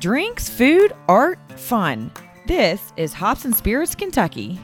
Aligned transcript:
Drinks, 0.00 0.48
food, 0.48 0.94
art, 1.08 1.38
fun. 1.56 2.10
This 2.46 2.94
is 2.96 3.12
Hops 3.12 3.44
and 3.44 3.54
Spirits 3.54 3.94
Kentucky. 3.94 4.58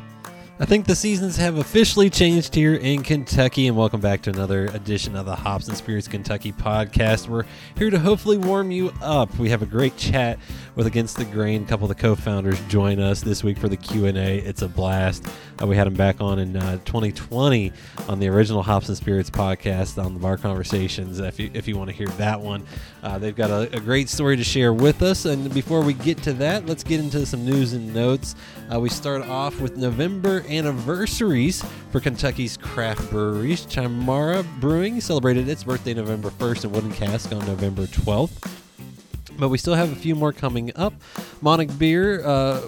I 0.58 0.64
think 0.64 0.86
the 0.86 0.96
seasons 0.96 1.36
have 1.36 1.58
officially 1.58 2.08
changed 2.08 2.54
here 2.54 2.76
in 2.76 3.02
Kentucky, 3.02 3.66
and 3.66 3.76
welcome 3.76 4.00
back 4.00 4.22
to 4.22 4.30
another 4.30 4.64
edition 4.68 5.14
of 5.14 5.26
the 5.26 5.36
Hops 5.36 5.68
and 5.68 5.76
Spirits 5.76 6.08
Kentucky 6.08 6.50
podcast. 6.50 7.28
We're 7.28 7.44
here 7.76 7.90
to 7.90 7.98
hopefully 7.98 8.38
warm 8.38 8.70
you 8.70 8.90
up. 9.02 9.38
We 9.38 9.50
have 9.50 9.60
a 9.60 9.66
great 9.66 9.98
chat 9.98 10.38
with 10.74 10.86
Against 10.86 11.18
the 11.18 11.26
Grain. 11.26 11.64
A 11.64 11.66
couple 11.66 11.84
of 11.84 11.94
the 11.94 12.00
co-founders 12.00 12.58
join 12.68 13.00
us 13.00 13.20
this 13.20 13.44
week 13.44 13.58
for 13.58 13.68
the 13.68 13.76
Q 13.76 14.06
and 14.06 14.16
A. 14.16 14.38
It's 14.38 14.62
a 14.62 14.68
blast. 14.68 15.28
Uh, 15.60 15.66
we 15.66 15.76
had 15.76 15.86
them 15.86 15.92
back 15.92 16.22
on 16.22 16.38
in 16.38 16.56
uh, 16.56 16.78
2020 16.86 17.70
on 18.08 18.18
the 18.18 18.28
original 18.28 18.62
Hops 18.62 18.88
and 18.88 18.96
Spirits 18.96 19.28
podcast 19.28 20.02
on 20.02 20.14
the 20.14 20.20
Bar 20.20 20.38
Conversations. 20.38 21.20
If 21.20 21.38
you 21.38 21.50
if 21.52 21.68
you 21.68 21.76
want 21.76 21.90
to 21.90 21.94
hear 21.94 22.08
that 22.16 22.40
one, 22.40 22.66
uh, 23.06 23.18
they've 23.18 23.36
got 23.36 23.50
a, 23.50 23.72
a, 23.76 23.78
great 23.78 24.08
story 24.08 24.36
to 24.36 24.42
share 24.42 24.72
with 24.72 25.00
us. 25.00 25.26
And 25.26 25.54
before 25.54 25.80
we 25.80 25.94
get 25.94 26.20
to 26.24 26.32
that, 26.34 26.66
let's 26.66 26.82
get 26.82 26.98
into 26.98 27.24
some 27.24 27.44
news 27.44 27.72
and 27.72 27.94
notes. 27.94 28.34
Uh, 28.72 28.80
we 28.80 28.88
start 28.88 29.22
off 29.28 29.60
with 29.60 29.76
November 29.76 30.44
anniversaries 30.48 31.64
for 31.92 32.00
Kentucky's 32.00 32.56
craft 32.56 33.08
breweries. 33.10 33.64
Chimara 33.66 34.44
Brewing 34.58 35.00
celebrated 35.00 35.48
its 35.48 35.62
birthday 35.62 35.94
November 35.94 36.30
1st 36.30 36.64
and 36.64 36.72
Wooden 36.74 36.92
Cask 36.92 37.30
on 37.32 37.46
November 37.46 37.86
12th. 37.86 38.65
But 39.38 39.48
we 39.48 39.58
still 39.58 39.74
have 39.74 39.92
a 39.92 39.96
few 39.96 40.14
more 40.14 40.32
coming 40.32 40.72
up. 40.76 40.94
Monarch 41.40 41.76
Beer 41.78 42.24
uh, 42.24 42.62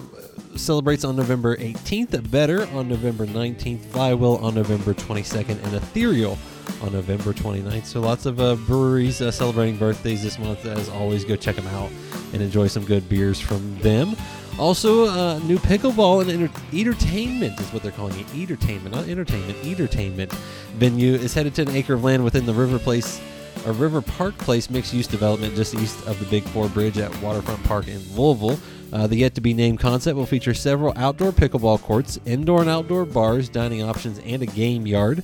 celebrates 0.55 1.03
on 1.03 1.15
November 1.15 1.55
18th, 1.57 2.29
Better 2.29 2.67
on 2.73 2.87
November 2.87 3.25
19th, 3.25 3.85
Flywheel 3.85 4.35
on 4.35 4.55
November 4.55 4.93
22nd, 4.93 5.63
and 5.63 5.73
Ethereal 5.75 6.37
on 6.81 6.93
November 6.93 7.33
29th. 7.33 7.85
So 7.85 8.01
lots 8.01 8.25
of 8.25 8.39
uh, 8.39 8.55
breweries 8.55 9.21
uh, 9.21 9.31
celebrating 9.31 9.77
birthdays 9.77 10.23
this 10.23 10.37
month. 10.39 10.65
As 10.65 10.89
always, 10.89 11.25
go 11.25 11.35
check 11.35 11.55
them 11.55 11.67
out 11.67 11.89
and 12.33 12.41
enjoy 12.41 12.67
some 12.67 12.85
good 12.85 13.07
beers 13.09 13.39
from 13.39 13.77
them. 13.79 14.15
Also, 14.59 15.05
uh, 15.05 15.39
new 15.39 15.57
pickleball 15.57 16.21
and 16.21 16.29
enter- 16.29 16.61
entertainment 16.73 17.57
is 17.59 17.71
what 17.71 17.81
they're 17.81 17.93
calling 17.93 18.19
it. 18.19 18.27
Entertainment, 18.35 18.93
not 18.93 19.07
entertainment. 19.07 19.57
Entertainment 19.63 20.31
venue 20.73 21.13
is 21.13 21.33
headed 21.33 21.55
to 21.55 21.61
an 21.61 21.69
acre 21.69 21.93
of 21.93 22.03
land 22.03 22.23
within 22.23 22.45
the 22.45 22.53
River 22.53 22.77
Place, 22.77 23.21
a 23.69 23.73
River 23.73 24.01
Park 24.01 24.35
Place 24.39 24.69
mixed-use 24.69 25.05
development 25.05 25.55
just 25.55 25.75
east 25.75 26.05
of 26.07 26.19
the 26.19 26.25
Big 26.25 26.43
Four 26.45 26.67
Bridge 26.69 26.97
at 26.97 27.15
Waterfront 27.21 27.63
Park 27.65 27.87
in 27.87 28.01
Louisville. 28.15 28.59
Uh, 28.91 29.05
the 29.05 29.17
yet 29.17 29.35
to 29.35 29.41
be 29.41 29.53
named 29.53 29.79
concept 29.79 30.17
will 30.17 30.25
feature 30.25 30.55
several 30.55 30.91
outdoor 30.95 31.31
pickleball 31.31 31.79
courts, 31.79 32.19
indoor 32.25 32.61
and 32.61 32.69
outdoor 32.69 33.05
bars, 33.05 33.47
dining 33.47 33.83
options, 33.83 34.17
and 34.25 34.41
a 34.41 34.47
game 34.47 34.87
yard. 34.87 35.23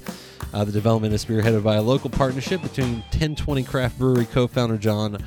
Uh, 0.53 0.63
the 0.63 0.71
development 0.71 1.13
is 1.13 1.25
spearheaded 1.25 1.63
by 1.63 1.75
a 1.75 1.81
local 1.81 2.09
partnership 2.09 2.61
between 2.61 2.95
1020 3.11 3.63
Craft 3.63 3.99
Brewery 3.99 4.25
co 4.25 4.47
founder 4.47 4.77
John 4.77 5.17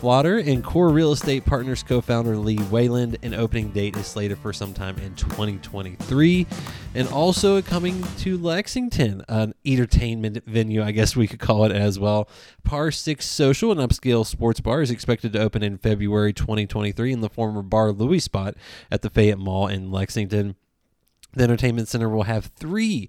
Flotter 0.00 0.38
and 0.38 0.62
Core 0.62 0.90
Real 0.90 1.12
Estate 1.12 1.44
Partners 1.44 1.82
co 1.82 2.00
founder 2.00 2.36
Lee 2.36 2.58
Wayland. 2.70 3.18
An 3.22 3.34
opening 3.34 3.70
date 3.70 3.96
is 3.96 4.06
slated 4.06 4.38
for 4.38 4.52
sometime 4.52 4.96
in 4.98 5.14
2023. 5.16 6.46
And 6.94 7.08
also 7.08 7.60
coming 7.60 8.02
to 8.18 8.38
Lexington, 8.38 9.22
an 9.28 9.54
entertainment 9.64 10.44
venue, 10.46 10.82
I 10.82 10.92
guess 10.92 11.14
we 11.14 11.26
could 11.26 11.40
call 11.40 11.64
it 11.64 11.72
as 11.72 11.98
well. 11.98 12.28
Par 12.64 12.90
6 12.90 13.26
Social, 13.26 13.72
an 13.72 13.78
upscale 13.78 14.24
sports 14.24 14.60
bar, 14.60 14.82
is 14.82 14.90
expected 14.90 15.32
to 15.34 15.40
open 15.40 15.62
in 15.62 15.78
February 15.78 16.32
2023 16.32 17.12
in 17.12 17.20
the 17.20 17.28
former 17.28 17.62
Bar 17.62 17.92
Louie 17.92 18.18
spot 18.18 18.54
at 18.90 19.02
the 19.02 19.10
Fayette 19.10 19.38
Mall 19.38 19.66
in 19.66 19.90
Lexington. 19.90 20.56
The 21.34 21.44
entertainment 21.44 21.88
center 21.88 22.08
will 22.08 22.22
have 22.22 22.46
three 22.46 23.08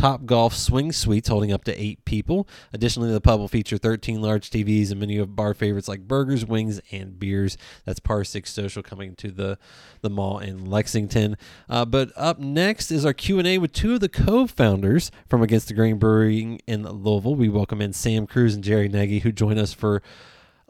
Top 0.00 0.24
Golf 0.24 0.54
Swing 0.54 0.92
Suites 0.92 1.28
holding 1.28 1.52
up 1.52 1.62
to 1.64 1.78
eight 1.78 2.02
people. 2.06 2.48
Additionally, 2.72 3.12
the 3.12 3.20
pub 3.20 3.38
will 3.38 3.48
feature 3.48 3.76
13 3.76 4.22
large 4.22 4.48
TVs 4.48 4.90
and 4.90 4.98
menu 4.98 5.20
of 5.20 5.36
bar 5.36 5.52
favorites 5.52 5.88
like 5.88 6.08
burgers, 6.08 6.42
wings, 6.42 6.80
and 6.90 7.18
beers. 7.18 7.58
That's 7.84 8.00
Par 8.00 8.24
6 8.24 8.50
Social 8.50 8.82
coming 8.82 9.14
to 9.16 9.30
the, 9.30 9.58
the 10.00 10.08
mall 10.08 10.38
in 10.38 10.64
Lexington. 10.64 11.36
Uh, 11.68 11.84
but 11.84 12.12
up 12.16 12.38
next 12.38 12.90
is 12.90 13.04
our 13.04 13.12
Q&A 13.12 13.58
with 13.58 13.74
two 13.74 13.92
of 13.92 14.00
the 14.00 14.08
co-founders 14.08 15.10
from 15.28 15.42
Against 15.42 15.68
the 15.68 15.74
Grain 15.74 15.98
Brewing 15.98 16.62
in 16.66 16.88
Louisville. 16.88 17.34
We 17.34 17.50
welcome 17.50 17.82
in 17.82 17.92
Sam 17.92 18.26
Cruz 18.26 18.54
and 18.54 18.64
Jerry 18.64 18.88
Gnagy, 18.88 19.20
who 19.20 19.32
join 19.32 19.58
us 19.58 19.74
for 19.74 20.00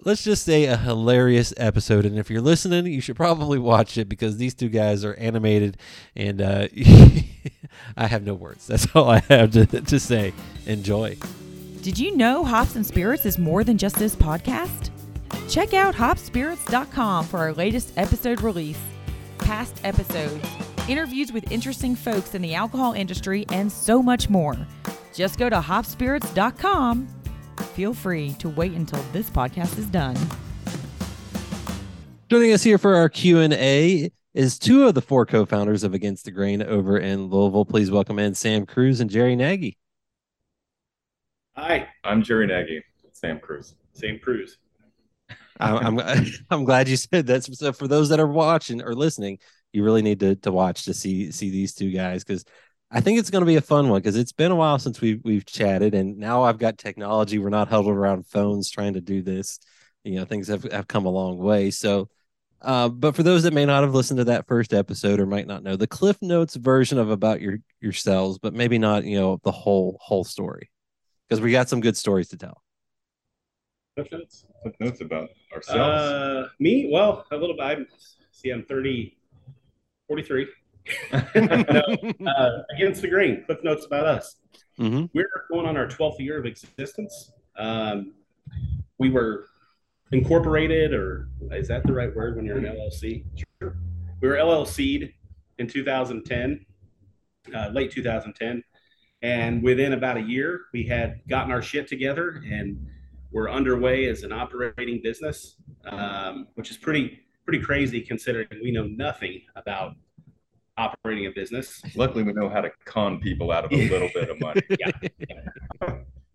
let's 0.04 0.24
just 0.24 0.44
say 0.44 0.64
a 0.64 0.76
hilarious 0.76 1.52
episode 1.56 2.06
and 2.06 2.18
if 2.18 2.30
you're 2.30 2.40
listening 2.40 2.86
you 2.86 3.00
should 3.00 3.16
probably 3.16 3.58
watch 3.58 3.98
it 3.98 4.08
because 4.08 4.36
these 4.36 4.54
two 4.54 4.68
guys 4.68 5.04
are 5.04 5.14
animated 5.14 5.76
and 6.16 6.40
uh, 6.40 6.66
i 7.96 8.06
have 8.06 8.22
no 8.22 8.34
words. 8.34 8.66
That's 8.66 8.86
all 8.94 9.10
i 9.10 9.20
have 9.20 9.52
to, 9.52 9.66
to 9.66 10.00
say. 10.00 10.32
Enjoy. 10.66 11.16
Did 11.82 11.98
you 11.98 12.16
know 12.16 12.44
hops 12.44 12.76
and 12.76 12.86
spirits 12.86 13.24
is 13.24 13.38
more 13.38 13.64
than 13.64 13.78
just 13.78 13.96
this 13.96 14.14
podcast? 14.14 14.90
Check 15.48 15.74
out 15.74 15.94
hopsspirits.com 15.94 17.26
for 17.26 17.38
our 17.38 17.52
latest 17.52 17.92
episode 17.96 18.42
release 18.42 18.78
past 19.38 19.80
episodes 19.84 20.44
interviews 20.90 21.32
with 21.32 21.50
interesting 21.52 21.94
folks 21.94 22.34
in 22.34 22.42
the 22.42 22.54
alcohol 22.54 22.92
industry 22.92 23.46
and 23.50 23.70
so 23.70 24.02
much 24.02 24.28
more. 24.28 24.56
Just 25.14 25.38
go 25.38 25.48
to 25.48 25.60
hopsspirits.com 25.60 27.19
feel 27.70 27.94
free 27.94 28.32
to 28.34 28.48
wait 28.48 28.72
until 28.72 29.02
this 29.12 29.30
podcast 29.30 29.78
is 29.78 29.86
done. 29.86 30.16
Joining 32.28 32.52
us 32.52 32.62
here 32.62 32.78
for 32.78 32.94
our 32.94 33.08
Q&A 33.08 34.10
is 34.34 34.58
two 34.58 34.86
of 34.86 34.94
the 34.94 35.02
four 35.02 35.26
co-founders 35.26 35.82
of 35.82 35.94
Against 35.94 36.24
the 36.24 36.30
Grain 36.30 36.62
over 36.62 36.98
in 36.98 37.26
Louisville. 37.26 37.64
Please 37.64 37.90
welcome 37.90 38.18
in 38.18 38.34
Sam 38.34 38.66
Cruz 38.66 39.00
and 39.00 39.10
Jerry 39.10 39.36
Gnagy. 39.36 39.76
Hi, 41.56 41.88
I'm 42.04 42.22
Jerry 42.22 42.46
Gnagy. 42.46 42.82
Sam 43.12 43.38
Cruz. 43.38 43.74
Sam 43.92 44.18
Cruz. 44.22 44.56
I'm, 45.60 45.98
I'm 45.98 46.26
I'm 46.50 46.64
glad 46.64 46.88
you 46.88 46.96
said 46.96 47.26
that. 47.26 47.44
So 47.44 47.72
for 47.72 47.86
those 47.86 48.08
that 48.08 48.20
are 48.20 48.26
watching 48.26 48.80
or 48.80 48.94
listening, 48.94 49.38
you 49.72 49.84
really 49.84 50.02
need 50.02 50.20
to 50.20 50.36
to 50.36 50.52
watch 50.52 50.84
to 50.84 50.94
see 50.94 51.30
see 51.30 51.50
these 51.50 51.74
two 51.74 51.90
guys 51.90 52.24
because 52.24 52.44
I 52.90 53.00
think 53.00 53.18
it's 53.18 53.30
going 53.30 53.42
to 53.42 53.46
be 53.46 53.56
a 53.56 53.60
fun 53.60 53.88
one 53.88 54.00
because 54.00 54.16
it's 54.16 54.32
been 54.32 54.50
a 54.50 54.56
while 54.56 54.78
since 54.78 55.00
we've 55.00 55.20
we've 55.24 55.46
chatted, 55.46 55.94
and 55.94 56.18
now 56.18 56.42
I've 56.42 56.58
got 56.58 56.76
technology. 56.76 57.38
We're 57.38 57.48
not 57.48 57.68
huddled 57.68 57.94
around 57.96 58.26
phones 58.26 58.68
trying 58.68 58.94
to 58.94 59.00
do 59.00 59.22
this. 59.22 59.60
You 60.02 60.16
know, 60.16 60.24
things 60.24 60.48
have, 60.48 60.64
have 60.64 60.88
come 60.88 61.06
a 61.06 61.10
long 61.10 61.38
way. 61.38 61.70
So, 61.70 62.08
uh, 62.62 62.88
but 62.88 63.14
for 63.14 63.22
those 63.22 63.44
that 63.44 63.52
may 63.52 63.64
not 63.64 63.84
have 63.84 63.94
listened 63.94 64.18
to 64.18 64.24
that 64.24 64.48
first 64.48 64.72
episode 64.72 65.20
or 65.20 65.26
might 65.26 65.46
not 65.46 65.62
know 65.62 65.76
the 65.76 65.86
Cliff 65.86 66.16
Notes 66.20 66.56
version 66.56 66.98
of 66.98 67.10
about 67.10 67.40
your 67.40 67.58
yourselves, 67.80 68.38
but 68.38 68.54
maybe 68.54 68.78
not 68.78 69.04
you 69.04 69.20
know 69.20 69.38
the 69.44 69.52
whole 69.52 69.96
whole 70.00 70.24
story 70.24 70.68
because 71.28 71.40
we 71.40 71.52
got 71.52 71.68
some 71.68 71.80
good 71.80 71.96
stories 71.96 72.28
to 72.28 72.36
tell. 72.36 72.60
Cliff 73.94 74.10
Notes. 74.10 74.44
Cliff 74.62 74.74
Notes 74.80 75.00
about 75.00 75.28
ourselves. 75.54 75.78
Uh, 75.78 76.48
me? 76.58 76.90
Well, 76.92 77.24
a 77.30 77.36
little 77.36 77.56
bit. 77.56 77.64
I 77.64 77.76
see. 78.32 78.50
I'm 78.50 78.64
30, 78.64 79.16
43. 80.08 80.46
No, 81.34 81.82
uh, 82.26 82.62
against 82.76 83.02
the 83.02 83.08
grain. 83.08 83.42
Cliff 83.46 83.58
notes 83.62 83.86
about 83.86 84.06
us. 84.06 84.36
Mm-hmm. 84.78 85.06
We're 85.12 85.28
going 85.50 85.66
on 85.66 85.76
our 85.76 85.86
12th 85.86 86.18
year 86.18 86.38
of 86.38 86.46
existence. 86.46 87.32
Um, 87.56 88.14
we 88.98 89.10
were 89.10 89.46
incorporated, 90.12 90.92
or 90.94 91.28
is 91.52 91.68
that 91.68 91.86
the 91.86 91.92
right 91.92 92.14
word 92.14 92.36
when 92.36 92.44
you're 92.44 92.58
an 92.58 92.64
LLC? 92.64 93.24
Sure. 93.60 93.76
We 94.20 94.28
were 94.28 94.36
LLC'd 94.36 95.12
in 95.58 95.66
2010, 95.66 96.64
uh, 97.54 97.68
late 97.72 97.90
2010. 97.90 98.62
And 99.22 99.62
within 99.62 99.92
about 99.92 100.16
a 100.16 100.22
year, 100.22 100.62
we 100.72 100.84
had 100.84 101.20
gotten 101.28 101.52
our 101.52 101.62
shit 101.62 101.86
together 101.86 102.42
and 102.50 102.86
we're 103.32 103.50
underway 103.50 104.06
as 104.06 104.22
an 104.22 104.32
operating 104.32 105.00
business, 105.02 105.56
um, 105.84 106.48
which 106.54 106.70
is 106.70 106.76
pretty 106.76 107.20
pretty 107.44 107.64
crazy 107.64 108.00
considering 108.00 108.46
we 108.62 108.70
know 108.70 108.84
nothing 108.84 109.40
about 109.56 109.94
operating 110.76 111.26
a 111.26 111.30
business. 111.30 111.80
Luckily, 111.94 112.22
we 112.22 112.32
know 112.32 112.48
how 112.48 112.60
to 112.60 112.70
con 112.84 113.20
people 113.20 113.52
out 113.52 113.64
of 113.64 113.72
a 113.72 113.88
little 113.88 114.10
bit 114.14 114.30
of 114.30 114.40
money. 114.40 114.62
yeah. 114.78 114.90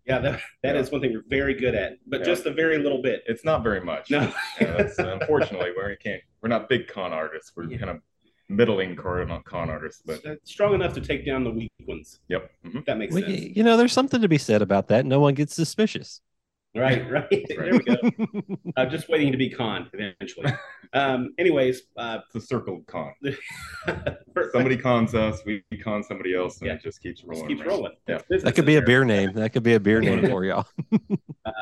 Yeah, 0.06 0.20
that, 0.20 0.40
that 0.62 0.76
yeah. 0.76 0.80
is 0.80 0.92
one 0.92 1.00
thing 1.00 1.12
we're 1.12 1.24
very 1.28 1.54
good 1.54 1.74
at, 1.74 1.94
but 2.06 2.20
yeah. 2.20 2.26
just 2.26 2.46
a 2.46 2.52
very 2.52 2.78
little 2.78 3.02
bit. 3.02 3.24
It's 3.26 3.44
not 3.44 3.64
very 3.64 3.80
much. 3.80 4.08
No. 4.08 4.32
yeah, 4.60 4.88
unfortunately, 4.98 5.70
we 5.76 5.96
can't. 5.96 6.22
We're 6.40 6.48
not 6.48 6.68
big 6.68 6.86
con 6.86 7.12
artists. 7.12 7.50
We're 7.56 7.66
kind 7.76 7.90
of 7.90 8.00
middling 8.48 8.94
con, 8.94 9.42
con 9.44 9.68
artists, 9.68 10.02
but 10.06 10.22
strong 10.44 10.74
enough 10.74 10.92
to 10.94 11.00
take 11.00 11.26
down 11.26 11.42
the 11.42 11.50
weak 11.50 11.72
ones. 11.88 12.20
Yep, 12.28 12.50
mm-hmm. 12.64 12.78
that 12.86 12.98
makes 12.98 13.14
well, 13.14 13.24
sense. 13.24 13.56
You 13.56 13.64
know, 13.64 13.76
there's 13.76 13.92
something 13.92 14.20
to 14.20 14.28
be 14.28 14.38
said 14.38 14.62
about 14.62 14.86
that. 14.88 15.06
No 15.06 15.18
one 15.18 15.34
gets 15.34 15.54
suspicious. 15.54 16.20
Right, 16.76 17.10
right. 17.10 17.46
there 17.48 17.72
we 17.72 17.78
go. 17.78 17.96
uh, 18.76 18.86
just 18.86 19.08
waiting 19.08 19.32
to 19.32 19.38
be 19.38 19.48
conned 19.48 19.88
eventually. 19.92 20.52
Um, 20.92 21.34
anyways, 21.38 21.82
uh, 21.96 22.18
it's 22.26 22.44
a 22.44 22.46
circle 22.46 22.82
con. 22.86 23.12
somebody 24.52 24.76
cons 24.76 25.14
us, 25.14 25.40
we 25.46 25.62
con 25.82 26.02
somebody 26.02 26.34
else, 26.34 26.58
and 26.58 26.68
yeah. 26.68 26.74
it 26.74 26.82
just 26.82 27.00
keeps 27.00 27.24
rolling. 27.24 27.48
Just 27.48 27.58
keeps 27.62 27.70
rolling. 27.70 27.92
Yeah, 28.06 28.18
that 28.28 28.54
could 28.54 28.66
be 28.66 28.76
a 28.76 28.82
beer 28.82 29.04
name. 29.04 29.32
That 29.32 29.52
could 29.52 29.62
be 29.62 29.74
a 29.74 29.80
beer 29.80 30.00
name 30.00 30.26
for 30.28 30.44
y'all. 30.44 30.66
uh, 31.46 31.52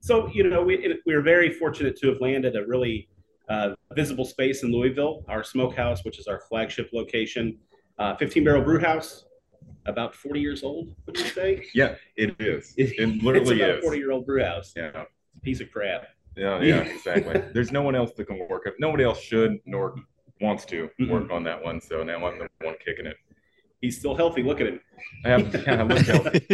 so 0.00 0.28
you 0.28 0.48
know, 0.48 0.62
we 0.62 0.96
we 1.04 1.14
are 1.14 1.22
very 1.22 1.52
fortunate 1.52 1.96
to 2.00 2.08
have 2.08 2.20
landed 2.20 2.56
a 2.56 2.66
really 2.66 3.08
uh, 3.48 3.74
visible 3.94 4.24
space 4.24 4.62
in 4.62 4.72
Louisville. 4.72 5.24
Our 5.28 5.44
smokehouse, 5.44 6.04
which 6.04 6.18
is 6.18 6.26
our 6.26 6.40
flagship 6.48 6.90
location, 6.92 7.58
uh, 7.98 8.16
15 8.16 8.44
barrel 8.44 8.62
brew 8.62 8.80
house 8.80 9.25
about 9.86 10.14
40 10.14 10.40
years 10.40 10.62
old, 10.62 10.94
would 11.06 11.18
you 11.18 11.24
say? 11.24 11.66
Yeah, 11.74 11.94
it 12.16 12.36
is. 12.40 12.74
It, 12.76 13.22
literally 13.22 13.56
it's 13.56 13.62
about 13.62 13.78
is. 13.78 13.84
40 13.84 13.98
year 13.98 14.12
old 14.12 14.26
brew 14.26 14.42
house. 14.42 14.72
Yeah. 14.76 15.04
piece 15.42 15.60
of 15.60 15.70
crap. 15.70 16.06
Yeah, 16.36 16.60
yeah, 16.60 16.80
exactly. 16.80 17.42
There's 17.54 17.72
no 17.72 17.82
one 17.82 17.94
else 17.94 18.12
that 18.16 18.26
can 18.26 18.46
work 18.48 18.66
it. 18.66 18.74
Nobody 18.78 19.04
else 19.04 19.20
should 19.20 19.58
nor 19.64 19.94
wants 20.40 20.66
to 20.66 20.90
mm-hmm. 21.00 21.10
work 21.10 21.30
on 21.30 21.44
that 21.44 21.62
one. 21.62 21.80
So 21.80 22.02
now 22.02 22.26
I'm 22.26 22.38
the 22.38 22.48
one 22.60 22.74
kicking 22.84 23.06
it. 23.06 23.16
He's 23.80 23.98
still 23.98 24.14
healthy. 24.14 24.42
Look 24.42 24.60
at 24.60 24.66
him. 24.66 24.80
I 25.24 25.28
have, 25.30 25.54
yeah, 25.54 25.80
I 25.80 25.82
look 25.82 25.98
healthy. 25.98 26.46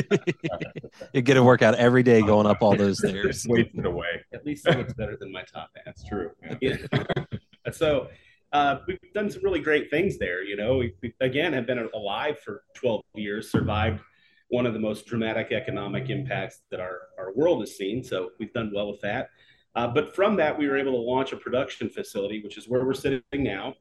you 1.13 1.23
get 1.23 1.37
a 1.37 1.43
workout 1.43 1.75
every 1.77 2.03
day 2.03 2.21
going 2.21 2.47
up 2.47 2.59
all 2.61 2.77
those 2.77 2.99
stairs. 2.99 3.47
Wasting 3.49 3.85
away. 3.85 4.25
At 4.33 4.45
least 4.45 4.67
it 4.67 4.77
looks 4.77 4.93
better 4.93 5.17
than 5.19 5.33
my 5.33 5.43
top 5.43 5.71
hat. 5.75 5.85
That's 5.85 6.05
true. 6.05 6.31
Yeah. 6.61 6.77
so 7.73 8.09
uh, 8.53 8.79
we've 8.87 8.99
done 9.15 9.31
some 9.31 9.43
really 9.43 9.61
great 9.61 9.91
things 9.91 10.19
there. 10.19 10.43
You 10.43 10.57
know, 10.57 10.77
we, 10.77 10.95
we, 11.03 11.15
again 11.21 11.53
have 11.53 11.67
been 11.67 11.89
alive 11.95 12.39
for 12.41 12.63
12 12.75 13.03
years, 13.15 13.51
survived 13.51 14.01
one 14.49 14.67
of 14.67 14.75
the 14.75 14.79
most 14.79 15.07
dramatic 15.07 15.51
economic 15.51 16.11
impacts 16.11 16.61
that 16.71 16.79
our, 16.79 16.99
our 17.19 17.33
world 17.35 17.61
has 17.61 17.77
seen. 17.77 18.05
So 18.05 18.31
we've 18.39 18.53
done 18.53 18.71
well 18.75 18.91
with 18.91 19.01
that. 19.01 19.31
Uh, 19.75 19.89
but 19.89 20.15
from 20.15 20.37
that, 20.37 20.59
we 20.59 20.69
were 20.69 20.77
able 20.77 20.93
to 20.93 20.99
launch 20.99 21.33
a 21.33 21.37
production 21.37 21.89
facility, 21.89 22.43
which 22.45 22.59
is 22.59 22.69
where 22.69 22.85
we're 22.85 22.93
sitting 22.93 23.23
now. 23.33 23.75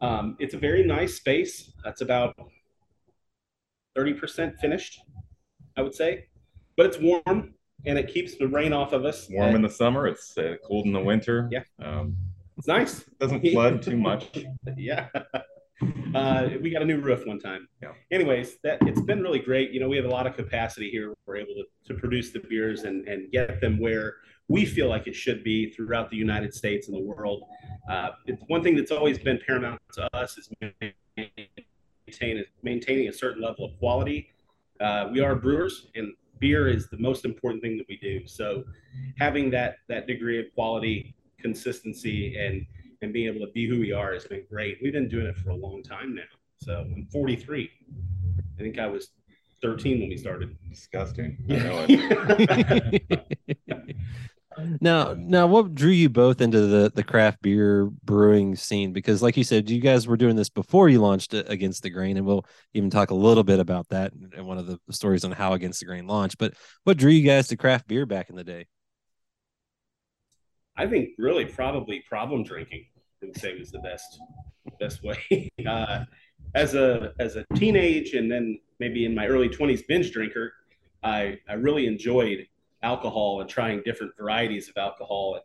Um, 0.00 0.36
it's 0.38 0.54
a 0.54 0.58
very 0.58 0.86
nice 0.86 1.14
space. 1.14 1.72
That's 1.82 2.00
about 2.00 2.36
30% 3.98 4.56
finished, 4.60 5.00
I 5.76 5.82
would 5.82 5.94
say. 5.94 6.26
But 6.76 6.86
it's 6.86 6.98
warm 6.98 7.54
and 7.84 7.98
it 7.98 8.12
keeps 8.12 8.36
the 8.36 8.46
rain 8.46 8.72
off 8.72 8.92
of 8.92 9.04
us. 9.04 9.28
Warm 9.30 9.56
in 9.56 9.62
the 9.62 9.68
summer, 9.68 10.06
it's 10.06 10.38
uh, 10.38 10.54
cold 10.64 10.86
in 10.86 10.92
the 10.92 11.00
winter. 11.00 11.48
Yeah. 11.50 11.64
Um, 11.82 12.16
it's 12.56 12.66
nice. 12.66 13.00
It 13.00 13.18
doesn't 13.18 13.46
flood 13.52 13.82
too 13.82 13.96
much. 13.96 14.44
yeah. 14.76 15.08
Uh, 16.14 16.48
we 16.62 16.70
got 16.70 16.82
a 16.82 16.84
new 16.84 17.00
roof 17.00 17.26
one 17.26 17.38
time. 17.38 17.68
Yeah. 17.82 17.92
Anyways, 18.12 18.58
that 18.62 18.78
it's 18.82 19.00
been 19.00 19.20
really 19.20 19.40
great. 19.40 19.72
You 19.72 19.80
know, 19.80 19.88
we 19.88 19.96
have 19.96 20.06
a 20.06 20.10
lot 20.10 20.26
of 20.26 20.36
capacity 20.36 20.90
here. 20.90 21.12
We're 21.26 21.36
able 21.36 21.54
to, 21.54 21.64
to 21.92 21.98
produce 21.98 22.30
the 22.30 22.40
beers 22.40 22.84
and, 22.84 23.06
and 23.08 23.30
get 23.32 23.60
them 23.60 23.80
where 23.80 24.14
we 24.48 24.64
feel 24.66 24.88
like 24.88 25.06
it 25.06 25.14
should 25.14 25.42
be 25.42 25.70
throughout 25.70 26.10
the 26.10 26.16
United 26.16 26.54
States 26.54 26.88
and 26.88 26.96
the 26.96 27.00
world. 27.00 27.44
Uh, 27.90 28.10
it's 28.26 28.42
one 28.46 28.62
thing 28.62 28.76
that's 28.76 28.90
always 28.90 29.18
been 29.18 29.40
paramount 29.44 29.80
to 29.94 30.08
us 30.16 30.38
is 30.38 30.48
maintain, 30.60 32.44
maintaining 32.62 33.08
a 33.08 33.12
certain 33.12 33.42
level 33.42 33.64
of 33.64 33.78
quality. 33.78 34.28
Uh, 34.80 35.08
we 35.10 35.20
are 35.20 35.34
brewers, 35.34 35.88
and 35.94 36.12
beer 36.38 36.68
is 36.68 36.88
the 36.88 36.98
most 36.98 37.24
important 37.24 37.62
thing 37.62 37.76
that 37.78 37.86
we 37.88 37.96
do. 37.96 38.26
So, 38.26 38.64
having 39.18 39.50
that 39.50 39.76
that 39.88 40.06
degree 40.06 40.38
of 40.38 40.46
quality, 40.54 41.14
consistency, 41.44 42.36
and 42.38 42.66
and 43.02 43.12
being 43.12 43.28
able 43.28 43.46
to 43.46 43.52
be 43.52 43.68
who 43.68 43.78
we 43.78 43.92
are 43.92 44.14
has 44.14 44.24
been 44.24 44.44
great. 44.50 44.78
We've 44.82 44.94
been 44.94 45.08
doing 45.08 45.26
it 45.26 45.36
for 45.36 45.50
a 45.50 45.54
long 45.54 45.82
time 45.82 46.14
now. 46.14 46.22
So 46.56 46.80
I'm 46.80 47.06
43. 47.12 47.70
I 48.58 48.62
think 48.62 48.78
I 48.78 48.86
was 48.86 49.10
13 49.60 50.00
when 50.00 50.08
we 50.08 50.16
started. 50.16 50.56
Disgusting. 50.70 51.36
Now, 54.80 55.14
now, 55.18 55.46
what 55.48 55.74
drew 55.74 55.90
you 55.90 56.08
both 56.08 56.40
into 56.40 56.60
the 56.60 56.92
the 56.94 57.02
craft 57.02 57.42
beer 57.42 57.90
brewing 58.04 58.54
scene? 58.54 58.92
Because, 58.92 59.20
like 59.20 59.36
you 59.36 59.42
said, 59.42 59.68
you 59.68 59.80
guys 59.80 60.06
were 60.06 60.16
doing 60.16 60.36
this 60.36 60.48
before 60.48 60.88
you 60.88 61.00
launched 61.00 61.34
Against 61.34 61.82
the 61.82 61.90
Grain, 61.90 62.16
and 62.16 62.24
we'll 62.24 62.46
even 62.72 62.88
talk 62.88 63.10
a 63.10 63.16
little 63.16 63.42
bit 63.42 63.58
about 63.58 63.88
that 63.88 64.12
in 64.36 64.46
one 64.46 64.58
of 64.58 64.66
the 64.66 64.78
stories 64.90 65.24
on 65.24 65.32
how 65.32 65.54
Against 65.54 65.80
the 65.80 65.86
Grain 65.86 66.06
launched. 66.06 66.38
But 66.38 66.54
what 66.84 66.96
drew 66.96 67.10
you 67.10 67.26
guys 67.26 67.48
to 67.48 67.56
craft 67.56 67.88
beer 67.88 68.06
back 68.06 68.30
in 68.30 68.36
the 68.36 68.44
day? 68.44 68.66
I 70.76 70.86
think 70.86 71.10
really 71.18 71.44
probably 71.44 72.00
problem 72.00 72.42
drinking. 72.42 72.86
I 73.22 73.26
would 73.26 73.38
say 73.38 73.58
was 73.58 73.70
the 73.70 73.80
best 73.80 74.18
best 74.80 75.02
way. 75.02 75.48
Uh, 75.66 76.04
as 76.54 76.74
a 76.74 77.12
as 77.18 77.36
a 77.36 77.44
teenage 77.54 78.12
and 78.12 78.30
then 78.30 78.58
maybe 78.78 79.06
in 79.06 79.14
my 79.14 79.26
early 79.26 79.48
20s 79.48 79.86
binge 79.86 80.12
drinker, 80.12 80.52
I 81.02 81.38
I 81.48 81.54
really 81.54 81.86
enjoyed 81.86 82.46
alcohol 82.82 83.40
and 83.40 83.48
trying 83.48 83.82
different 83.82 84.16
varieties 84.16 84.68
of 84.68 84.76
alcohol 84.76 85.36
and, 85.36 85.44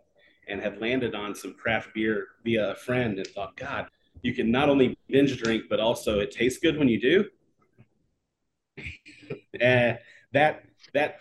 and 0.49 0.61
had 0.61 0.81
landed 0.81 1.15
on 1.15 1.33
some 1.33 1.53
craft 1.53 1.93
beer 1.93 2.27
via 2.43 2.71
a 2.71 2.75
friend 2.75 3.17
and 3.17 3.27
thought, 3.27 3.55
God, 3.55 3.87
you 4.21 4.33
can 4.33 4.51
not 4.51 4.69
only 4.69 4.97
binge 5.07 5.41
drink, 5.41 5.63
but 5.69 5.79
also 5.79 6.19
it 6.19 6.31
tastes 6.31 6.59
good 6.59 6.77
when 6.77 6.89
you 6.89 6.99
do. 6.99 7.25
and 9.61 9.97
that 10.33 10.63
that 10.93 11.19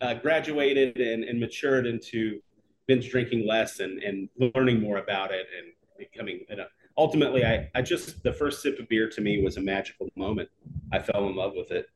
uh, 0.00 0.14
graduated 0.14 0.96
and, 0.98 1.24
and 1.24 1.38
matured 1.38 1.86
into 1.86 2.40
binge 2.86 3.10
drinking 3.10 3.46
less 3.46 3.80
and, 3.80 4.02
and 4.02 4.28
learning 4.54 4.80
more 4.80 4.98
about 4.98 5.30
it 5.30 5.46
and 5.56 5.72
becoming 5.98 6.44
know, 6.56 6.66
ultimately 6.96 7.44
I, 7.44 7.68
I 7.74 7.82
just 7.82 8.22
the 8.22 8.32
first 8.32 8.62
sip 8.62 8.78
of 8.78 8.88
beer 8.88 9.08
to 9.08 9.20
me 9.20 9.42
was 9.42 9.56
a 9.56 9.60
magical 9.60 10.08
moment 10.16 10.48
i 10.92 10.98
fell 10.98 11.28
in 11.28 11.36
love 11.36 11.52
with 11.54 11.70
it 11.70 11.86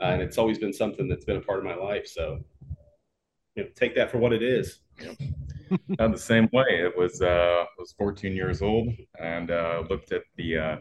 uh, 0.00 0.04
and 0.04 0.22
it's 0.22 0.38
always 0.38 0.58
been 0.58 0.72
something 0.72 1.08
that's 1.08 1.24
been 1.24 1.36
a 1.36 1.40
part 1.40 1.58
of 1.58 1.64
my 1.64 1.74
life 1.74 2.06
so 2.06 2.40
you 3.56 3.64
know, 3.64 3.68
take 3.74 3.94
that 3.94 4.10
for 4.10 4.18
what 4.18 4.32
it 4.32 4.42
is. 4.42 4.80
Yeah. 5.00 5.12
the 6.08 6.18
same 6.18 6.48
way. 6.52 6.66
It 6.68 6.96
was 6.96 7.22
uh, 7.22 7.64
I 7.64 7.66
was 7.78 7.92
14 7.92 8.34
years 8.34 8.62
old 8.62 8.88
and 9.18 9.50
uh, 9.50 9.84
looked 9.88 10.12
at 10.12 10.22
the 10.36 10.56
uh, 10.56 10.76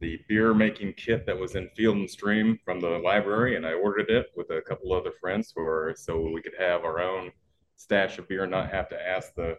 the 0.00 0.20
beer 0.28 0.52
making 0.52 0.94
kit 0.94 1.26
that 1.26 1.38
was 1.38 1.54
in 1.54 1.68
Field 1.76 1.96
and 1.96 2.10
Stream 2.10 2.58
from 2.64 2.80
the 2.80 2.88
library, 2.88 3.56
and 3.56 3.64
I 3.64 3.74
ordered 3.74 4.10
it 4.10 4.26
with 4.36 4.50
a 4.50 4.60
couple 4.60 4.92
other 4.92 5.12
friends 5.20 5.52
for 5.52 5.94
so 5.96 6.20
we 6.20 6.42
could 6.42 6.54
have 6.58 6.84
our 6.84 7.00
own 7.00 7.30
stash 7.76 8.18
of 8.18 8.28
beer, 8.28 8.42
and 8.42 8.50
not 8.50 8.70
have 8.70 8.88
to 8.90 9.08
ask 9.08 9.34
the 9.34 9.58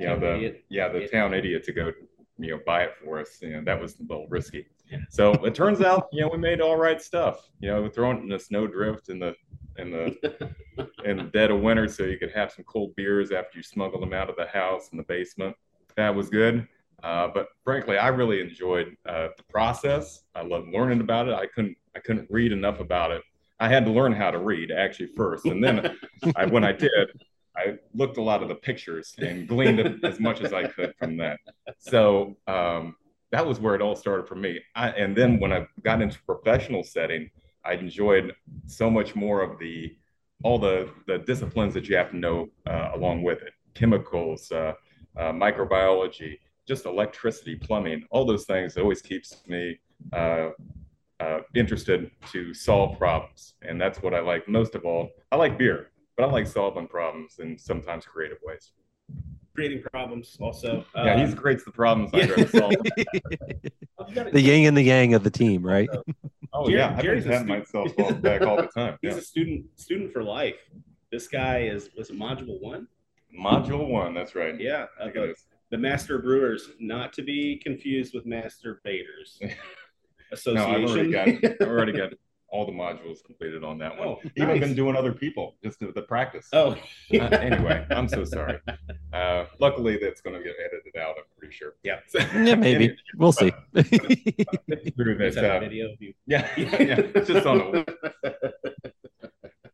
you 0.00 0.06
know 0.06 0.18
the 0.18 0.34
idiot. 0.36 0.64
yeah 0.68 0.88
the 0.88 0.96
idiot. 0.96 1.12
town 1.12 1.34
idiot 1.34 1.64
to 1.64 1.72
go 1.72 1.92
you 2.38 2.50
know 2.50 2.60
buy 2.66 2.84
it 2.84 2.94
for 3.02 3.20
us. 3.20 3.38
You 3.40 3.52
know 3.52 3.64
that 3.64 3.80
was 3.80 3.98
a 4.00 4.02
little 4.02 4.26
risky. 4.28 4.66
So 5.10 5.32
it 5.44 5.54
turns 5.54 5.80
out 5.80 6.08
you 6.12 6.20
know 6.20 6.28
we 6.28 6.38
made 6.38 6.60
all 6.60 6.76
right 6.76 7.00
stuff. 7.00 7.48
You 7.60 7.70
know 7.70 7.88
throwing 7.88 8.22
in 8.22 8.28
the 8.28 8.38
snowdrift 8.38 9.08
and 9.08 9.20
the 9.20 9.34
in 9.78 9.90
the 9.90 10.54
in 11.04 11.16
the 11.18 11.24
dead 11.24 11.50
of 11.50 11.60
winter, 11.60 11.88
so 11.88 12.04
you 12.04 12.18
could 12.18 12.32
have 12.32 12.52
some 12.52 12.64
cold 12.64 12.94
beers 12.96 13.30
after 13.32 13.58
you 13.58 13.62
smuggle 13.62 14.00
them 14.00 14.12
out 14.12 14.30
of 14.30 14.36
the 14.36 14.46
house 14.46 14.88
in 14.92 14.98
the 14.98 15.04
basement. 15.04 15.56
That 15.96 16.14
was 16.14 16.28
good. 16.28 16.66
Uh, 17.02 17.28
but 17.32 17.48
frankly, 17.62 17.98
I 17.98 18.08
really 18.08 18.40
enjoyed 18.40 18.96
uh, 19.06 19.28
the 19.36 19.42
process. 19.50 20.22
I 20.34 20.42
loved 20.42 20.68
learning 20.72 21.00
about 21.00 21.28
it. 21.28 21.34
I 21.34 21.46
couldn't 21.46 21.76
I 21.94 22.00
couldn't 22.00 22.28
read 22.30 22.52
enough 22.52 22.80
about 22.80 23.10
it. 23.10 23.22
I 23.60 23.68
had 23.68 23.84
to 23.84 23.90
learn 23.92 24.12
how 24.12 24.30
to 24.30 24.38
read 24.38 24.72
actually 24.72 25.08
first, 25.16 25.44
and 25.44 25.62
then 25.62 25.96
I, 26.36 26.46
when 26.46 26.64
I 26.64 26.72
did, 26.72 26.90
I 27.56 27.78
looked 27.94 28.16
a 28.16 28.22
lot 28.22 28.42
of 28.42 28.48
the 28.48 28.54
pictures 28.54 29.14
and 29.18 29.46
gleaned 29.46 30.04
as 30.04 30.18
much 30.18 30.40
as 30.40 30.52
I 30.52 30.66
could 30.66 30.94
from 30.98 31.16
that. 31.18 31.38
So 31.78 32.36
um, 32.46 32.96
that 33.30 33.46
was 33.46 33.60
where 33.60 33.74
it 33.74 33.82
all 33.82 33.96
started 33.96 34.26
for 34.26 34.34
me. 34.36 34.60
I, 34.74 34.90
and 34.90 35.16
then 35.16 35.38
when 35.38 35.52
I 35.52 35.66
got 35.82 36.02
into 36.02 36.18
professional 36.24 36.82
setting, 36.82 37.30
I 37.64 37.74
enjoyed 37.74 38.34
so 38.66 38.90
much 38.90 39.14
more 39.14 39.42
of 39.42 39.58
the 39.58 39.96
all 40.42 40.58
the 40.58 40.90
the 41.06 41.18
disciplines 41.18 41.74
that 41.74 41.88
you 41.88 41.96
have 41.96 42.10
to 42.10 42.16
know 42.16 42.48
uh, 42.66 42.90
along 42.94 43.22
with 43.22 43.42
it: 43.42 43.52
chemicals, 43.74 44.50
uh, 44.52 44.74
uh, 45.16 45.32
microbiology, 45.32 46.38
just 46.66 46.86
electricity, 46.86 47.56
plumbing, 47.56 48.04
all 48.10 48.24
those 48.24 48.44
things. 48.44 48.76
always 48.76 49.00
keeps 49.00 49.42
me 49.46 49.78
uh, 50.12 50.50
uh, 51.20 51.38
interested 51.54 52.10
to 52.32 52.52
solve 52.52 52.98
problems, 52.98 53.54
and 53.62 53.80
that's 53.80 54.02
what 54.02 54.14
I 54.14 54.20
like 54.20 54.48
most 54.48 54.74
of 54.74 54.84
all. 54.84 55.10
I 55.32 55.36
like 55.36 55.58
beer, 55.58 55.90
but 56.16 56.28
I 56.28 56.32
like 56.32 56.46
solving 56.46 56.86
problems 56.86 57.38
in 57.38 57.58
sometimes 57.58 58.06
creative 58.06 58.38
ways. 58.42 58.72
Creating 59.54 59.82
problems, 59.82 60.36
also. 60.40 60.84
yeah, 60.96 61.26
he 61.26 61.32
uh, 61.32 61.36
creates 61.36 61.64
the 61.64 61.70
problems 61.70 62.10
I 62.12 62.26
try 62.26 62.44
solve. 62.46 62.72
the 64.32 64.40
yin 64.40 64.66
and 64.66 64.76
the 64.76 64.82
yang 64.82 65.14
of 65.14 65.22
the 65.22 65.30
team, 65.30 65.64
right? 65.64 65.88
Oh 66.52 66.68
Jerry, 66.68 66.78
yeah, 66.78 67.00
Jerry's 67.00 67.26
I 67.28 67.42
myself 67.42 67.94
back 68.20 68.42
all 68.42 68.56
the 68.56 68.68
time. 68.68 68.98
He's 69.00 69.12
yeah. 69.12 69.18
a 69.18 69.22
student 69.22 69.66
student 69.76 70.12
for 70.12 70.22
life. 70.22 70.56
This 71.12 71.28
guy 71.28 71.62
is 71.62 71.90
was 71.96 72.10
it 72.10 72.18
module 72.18 72.60
one? 72.60 72.88
Module 73.38 73.88
one, 73.88 74.14
that's 74.14 74.34
right. 74.34 74.58
Yeah, 74.60 74.86
uh, 75.00 75.06
the, 75.06 75.34
the 75.70 75.78
master 75.78 76.18
brewers, 76.18 76.70
not 76.80 77.12
to 77.14 77.22
be 77.22 77.60
confused 77.62 78.14
with 78.14 78.26
master 78.26 78.80
baiters 78.84 79.40
association. 80.32 80.54
no, 80.54 80.76
I've 80.76 80.90
already 80.90 81.10
got 81.10 81.28
I've 81.60 81.68
already 81.68 81.92
got 81.92 82.12
all 82.54 82.64
the 82.64 82.72
modules 82.72 83.22
completed 83.24 83.64
on 83.64 83.78
that 83.78 83.98
one. 83.98 84.06
Oh, 84.06 84.20
Even 84.36 84.50
nice. 84.50 84.60
been 84.60 84.76
doing 84.76 84.94
other 84.94 85.12
people 85.12 85.56
just 85.62 85.80
the, 85.80 85.90
the 85.90 86.02
practice. 86.02 86.46
Oh, 86.52 86.76
uh, 87.12 87.16
anyway, 87.16 87.84
I'm 87.90 88.08
so 88.08 88.24
sorry. 88.24 88.60
Uh, 89.12 89.46
luckily, 89.60 89.96
that's 89.96 90.20
going 90.20 90.36
to 90.36 90.42
get 90.42 90.56
edited 90.58 91.00
out. 91.00 91.14
I'm 91.16 91.22
pretty 91.38 91.54
sure. 91.54 91.74
Yeah. 91.84 92.00
yeah, 92.34 92.56
maybe 92.56 92.96
we'll 93.16 93.30
see. 93.30 93.52
through 93.72 95.18
this 95.18 95.36
uh, 95.36 95.60
video 95.60 95.92
of 95.92 96.02
you. 96.02 96.12
Yeah, 96.26 96.48
yeah. 96.56 97.00
It's 97.14 97.28
just 97.28 97.46
on 97.46 97.58
the. 97.58 98.54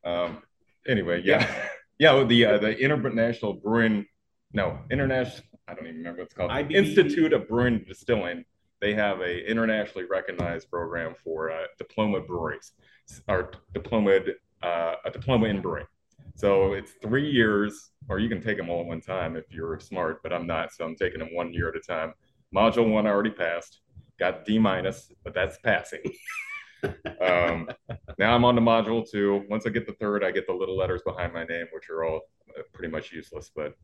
Um. 0.05 0.43
Anyway, 0.87 1.23
yeah, 1.25 1.51
yeah. 1.99 2.23
the 2.23 2.45
uh, 2.45 2.59
the 2.59 2.79
International 2.79 3.55
Brewing, 3.55 4.05
no, 4.53 4.79
international. 4.91 5.47
I 5.67 5.73
don't 5.73 5.87
even 5.87 5.97
remember 5.97 6.19
what 6.19 6.27
it's 6.27 6.35
called. 6.35 6.51
IBD. 6.51 6.73
Institute 6.73 7.33
of 7.33 7.49
Brewing 7.49 7.83
Distilling 7.89 8.45
they 8.81 8.95
have 8.95 9.21
a 9.21 9.51
internationally 9.51 10.07
recognized 10.09 10.71
program 10.71 11.15
for 11.23 11.51
uh, 11.51 11.65
diploma 11.79 12.21
breweries 12.21 12.73
or 13.29 13.53
diploma 13.75 14.21
uh, 14.63 14.95
a 15.05 15.11
diploma 15.11 15.47
in 15.47 15.61
brewing. 15.61 15.87
So 16.35 16.73
it's 16.73 16.93
three 17.03 17.29
years, 17.31 17.91
or 18.09 18.19
you 18.19 18.29
can 18.29 18.41
take 18.41 18.57
them 18.57 18.71
all 18.71 18.81
at 18.81 18.87
one 18.87 19.01
time 19.01 19.37
if 19.37 19.45
you're 19.51 19.79
smart, 19.81 20.23
but 20.23 20.33
I'm 20.33 20.47
not, 20.47 20.73
so 20.73 20.85
I'm 20.85 20.97
taking 20.97 21.19
them 21.19 21.35
one 21.35 21.53
year 21.53 21.69
at 21.69 21.77
a 21.77 21.81
time. 21.81 22.15
Module 22.55 22.91
one 22.91 23.07
I 23.07 23.11
already 23.11 23.31
passed, 23.31 23.81
got 24.19 24.45
D 24.45 24.59
minus, 24.59 25.13
but 25.23 25.35
that's 25.35 25.59
passing. 25.59 26.01
um, 27.21 27.69
now 28.19 28.35
I'm 28.35 28.45
on 28.45 28.55
to 28.55 28.61
module 28.61 29.09
two. 29.09 29.45
Once 29.49 29.67
I 29.67 29.71
get 29.71 29.87
the 29.87 29.93
third, 29.95 30.25
I 30.25 30.31
get 30.31 30.47
the 30.47 30.53
little 30.53 30.77
letters 30.77 31.03
behind 31.05 31.33
my 31.33 31.45
name, 31.45 31.67
which 31.73 31.91
are 31.91 32.05
all 32.05 32.21
uh, 32.59 32.63
pretty 32.73 32.91
much 32.91 33.13
useless. 33.13 33.51
But 33.55 33.75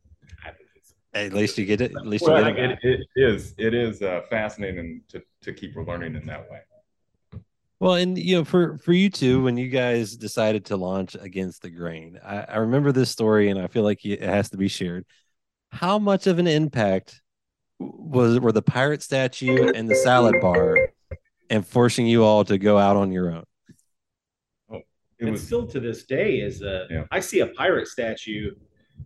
At 1.25 1.33
least 1.33 1.57
you 1.57 1.65
get 1.65 1.81
it. 1.81 1.93
At 1.97 2.07
least 2.07 2.25
well, 2.25 2.47
you 2.47 2.55
get 2.55 2.71
it. 2.73 2.79
it, 2.83 3.01
it 3.15 3.21
is. 3.21 3.55
It 3.57 3.75
is 3.75 4.03
uh, 4.03 4.23
fascinating 4.29 5.03
to 5.09 5.23
to 5.43 5.53
keep 5.53 5.75
learning 5.77 6.15
in 6.15 6.27
that 6.27 6.51
way. 6.51 6.61
Well, 7.79 7.95
and 7.95 8.17
you 8.17 8.37
know, 8.37 8.45
for 8.45 8.79
for 8.79 8.93
you 8.93 9.11
two, 9.11 9.43
when 9.43 9.57
you 9.57 9.69
guys 9.69 10.17
decided 10.17 10.67
to 10.67 10.77
launch 10.77 11.15
against 11.19 11.63
the 11.63 11.71
grain, 11.71 12.19
I, 12.25 12.39
I 12.41 12.57
remember 12.59 12.93
this 12.93 13.11
story, 13.11 13.51
and 13.51 13.61
I 13.61 13.67
feel 13.67 13.83
like 13.83 14.05
it 14.05 14.23
has 14.23 14.51
to 14.51 14.57
be 14.57 14.69
shared. 14.69 15.05
How 15.71 15.99
much 15.99 16.27
of 16.27 16.39
an 16.39 16.47
impact 16.47 17.21
was 17.79 18.41
were 18.41 18.53
the 18.53 18.63
pirate 18.63 19.03
statue 19.03 19.73
and 19.75 19.91
the 19.91 19.95
salad 19.95 20.37
bar, 20.41 20.77
and 21.51 21.67
forcing 21.67 22.07
you 22.07 22.25
all 22.25 22.45
to 22.45 22.57
go 22.57 22.79
out 22.79 22.97
on 22.97 23.13
your 23.13 23.31
own? 23.31 23.45
Oh, 24.71 24.81
it 25.19 25.31
was 25.31 25.45
still 25.45 25.67
to 25.67 25.81
this 25.81 26.05
day 26.05 26.41
is 26.41 26.63
a. 26.63 26.87
Yeah. 26.91 27.05
I 27.11 27.21
see 27.21 27.41
a 27.41 27.49
pirate 27.49 27.89
statue, 27.89 28.53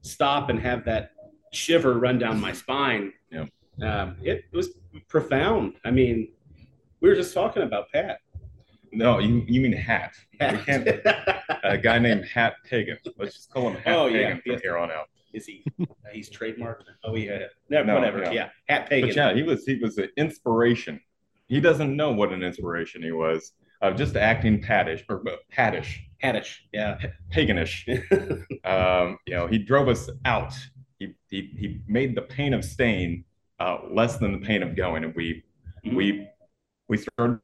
stop 0.02 0.48
and 0.48 0.60
have 0.60 0.84
that 0.84 1.10
shiver 1.52 1.98
run 1.98 2.18
down 2.18 2.40
my 2.40 2.52
spine. 2.52 3.12
Yeah. 3.30 3.46
Um, 3.82 4.16
it 4.22 4.44
was 4.52 4.70
profound. 5.08 5.74
I 5.84 5.90
mean, 5.90 6.28
we 7.00 7.08
were 7.08 7.14
just 7.14 7.34
talking 7.34 7.62
about 7.62 7.90
Pat. 7.92 8.18
No, 8.92 9.18
you, 9.18 9.44
you 9.46 9.60
mean 9.60 9.72
Hat. 9.72 10.14
Hat. 10.40 10.60
a 11.64 11.78
guy 11.78 11.98
named 11.98 12.24
Hat 12.26 12.54
Pagan. 12.68 12.98
Let's 13.16 13.36
just 13.36 13.50
call 13.50 13.70
him 13.70 13.76
Hat 13.76 13.96
oh, 13.96 14.08
Pagan 14.08 14.42
yeah. 14.44 14.52
from 14.54 14.62
here 14.62 14.76
on 14.76 14.90
out. 14.90 15.08
Is 15.32 15.46
he? 15.46 15.64
Uh, 15.80 15.84
he's 16.12 16.28
trademarked. 16.28 16.84
Oh 17.04 17.14
yeah. 17.14 17.46
No, 17.68 17.84
no 17.84 17.94
whatever. 17.94 18.24
Yeah. 18.24 18.32
yeah. 18.32 18.48
Hat 18.68 18.90
Pagan. 18.90 19.10
But 19.10 19.16
yeah, 19.16 19.34
he 19.34 19.42
was 19.42 19.64
he 19.64 19.76
was 19.76 19.96
an 19.98 20.08
inspiration. 20.16 21.00
He 21.46 21.60
doesn't 21.60 21.94
know 21.96 22.10
what 22.12 22.32
an 22.32 22.42
inspiration 22.42 23.02
he 23.02 23.12
was 23.12 23.52
of 23.80 23.96
just 23.96 24.16
acting 24.16 24.60
paddish 24.60 25.04
or 25.08 25.22
uh, 25.28 25.36
paddish. 25.56 25.98
Paddish. 26.22 26.56
Yeah. 26.72 26.98
Paganish. 27.32 27.86
um, 28.64 29.18
you 29.26 29.34
know, 29.34 29.46
he 29.46 29.58
drove 29.58 29.88
us 29.88 30.10
out 30.24 30.52
he, 31.00 31.14
he, 31.28 31.50
he 31.58 31.80
made 31.88 32.14
the 32.14 32.22
pain 32.22 32.54
of 32.54 32.64
staying 32.64 33.24
uh, 33.58 33.78
less 33.90 34.18
than 34.18 34.30
the 34.32 34.46
pain 34.46 34.62
of 34.62 34.76
going. 34.76 35.02
And 35.02 35.12
we, 35.16 35.42
mm-hmm. 35.84 35.96
we, 35.96 36.28
we 36.88 36.96
started. 36.98 37.40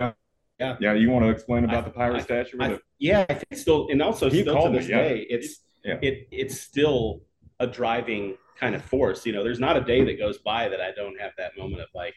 Yeah. 0.00 0.12
Yeah. 0.58 0.94
You 0.94 1.10
want 1.10 1.24
to 1.24 1.30
explain 1.30 1.64
about 1.64 1.84
I, 1.84 1.88
the 1.88 1.90
pirate 1.90 2.16
I, 2.16 2.22
statue? 2.22 2.58
I, 2.60 2.78
yeah. 2.98 3.24
I 3.28 3.34
think 3.34 3.54
still, 3.54 3.86
and 3.90 4.02
also 4.02 4.28
he 4.28 4.42
still 4.42 4.64
to 4.64 4.70
this 4.70 4.88
me, 4.88 4.94
day, 4.94 5.26
yeah. 5.28 5.36
it's, 5.36 5.60
yeah. 5.84 5.98
it, 6.02 6.26
it's 6.32 6.60
still 6.60 7.20
a 7.60 7.66
driving 7.66 8.36
kind 8.58 8.74
of 8.74 8.82
force. 8.82 9.24
You 9.24 9.32
know, 9.32 9.44
there's 9.44 9.60
not 9.60 9.76
a 9.76 9.82
day 9.82 10.02
that 10.04 10.18
goes 10.18 10.38
by 10.38 10.68
that 10.68 10.80
I 10.80 10.90
don't 10.92 11.20
have 11.20 11.32
that 11.38 11.56
moment 11.56 11.82
of 11.82 11.88
like, 11.94 12.14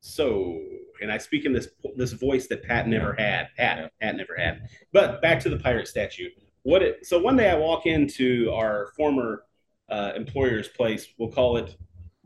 so, 0.00 0.60
and 1.00 1.10
I 1.10 1.18
speak 1.18 1.46
in 1.46 1.52
this 1.52 1.68
this 1.96 2.12
voice 2.12 2.46
that 2.46 2.62
Pat 2.62 2.86
never 2.86 3.14
had. 3.14 3.48
Pat. 3.56 3.90
Pat 4.00 4.16
never 4.16 4.36
had. 4.36 4.68
But 4.92 5.20
back 5.20 5.40
to 5.40 5.48
the 5.48 5.56
pirate 5.56 5.88
statue 5.88 6.28
what 6.66 6.82
it 6.82 7.06
so 7.06 7.16
one 7.16 7.36
day 7.36 7.48
I 7.48 7.56
walk 7.56 7.86
into 7.86 8.50
our 8.52 8.88
former 8.96 9.44
uh, 9.88 10.10
employer's 10.16 10.66
place. 10.66 11.06
We'll 11.16 11.30
call 11.30 11.58
it 11.58 11.76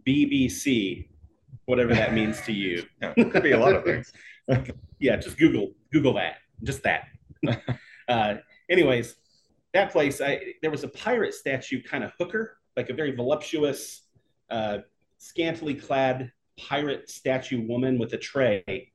BBC, 0.09 1.09
whatever 1.67 1.95
that 1.95 2.15
means 2.15 2.41
to 2.43 2.53
you. 2.53 2.87
yeah, 3.03 3.13
could 3.13 3.43
be 3.43 3.53
a 3.53 3.59
lot 3.59 3.77
of 3.77 3.85
things. 3.85 4.13
yeah, 4.99 5.17
just 5.17 5.37
Google 5.37 5.73
Google 5.93 6.15
that, 6.15 6.37
just 6.63 6.83
that. 6.85 7.09
uh, 8.09 8.37
anyways, 8.71 9.17
that 9.75 9.93
place, 9.93 10.23
I 10.23 10.55
there 10.63 10.71
was 10.71 10.85
a 10.85 10.89
pirate 10.89 11.35
statue 11.35 11.83
kind 11.83 12.03
of 12.03 12.13
hooker, 12.19 12.57
like 12.79 12.89
a 12.89 12.95
very 12.95 13.15
voluptuous, 13.15 14.07
uh, 14.51 14.79
scantily 15.19 15.75
clad 15.75 16.33
pirate 16.59 17.11
statue 17.11 17.61
woman 17.67 17.99
with 17.99 18.15
a 18.15 18.19
tray, 18.19 18.91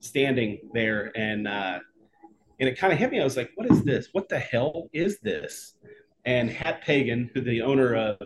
standing 0.00 0.58
there, 0.74 1.12
and 1.16 1.48
uh, 1.48 1.78
and 2.62 2.68
it 2.68 2.78
kind 2.78 2.92
of 2.92 2.98
hit 3.00 3.10
me. 3.10 3.20
I 3.20 3.24
was 3.24 3.36
like, 3.36 3.50
what 3.56 3.68
is 3.68 3.82
this? 3.82 4.10
What 4.12 4.28
the 4.28 4.38
hell 4.38 4.88
is 4.92 5.18
this? 5.18 5.74
And 6.24 6.48
Hat 6.48 6.80
Pagan, 6.80 7.28
who 7.34 7.40
the 7.40 7.60
owner 7.60 7.96
of 7.96 8.18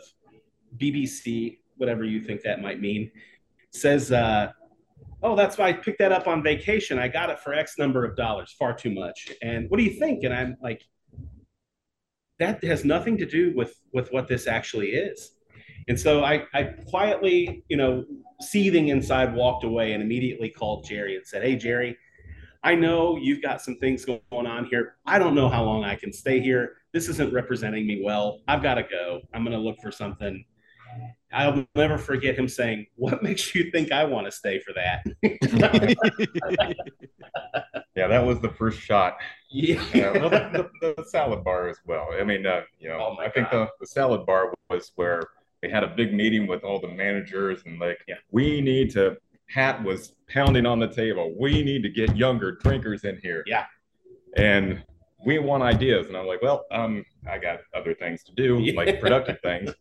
BBC, 0.76 1.56
whatever 1.78 2.04
you 2.04 2.20
think 2.20 2.42
that 2.42 2.60
might 2.60 2.78
mean, 2.78 3.10
says, 3.70 4.12
uh, 4.12 4.52
oh, 5.22 5.36
that's 5.36 5.56
why 5.56 5.68
I 5.68 5.72
picked 5.72 6.00
that 6.00 6.12
up 6.12 6.26
on 6.26 6.42
vacation. 6.42 6.98
I 6.98 7.08
got 7.08 7.30
it 7.30 7.40
for 7.40 7.54
X 7.54 7.78
number 7.78 8.04
of 8.04 8.14
dollars, 8.14 8.54
far 8.58 8.74
too 8.74 8.90
much. 8.90 9.32
And 9.40 9.70
what 9.70 9.78
do 9.78 9.84
you 9.84 9.98
think? 9.98 10.22
And 10.22 10.34
I'm 10.34 10.58
like, 10.60 10.82
that 12.38 12.62
has 12.62 12.84
nothing 12.84 13.16
to 13.16 13.24
do 13.24 13.54
with 13.56 13.74
with 13.94 14.12
what 14.12 14.28
this 14.28 14.46
actually 14.46 14.88
is. 14.88 15.32
And 15.88 15.98
so 15.98 16.22
I, 16.24 16.44
I 16.52 16.64
quietly, 16.90 17.64
you 17.70 17.78
know, 17.78 18.04
seething 18.42 18.88
inside, 18.88 19.34
walked 19.34 19.64
away 19.64 19.92
and 19.92 20.02
immediately 20.02 20.50
called 20.50 20.84
Jerry 20.84 21.16
and 21.16 21.26
said, 21.26 21.42
Hey, 21.42 21.56
Jerry, 21.56 21.96
I 22.66 22.74
know 22.74 23.16
you've 23.16 23.42
got 23.42 23.62
some 23.62 23.76
things 23.76 24.04
going 24.04 24.20
on 24.32 24.64
here. 24.64 24.96
I 25.06 25.20
don't 25.20 25.36
know 25.36 25.48
how 25.48 25.62
long 25.62 25.84
I 25.84 25.94
can 25.94 26.12
stay 26.12 26.40
here. 26.40 26.78
This 26.92 27.08
isn't 27.08 27.32
representing 27.32 27.86
me 27.86 28.02
well. 28.04 28.40
I've 28.48 28.60
got 28.60 28.74
to 28.74 28.82
go. 28.82 29.20
I'm 29.32 29.44
going 29.44 29.56
to 29.56 29.62
look 29.62 29.76
for 29.80 29.92
something. 29.92 30.44
I'll 31.32 31.64
never 31.76 31.96
forget 31.96 32.36
him 32.36 32.48
saying, 32.48 32.86
What 32.96 33.22
makes 33.28 33.54
you 33.54 33.70
think 33.70 33.92
I 33.92 34.02
want 34.02 34.26
to 34.26 34.32
stay 34.32 34.58
for 34.58 34.72
that? 34.72 35.04
yeah, 37.94 38.08
that 38.08 38.26
was 38.26 38.40
the 38.40 38.52
first 38.58 38.80
shot. 38.80 39.16
Yeah. 39.48 39.80
Uh, 39.80 40.12
well, 40.14 40.30
the, 40.30 40.68
the, 40.80 40.94
the, 40.96 41.04
salad 41.04 41.44
bar 41.44 41.68
as 41.68 41.78
well. 41.86 42.08
I 42.18 42.24
mean, 42.24 42.46
uh, 42.46 42.62
you 42.80 42.88
know, 42.88 42.98
oh 43.16 43.22
I 43.22 43.28
think 43.28 43.48
the, 43.50 43.68
the 43.78 43.86
salad 43.86 44.26
bar 44.26 44.52
was 44.70 44.90
where 44.96 45.22
they 45.62 45.70
had 45.70 45.84
a 45.84 45.94
big 45.94 46.12
meeting 46.12 46.48
with 46.48 46.64
all 46.64 46.80
the 46.80 46.88
managers 46.88 47.62
and 47.64 47.78
like, 47.78 48.00
yeah. 48.08 48.16
we 48.32 48.60
need 48.60 48.90
to 48.94 49.16
hat 49.48 49.82
was 49.82 50.12
pounding 50.28 50.66
on 50.66 50.78
the 50.78 50.88
table. 50.88 51.34
We 51.38 51.62
need 51.62 51.82
to 51.82 51.88
get 51.88 52.16
younger 52.16 52.52
drinkers 52.62 53.04
in 53.04 53.18
here. 53.22 53.44
Yeah. 53.46 53.66
And 54.36 54.82
we 55.24 55.38
want 55.38 55.62
ideas. 55.62 56.06
And 56.08 56.16
I'm 56.16 56.26
like, 56.26 56.42
well, 56.42 56.66
um, 56.70 57.04
I 57.28 57.38
got 57.38 57.60
other 57.74 57.94
things 57.94 58.22
to 58.24 58.32
do, 58.34 58.58
yeah. 58.58 58.74
like 58.76 59.00
productive 59.00 59.40
things. 59.40 59.72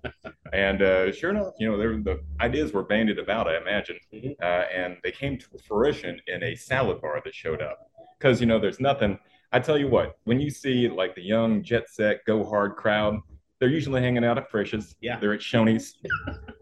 And 0.54 0.82
uh, 0.82 1.12
sure 1.12 1.32
enough, 1.32 1.54
you 1.60 1.70
know, 1.70 1.78
the 1.78 2.22
ideas 2.42 2.72
were 2.72 2.84
bandied 2.84 3.20
about, 3.20 3.48
I 3.48 3.58
imagine. 3.58 3.98
Mm-hmm. 4.14 4.32
Uh, 4.42 4.64
and 4.74 4.98
they 5.04 5.12
came 5.12 5.38
to 5.38 5.46
fruition 5.68 6.20
in 6.28 6.44
a 6.44 6.56
salad 6.56 7.02
bar 7.02 7.22
that 7.24 7.34
showed 7.34 7.62
up. 7.62 7.80
Because, 8.18 8.40
you 8.40 8.48
know, 8.48 8.60
there's 8.60 8.80
nothing. 8.80 9.20
I 9.52 9.60
tell 9.60 9.78
you 9.78 9.88
what, 9.88 10.18
when 10.24 10.40
you 10.40 10.50
see 10.50 10.88
like 10.88 11.16
the 11.16 11.22
young 11.22 11.64
jet 11.64 11.90
set 11.90 12.26
go 12.26 12.44
hard 12.44 12.76
crowd, 12.76 13.20
they're 13.60 13.70
usually 13.70 14.02
hanging 14.02 14.24
out 14.24 14.38
at 14.38 14.50
Frisch's. 14.50 14.96
Yeah. 15.02 15.20
They're 15.20 15.34
at 15.34 15.42
Shoney's. 15.42 15.96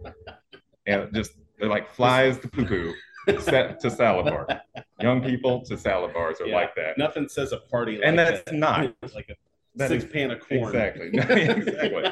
and 0.87 1.13
just 1.13 1.33
they're 1.63 1.71
like 1.71 1.89
flies 1.89 2.37
to 2.39 2.49
poo 2.49 2.65
poo 2.65 2.93
set 3.39 3.79
to 3.79 3.89
salad 3.89 4.25
bar. 4.25 4.47
Young 4.99 5.23
people 5.23 5.61
to 5.61 5.77
salad 5.77 6.13
bars 6.13 6.41
are 6.41 6.47
yeah, 6.47 6.55
like 6.55 6.75
that. 6.75 6.97
Nothing 6.97 7.29
says 7.29 7.53
a 7.53 7.57
party 7.57 7.93
like 7.93 8.01
and 8.03 8.19
that's 8.19 8.43
that. 8.43 8.53
not 8.53 8.93
like 9.15 9.29
a 9.29 9.35
that 9.75 9.87
six 9.87 10.03
is, 10.03 10.11
pan 10.11 10.31
of 10.31 10.41
corn. 10.41 10.75
Exactly. 10.75 11.07
exactly. 11.13 12.03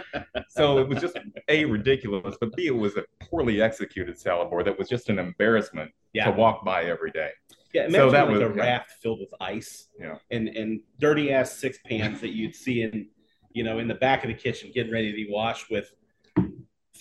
so 0.48 0.80
it 0.80 0.88
was 0.88 1.02
just 1.02 1.20
a 1.50 1.66
ridiculous, 1.66 2.38
but 2.40 2.56
b 2.56 2.68
it 2.68 2.72
was 2.72 2.96
a 2.96 3.04
poorly 3.26 3.62
executed 3.62 4.18
salad 4.18 4.50
bar 4.50 4.64
that 4.64 4.80
was 4.80 4.88
just 4.88 5.10
an 5.10 5.20
embarrassment 5.20 5.92
yeah. 6.14 6.26
to 6.26 6.32
walk 6.32 6.64
by 6.64 6.86
every 6.86 7.12
day. 7.12 7.32
Yeah, 7.74 7.88
imagine 7.88 8.00
so 8.00 8.12
that 8.12 8.28
like 8.28 8.34
was 8.34 8.42
a 8.42 8.50
raft 8.50 8.92
filled 9.02 9.20
with 9.20 9.34
ice. 9.42 9.90
Yeah. 10.00 10.16
And 10.32 10.48
and 10.48 10.80
dirty 10.98 11.34
ass 11.34 11.52
six 11.52 11.78
pans 11.86 12.22
that 12.22 12.30
you'd 12.30 12.56
see 12.56 12.84
in, 12.84 13.10
you 13.52 13.66
know, 13.66 13.80
in 13.80 13.90
the 13.90 13.96
back 13.96 14.24
of 14.24 14.30
the 14.30 14.34
kitchen 14.34 14.72
getting 14.74 14.94
ready 14.94 15.12
to 15.12 15.16
be 15.16 15.28
washed 15.30 15.70
with 15.70 15.94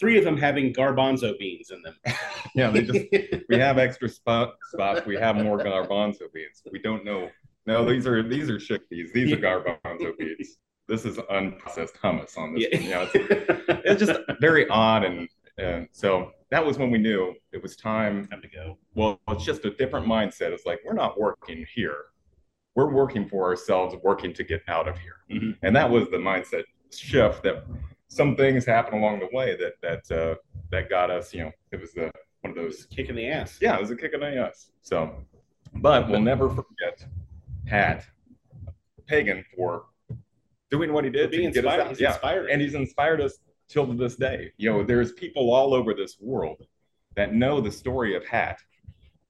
three 0.01 0.19
of 0.19 0.25
them 0.25 0.37
having 0.37 0.73
garbanzo 0.73 1.39
beans 1.39 1.71
in 1.71 1.83
them. 1.83 1.95
yeah, 2.55 2.71
they 2.71 2.83
just 2.83 3.45
we 3.49 3.59
have 3.59 3.79
extra 3.79 4.09
spot, 4.09 4.55
spots. 4.73 5.07
We 5.07 5.17
have 5.17 5.37
more 5.37 5.59
garbanzo 5.59 6.33
beans. 6.33 6.63
We 6.73 6.81
don't 6.81 7.05
know. 7.05 7.29
No, 7.67 7.85
these 7.85 8.07
are 8.07 8.27
these 8.27 8.49
are 8.49 8.57
chickpeas. 8.57 9.13
These 9.13 9.33
are 9.33 9.37
garbanzo 9.37 10.17
beans. 10.19 10.59
This 10.89 11.05
is 11.05 11.19
unprocessed 11.19 11.95
hummus 12.03 12.37
on 12.37 12.55
this. 12.55 12.67
Yeah. 12.73 12.89
Know, 12.89 13.09
it's, 13.15 13.81
it's 13.85 14.05
just 14.05 14.19
very 14.41 14.67
odd, 14.69 15.05
and 15.05 15.29
and 15.59 15.87
so 15.93 16.33
that 16.51 16.65
was 16.65 16.79
when 16.79 16.91
we 16.91 16.99
knew 16.99 17.35
it 17.53 17.63
was 17.63 17.77
time. 17.77 18.27
Time 18.27 18.43
to 18.43 18.49
go. 18.49 18.79
Well, 18.95 19.21
it's 19.29 19.45
just 19.45 19.65
a 19.67 19.71
different 19.71 20.07
mindset. 20.07 20.51
It's 20.51 20.67
like 20.67 20.81
we're 20.85 20.95
not 20.95 21.21
working 21.21 21.65
here. 21.75 22.07
We're 22.75 22.93
working 22.93 23.29
for 23.29 23.45
ourselves, 23.45 23.95
working 24.03 24.33
to 24.35 24.45
get 24.45 24.63
out 24.69 24.89
of 24.89 24.97
here. 24.99 25.17
Mm-hmm. 25.31 25.51
And 25.63 25.77
that 25.77 25.91
was 25.91 26.09
the 26.11 26.17
mindset 26.17 26.63
shift 26.93 27.43
that 27.43 27.65
some 28.11 28.35
things 28.37 28.67
happen 28.67 28.99
along 28.99 29.21
the 29.21 29.29
way 29.33 29.57
that 29.57 29.75
that 29.81 30.17
uh, 30.17 30.35
that 30.71 30.91
got 30.91 31.11
us. 31.11 31.33
You 31.33 31.45
know, 31.45 31.53
it 31.71 31.81
was 31.81 31.93
the 31.93 32.11
one 32.43 32.51
of 32.51 32.57
those 32.57 32.87
kick 32.87 33.09
in 33.09 33.15
the 33.15 33.29
ass. 33.29 33.59
Yeah, 33.61 33.77
it 33.77 33.81
was 33.81 33.91
a 33.91 33.97
kick 33.97 34.13
in 34.13 34.21
the 34.21 34.37
ass. 34.37 34.71
So, 34.83 35.15
but 35.77 36.09
we'll 36.09 36.21
never 36.21 36.49
forget 36.49 37.07
Pat 37.67 38.05
Pagan 39.07 39.45
for 39.57 39.85
doing 40.71 40.93
what 40.93 41.05
he 41.05 41.11
did 41.11 41.31
being 41.31 41.45
inspired. 41.45 41.89
He's 41.89 42.01
yeah. 42.01 42.11
inspired, 42.11 42.51
and 42.51 42.61
he's 42.61 42.75
inspired 42.75 43.21
us 43.21 43.39
till 43.69 43.87
this 43.87 44.17
day. 44.17 44.53
You 44.57 44.71
know, 44.71 44.83
there's 44.83 45.13
people 45.13 45.53
all 45.53 45.73
over 45.73 45.95
this 45.95 46.17
world 46.21 46.67
that 47.15 47.33
know 47.33 47.61
the 47.61 47.71
story 47.71 48.17
of 48.17 48.27
Hat, 48.27 48.59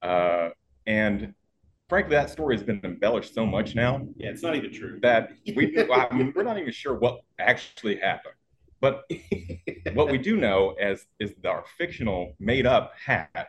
uh, 0.01 0.49
and 0.87 1.35
frankly, 1.87 2.15
that 2.15 2.31
story 2.31 2.55
has 2.55 2.63
been 2.63 2.81
embellished 2.83 3.35
so 3.35 3.45
much 3.45 3.75
now. 3.75 4.07
Yeah, 4.17 4.29
it's 4.29 4.41
not 4.41 4.55
even 4.55 4.73
true. 4.73 4.99
That 5.03 5.33
we, 5.55 5.77
I 5.77 6.11
mean, 6.15 6.33
we're 6.35 6.43
not 6.43 6.57
even 6.57 6.73
sure 6.73 6.95
what 6.95 7.21
actually 7.37 7.97
happened. 7.97 8.33
But 8.81 9.03
what 9.93 10.11
we 10.11 10.17
do 10.17 10.37
know 10.37 10.71
as 10.81 11.05
is 11.19 11.33
our 11.45 11.63
fictional 11.77 12.35
made 12.39 12.65
up 12.65 12.93
hat 13.05 13.47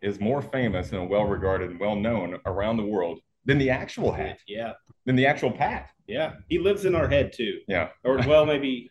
is 0.00 0.20
more 0.20 0.42
famous 0.42 0.92
and 0.92 1.08
well 1.08 1.24
regarded 1.24 1.70
and 1.70 1.80
well 1.80 1.96
known 1.96 2.38
around 2.46 2.76
the 2.76 2.84
world 2.84 3.20
than 3.44 3.58
the 3.58 3.70
actual 3.70 4.12
hat. 4.12 4.38
Yeah. 4.46 4.74
Than 5.06 5.16
the 5.16 5.26
actual 5.26 5.50
Pat. 5.50 5.90
Yeah. 6.06 6.34
He 6.48 6.58
lives 6.58 6.84
in 6.84 6.94
our 6.94 7.08
head 7.08 7.32
too. 7.32 7.60
Yeah. 7.66 7.88
Or 8.04 8.18
well, 8.26 8.44
maybe 8.46 8.90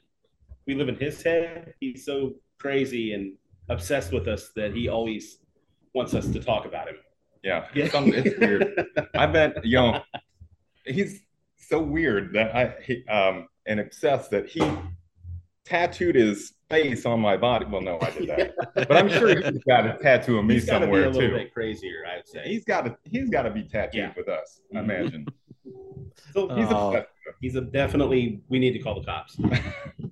we 0.66 0.76
live 0.76 0.90
in 0.90 0.96
his 0.96 1.22
head. 1.22 1.74
He's 1.80 2.04
so 2.04 2.34
crazy 2.58 3.14
and 3.14 3.34
obsessed 3.70 4.12
with 4.12 4.28
us 4.28 4.50
that 4.56 4.74
he 4.74 4.90
always 4.90 5.38
wants 5.94 6.14
us 6.14 6.28
to 6.28 6.40
talk 6.40 6.66
about 6.66 6.88
him. 6.88 6.96
Yeah, 7.44 7.68
it's, 7.74 7.94
it's 7.96 8.40
weird. 8.40 8.88
I 9.16 9.28
bet 9.28 9.64
you 9.64 9.78
know 9.78 10.02
he's 10.86 11.22
so 11.58 11.80
weird 11.80 12.34
that 12.34 12.56
I 12.56 12.76
he, 12.84 13.06
um 13.08 13.48
and 13.66 13.80
obsessed 13.80 14.32
that 14.32 14.48
he 14.48 14.62
tattooed 15.68 16.16
his 16.16 16.54
face 16.70 17.06
on 17.06 17.20
my 17.20 17.38
body. 17.38 17.66
Well, 17.66 17.82
no, 17.82 18.00
I 18.02 18.12
did 18.12 18.30
that, 18.30 18.56
but 18.76 18.92
I'm 18.92 19.10
sure 19.10 19.30
he's 19.30 19.64
got 19.64 19.86
a 19.86 19.98
tattoo 20.02 20.40
of 20.40 20.46
me 20.46 20.56
he's 20.56 20.66
somewhere 20.66 21.04
be 21.04 21.08
a 21.08 21.12
little 21.12 21.30
too. 21.30 21.36
Bit 21.36 21.54
crazier, 21.54 22.04
I'd 22.08 22.28
say. 22.28 22.44
He's 22.46 22.66
got 22.66 22.86
to 22.86 22.98
he's 23.04 23.30
got 23.30 23.44
to 23.44 23.52
be 23.52 23.64
tattooed 23.64 23.96
yeah. 23.96 24.14
with 24.16 24.30
us. 24.30 24.62
I 24.76 24.80
imagine. 24.80 25.28
so 26.34 26.56
he's, 26.56 26.68
oh. 26.70 26.96
a, 26.96 27.06
he's 27.42 27.56
a 27.56 27.62
definitely. 27.62 28.42
We 28.50 28.60
need 28.60 28.72
to 28.74 28.80
call 28.80 29.00
the 29.00 29.06
cops. 29.06 29.38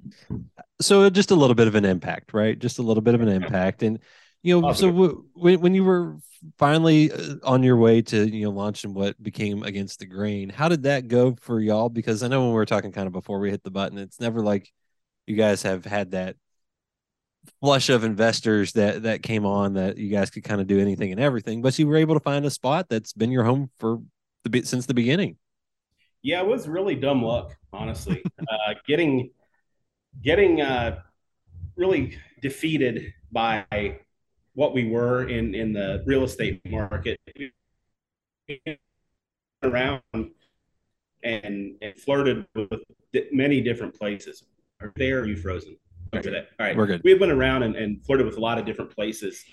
so 0.82 1.10
just 1.10 1.32
a 1.32 1.36
little 1.36 1.56
bit 1.56 1.68
of 1.68 1.76
an 1.76 1.86
impact, 1.86 2.34
right? 2.34 2.58
Just 2.58 2.80
a 2.80 2.84
little 2.84 3.02
bit 3.02 3.16
of 3.16 3.22
an 3.22 3.30
impact, 3.30 3.84
and 3.84 4.00
you 4.44 4.60
know, 4.60 4.74
so 4.74 4.92
w- 4.92 5.26
when 5.34 5.62
when 5.62 5.74
you 5.74 5.84
were 5.84 6.18
finally 6.58 7.12
uh, 7.12 7.36
on 7.44 7.64
your 7.64 7.78
way 7.78 8.02
to 8.02 8.28
you 8.28 8.46
know 8.46 8.52
launching 8.52 8.94
what 8.94 9.22
became 9.22 9.64
against 9.64 10.00
the 10.00 10.06
grain, 10.06 10.50
how 10.50 10.70
did 10.70 10.84
that 10.84 11.08
go 11.08 11.36
for 11.42 11.60
y'all? 11.60 11.90
Because 11.90 12.24
I 12.24 12.28
know 12.28 12.42
when 12.42 12.50
we 12.50 12.56
were 12.56 12.66
talking 12.66 12.92
kind 12.92 13.08
of 13.08 13.14
before 13.14 13.40
we 13.40 13.50
hit 13.50 13.64
the 13.64 13.72
button, 13.72 13.98
it's 13.98 14.20
never 14.20 14.42
like 14.42 14.72
you 15.28 15.36
guys 15.36 15.64
have 15.64 15.86
had 15.86 16.12
that 16.12 16.36
flush 17.62 17.90
of 17.90 18.04
investors 18.04 18.74
that 18.74 19.04
that 19.04 19.24
came 19.24 19.46
on 19.46 19.74
that 19.74 19.98
you 19.98 20.10
guys 20.10 20.30
could 20.30 20.44
kind 20.44 20.62
of 20.62 20.68
do 20.68 20.80
anything 20.80 21.12
and 21.12 21.20
everything, 21.20 21.62
but 21.62 21.78
you 21.78 21.88
were 21.88 21.98
able 21.98 22.16
to 22.16 22.20
find 22.20 22.46
a 22.46 22.50
spot 22.50 22.88
that's 22.90 23.14
been 23.14 23.32
your 23.32 23.44
home 23.44 23.70
for 23.80 24.00
the 24.44 24.62
since 24.64 24.86
the 24.86 24.94
beginning. 24.94 25.38
Yeah, 26.22 26.42
it 26.42 26.48
was 26.48 26.68
really 26.68 26.96
dumb 26.96 27.24
luck, 27.24 27.56
honestly. 27.72 28.24
uh, 28.40 28.74
getting 28.88 29.32
getting 30.24 30.62
uh, 30.62 31.00
really 31.76 32.18
defeated 32.42 33.14
by 33.32 34.00
what 34.54 34.74
we 34.74 34.90
were 34.90 35.28
in 35.28 35.54
in 35.54 35.74
the 35.74 36.04
real 36.06 36.24
estate 36.24 36.62
market 36.66 37.20
around 39.64 40.02
and, 41.24 41.76
and 41.82 41.98
flirted 41.98 42.46
with 42.56 42.82
many 43.32 43.62
different 43.62 43.94
places. 43.98 44.44
Are 44.82 44.94
there? 44.96 45.22
Are 45.22 45.26
you 45.26 45.38
frozen? 45.38 45.78
Okay. 46.14 46.30
All 46.36 46.66
right. 46.66 46.78
We're 46.78 46.88
good. 46.88 47.02
We've 47.04 47.20
been 47.20 47.32
around 47.32 47.64
and, 47.64 47.76
and 47.76 48.04
flirted 48.06 48.26
with 48.26 48.38
a 48.38 48.40
lot 48.40 48.58
of 48.58 48.66
different 48.66 48.92
places 48.92 49.44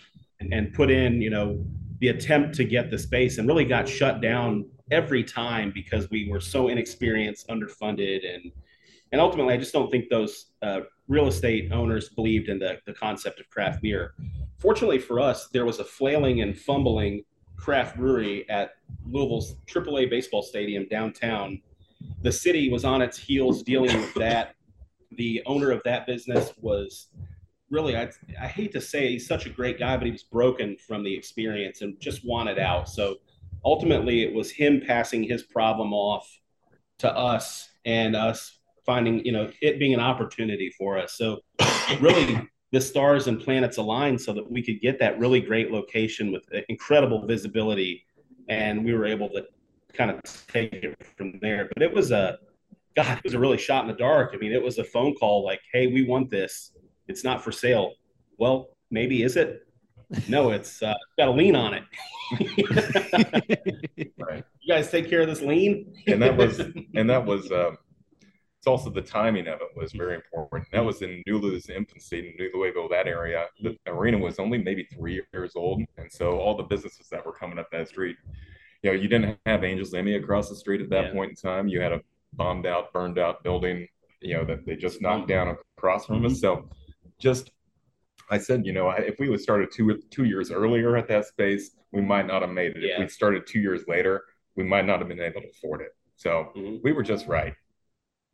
and, 0.41 0.53
and 0.53 0.73
put 0.73 0.91
in, 0.91 1.21
you 1.21 1.31
know, 1.31 1.65
the 2.01 2.09
attempt 2.09 2.55
to 2.57 2.65
get 2.65 2.91
the 2.91 2.99
space 2.99 3.39
and 3.39 3.47
really 3.49 3.65
got 3.65 3.89
shut 3.89 4.21
down 4.21 4.67
every 4.91 5.25
time 5.25 5.73
because 5.75 6.11
we 6.11 6.29
were 6.29 6.41
so 6.41 6.69
inexperienced, 6.69 7.49
underfunded, 7.49 8.21
and 8.29 8.53
and 9.13 9.21
ultimately, 9.21 9.53
I 9.53 9.59
just 9.59 9.75
don't 9.75 9.91
think 9.91 10.09
those 10.09 10.47
uh, 10.63 10.81
real 11.07 11.27
estate 11.27 11.71
owners 11.71 12.09
believed 12.09 12.49
in 12.49 12.59
the, 12.59 12.79
the 12.87 12.95
concept 12.95 13.41
of 13.41 13.51
craft 13.51 13.83
beer. 13.83 14.15
Fortunately 14.59 14.99
for 14.99 15.21
us, 15.21 15.49
there 15.49 15.67
was 15.67 15.81
a 15.81 15.85
flailing 15.85 16.41
and 16.41 16.59
fumbling 16.59 17.23
craft 17.59 17.99
brewery 17.99 18.49
at 18.49 18.71
Louisville's 19.05 19.57
AAA 19.67 20.09
baseball 20.09 20.43
stadium 20.43 20.87
downtown. 20.91 21.61
The 22.23 22.33
city 22.33 22.71
was 22.71 22.87
on 22.87 23.03
its 23.03 23.19
heels 23.19 23.63
dealing 23.63 23.95
with 24.01 24.15
that. 24.15 24.55
The 25.17 25.43
owner 25.47 25.71
of 25.71 25.83
that 25.85 26.07
business 26.07 26.53
was 26.61 27.09
really, 27.71 27.97
I, 27.97 28.11
I 28.41 28.47
hate 28.47 28.73
to 28.73 28.81
say 28.81 29.09
he's 29.09 29.27
such 29.27 29.47
a 29.47 29.51
great 29.51 29.79
guy, 29.79 29.97
but 29.97 30.07
he 30.07 30.13
was 30.13 30.23
broken 30.23 30.77
from 30.77 31.03
the 31.03 31.15
experience 31.15 31.83
and 31.83 31.99
just 32.01 32.25
wanted 32.25 32.59
out. 32.59 32.89
So 32.89 33.17
ultimately, 33.65 34.23
it 34.23 34.33
was 34.33 34.51
him 34.51 34.83
passing 34.87 35.23
his 35.23 35.43
problem 35.43 35.93
off 35.93 36.29
to 36.99 37.11
us 37.11 37.71
and 37.85 38.15
us 38.15 38.59
finding, 38.85 39.25
you 39.25 39.33
know, 39.33 39.51
it 39.61 39.79
being 39.79 39.95
an 39.95 40.01
opportunity 40.01 40.71
for 40.77 40.99
us. 40.99 41.15
So 41.15 41.41
really 42.01 42.49
the 42.73 42.81
stars 42.81 43.27
and 43.27 43.41
planets 43.41 43.79
aligned 43.79 44.21
so 44.21 44.33
that 44.33 44.51
we 44.51 44.63
could 44.63 44.81
get 44.81 44.99
that 44.99 45.19
really 45.19 45.41
great 45.41 45.71
location 45.71 46.33
with 46.33 46.45
incredible 46.69 47.27
visibility. 47.27 48.05
And 48.49 48.85
we 48.85 48.93
were 48.93 49.07
able 49.07 49.29
to 49.31 49.47
kind 49.93 50.11
of 50.11 50.21
take 50.49 50.73
it 50.73 50.97
from 51.17 51.39
there. 51.41 51.71
But 51.73 51.83
it 51.83 51.93
was 51.93 52.11
a, 52.11 52.39
God, 52.95 53.19
it 53.19 53.25
was 53.25 53.35
a 53.35 53.39
really 53.39 53.59
shot 53.59 53.85
in 53.85 53.89
the 53.89 53.97
dark. 53.97 54.33
I 54.35 54.37
mean, 54.39 54.53
it 54.53 54.63
was 54.63 54.79
a 54.79 54.85
phone 54.85 55.15
call 55.15 55.45
like, 55.45 55.61
hey, 55.73 55.87
we 55.87 56.05
want 56.05 56.31
this. 56.31 56.73
It's 57.09 57.25
not 57.25 57.43
for 57.43 57.53
sale. 57.53 57.93
Well, 58.39 58.69
maybe 58.91 59.23
is 59.23 59.37
it? 59.37 59.67
No, 60.29 60.51
it's 60.51 60.83
uh, 60.83 60.95
got 61.19 61.29
a 61.29 61.31
lien 61.31 61.57
on 61.57 61.75
it. 61.75 61.85
right. 64.19 64.45
You 64.61 64.75
guys 64.75 64.91
take 64.91 65.09
care 65.09 65.23
of 65.23 65.29
this 65.29 65.41
lien. 65.41 65.95
and 66.07 66.21
that 66.23 66.37
was, 66.37 66.61
and 66.61 67.09
that 67.09 67.25
was, 67.25 67.51
um, 67.51 67.79
it's 68.63 68.67
also 68.67 68.91
the 68.91 69.03
timing 69.03 69.49
of 69.49 69.61
it 69.61 69.77
was 69.77 69.93
very 69.93 70.15
important. 70.15 70.69
That 70.71 70.85
was 70.85 71.03
in 71.03 71.23
Nulu's 71.27 71.69
infancy, 71.69 72.19
in 72.19 72.35
New 72.39 72.51
Louisville, 72.55 72.89
that 72.91 73.09
area. 73.09 73.47
The 73.61 73.77
arena 73.89 74.19
was 74.19 74.39
only 74.39 74.59
maybe 74.59 74.87
three 74.95 75.21
years 75.33 75.57
old, 75.57 75.83
and 75.97 76.13
so 76.13 76.39
all 76.39 76.57
the 76.57 76.63
businesses 76.63 77.09
that 77.09 77.27
were 77.27 77.33
coming 77.33 77.59
up 77.59 77.71
that 77.73 77.89
street, 77.89 78.17
you 78.83 78.91
know, 78.91 78.97
you 78.97 79.09
didn't 79.09 79.37
have 79.47 79.65
Angels 79.65 79.95
Envy 79.95 80.15
across 80.15 80.49
the 80.49 80.55
street 80.55 80.81
at 80.81 80.91
that 80.91 81.07
yeah. 81.07 81.13
point 81.13 81.31
in 81.31 81.37
time. 81.37 81.67
You 81.67 81.81
had 81.81 81.93
a 81.93 82.01
bombed 82.33 82.67
out, 82.67 82.93
burned 82.93 83.19
out 83.19 83.43
building, 83.43 83.87
you 84.21 84.35
know, 84.35 84.45
that 84.45 84.65
they 84.67 84.77
just 84.77 85.01
knocked 85.03 85.29
down 85.29 85.57
across 85.77 86.07
from 86.07 86.25
us. 86.25 86.41
So, 86.41 86.69
just 87.19 87.51
I 88.31 88.39
said, 88.39 88.65
you 88.65 88.73
know, 88.73 88.91
if 88.91 89.19
we 89.19 89.29
would 89.29 89.41
started 89.41 89.71
two 89.73 90.01
two 90.11 90.25
years 90.25 90.51
earlier 90.51 90.97
at 90.97 91.09
that 91.09 91.27
space, 91.27 91.73
we 91.93 92.01
might 92.01 92.27
not 92.27 92.43
have 92.43 92.51
made 92.51 92.77
it. 92.77 92.83
Yeah. 92.83 92.95
If 92.95 92.99
we 93.01 93.09
started 93.09 93.47
two 93.47 93.61
years 93.61 93.83
later, 93.87 94.23
we 94.57 94.65
might 94.65 94.87
not 94.87 95.01
have 95.01 95.09
been 95.09 95.21
able 95.21 95.41
to 95.41 95.49
afford 95.49 95.83
it. 95.83 95.95
So 96.17 96.53
mm-hmm. 96.57 96.77
we 96.83 96.93
were 96.93 97.03
just 97.03 97.27
right 97.27 97.55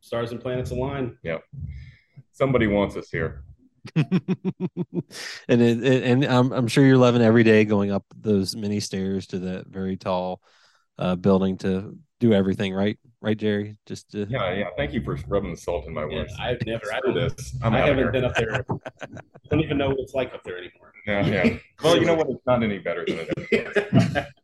stars 0.01 0.33
and 0.33 0.41
planets 0.41 0.71
align. 0.71 1.17
Yep. 1.23 1.43
Somebody 2.33 2.67
wants 2.67 2.97
us 2.97 3.11
here. 3.11 3.45
and 3.97 4.13
it, 5.49 5.85
it, 5.85 6.03
and 6.05 6.25
I'm 6.25 6.53
I'm 6.53 6.69
sure 6.69 6.85
you're 6.85 6.99
loving 6.99 7.23
every 7.23 7.43
day 7.43 7.65
going 7.65 7.91
up 7.91 8.05
those 8.15 8.55
many 8.55 8.81
stairs 8.81 9.29
to 9.29 9.39
that 9.41 9.67
very 9.67 9.97
tall 9.97 10.43
uh, 10.99 11.17
building 11.17 11.57
to 11.59 11.97
do 12.21 12.33
everything 12.33 12.75
right, 12.75 12.99
right, 13.21 13.37
Jerry? 13.37 13.77
Just 13.87 14.11
to... 14.13 14.27
yeah, 14.29 14.53
yeah. 14.53 14.69
Thank 14.77 14.93
you 14.93 15.03
for 15.03 15.19
rubbing 15.29 15.53
the 15.53 15.57
salt 15.57 15.87
in 15.87 15.95
my 15.95 16.05
wounds. 16.05 16.33
Yeah, 16.39 16.45
I've 16.45 16.67
never. 16.67 16.93
I, 16.93 17.13
this. 17.13 17.57
I'm 17.63 17.75
I 17.75 17.81
haven't 17.81 18.13
been 18.13 18.25
up 18.25 18.35
there. 18.35 18.65
I 18.71 18.77
don't 19.51 19.61
even 19.61 19.79
know 19.79 19.89
what 19.89 19.99
it's 20.01 20.15
like 20.15 20.33
up 20.35 20.43
there 20.45 20.59
anymore. 20.59 20.87
Yeah, 21.07 21.25
yeah. 21.27 21.57
Well, 21.83 21.97
you 21.97 22.05
know 22.05 22.15
what? 22.15 22.29
It's 22.29 22.45
not 22.45 22.63
any 22.63 22.81
better 22.81 23.03
than 23.07 23.27
it 23.51 23.75
is. 23.75 24.25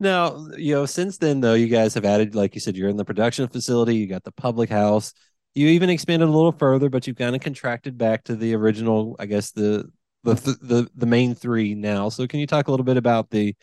Now, 0.00 0.46
you 0.56 0.74
know, 0.74 0.86
since 0.86 1.18
then 1.18 1.40
though, 1.40 1.54
you 1.54 1.66
guys 1.66 1.92
have 1.94 2.06
added, 2.06 2.34
like 2.34 2.54
you 2.54 2.60
said, 2.60 2.76
you're 2.76 2.88
in 2.88 2.96
the 2.96 3.04
production 3.04 3.46
facility, 3.48 3.96
you 3.96 4.06
got 4.06 4.24
the 4.24 4.32
public 4.32 4.70
house, 4.70 5.12
you 5.54 5.68
even 5.68 5.90
expanded 5.90 6.28
a 6.28 6.32
little 6.32 6.52
further, 6.52 6.88
but 6.88 7.06
you've 7.06 7.16
kind 7.16 7.36
of 7.36 7.42
contracted 7.42 7.98
back 7.98 8.24
to 8.24 8.36
the 8.36 8.54
original, 8.54 9.14
I 9.18 9.26
guess 9.26 9.50
the 9.52 9.90
the 10.24 10.34
the 10.34 10.88
the 10.94 11.06
main 11.06 11.34
three 11.34 11.74
now. 11.74 12.08
So 12.08 12.26
can 12.26 12.40
you 12.40 12.46
talk 12.46 12.68
a 12.68 12.70
little 12.70 12.84
bit 12.84 12.96
about 12.96 13.30
the 13.30 13.54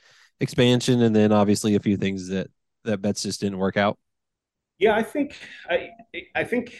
expansion 0.42 1.04
and 1.04 1.16
then 1.16 1.32
obviously 1.32 1.76
a 1.76 1.80
few 1.80 1.96
things 1.96 2.28
that 2.28 2.50
that 2.84 3.02
bets 3.02 3.24
just 3.24 3.40
didn't 3.40 3.60
work 3.60 3.78
out? 3.78 3.98
Yeah, 4.80 4.96
I 4.96 5.04
think 5.04 5.38
I 5.70 5.90
I 6.36 6.44
think 6.44 6.74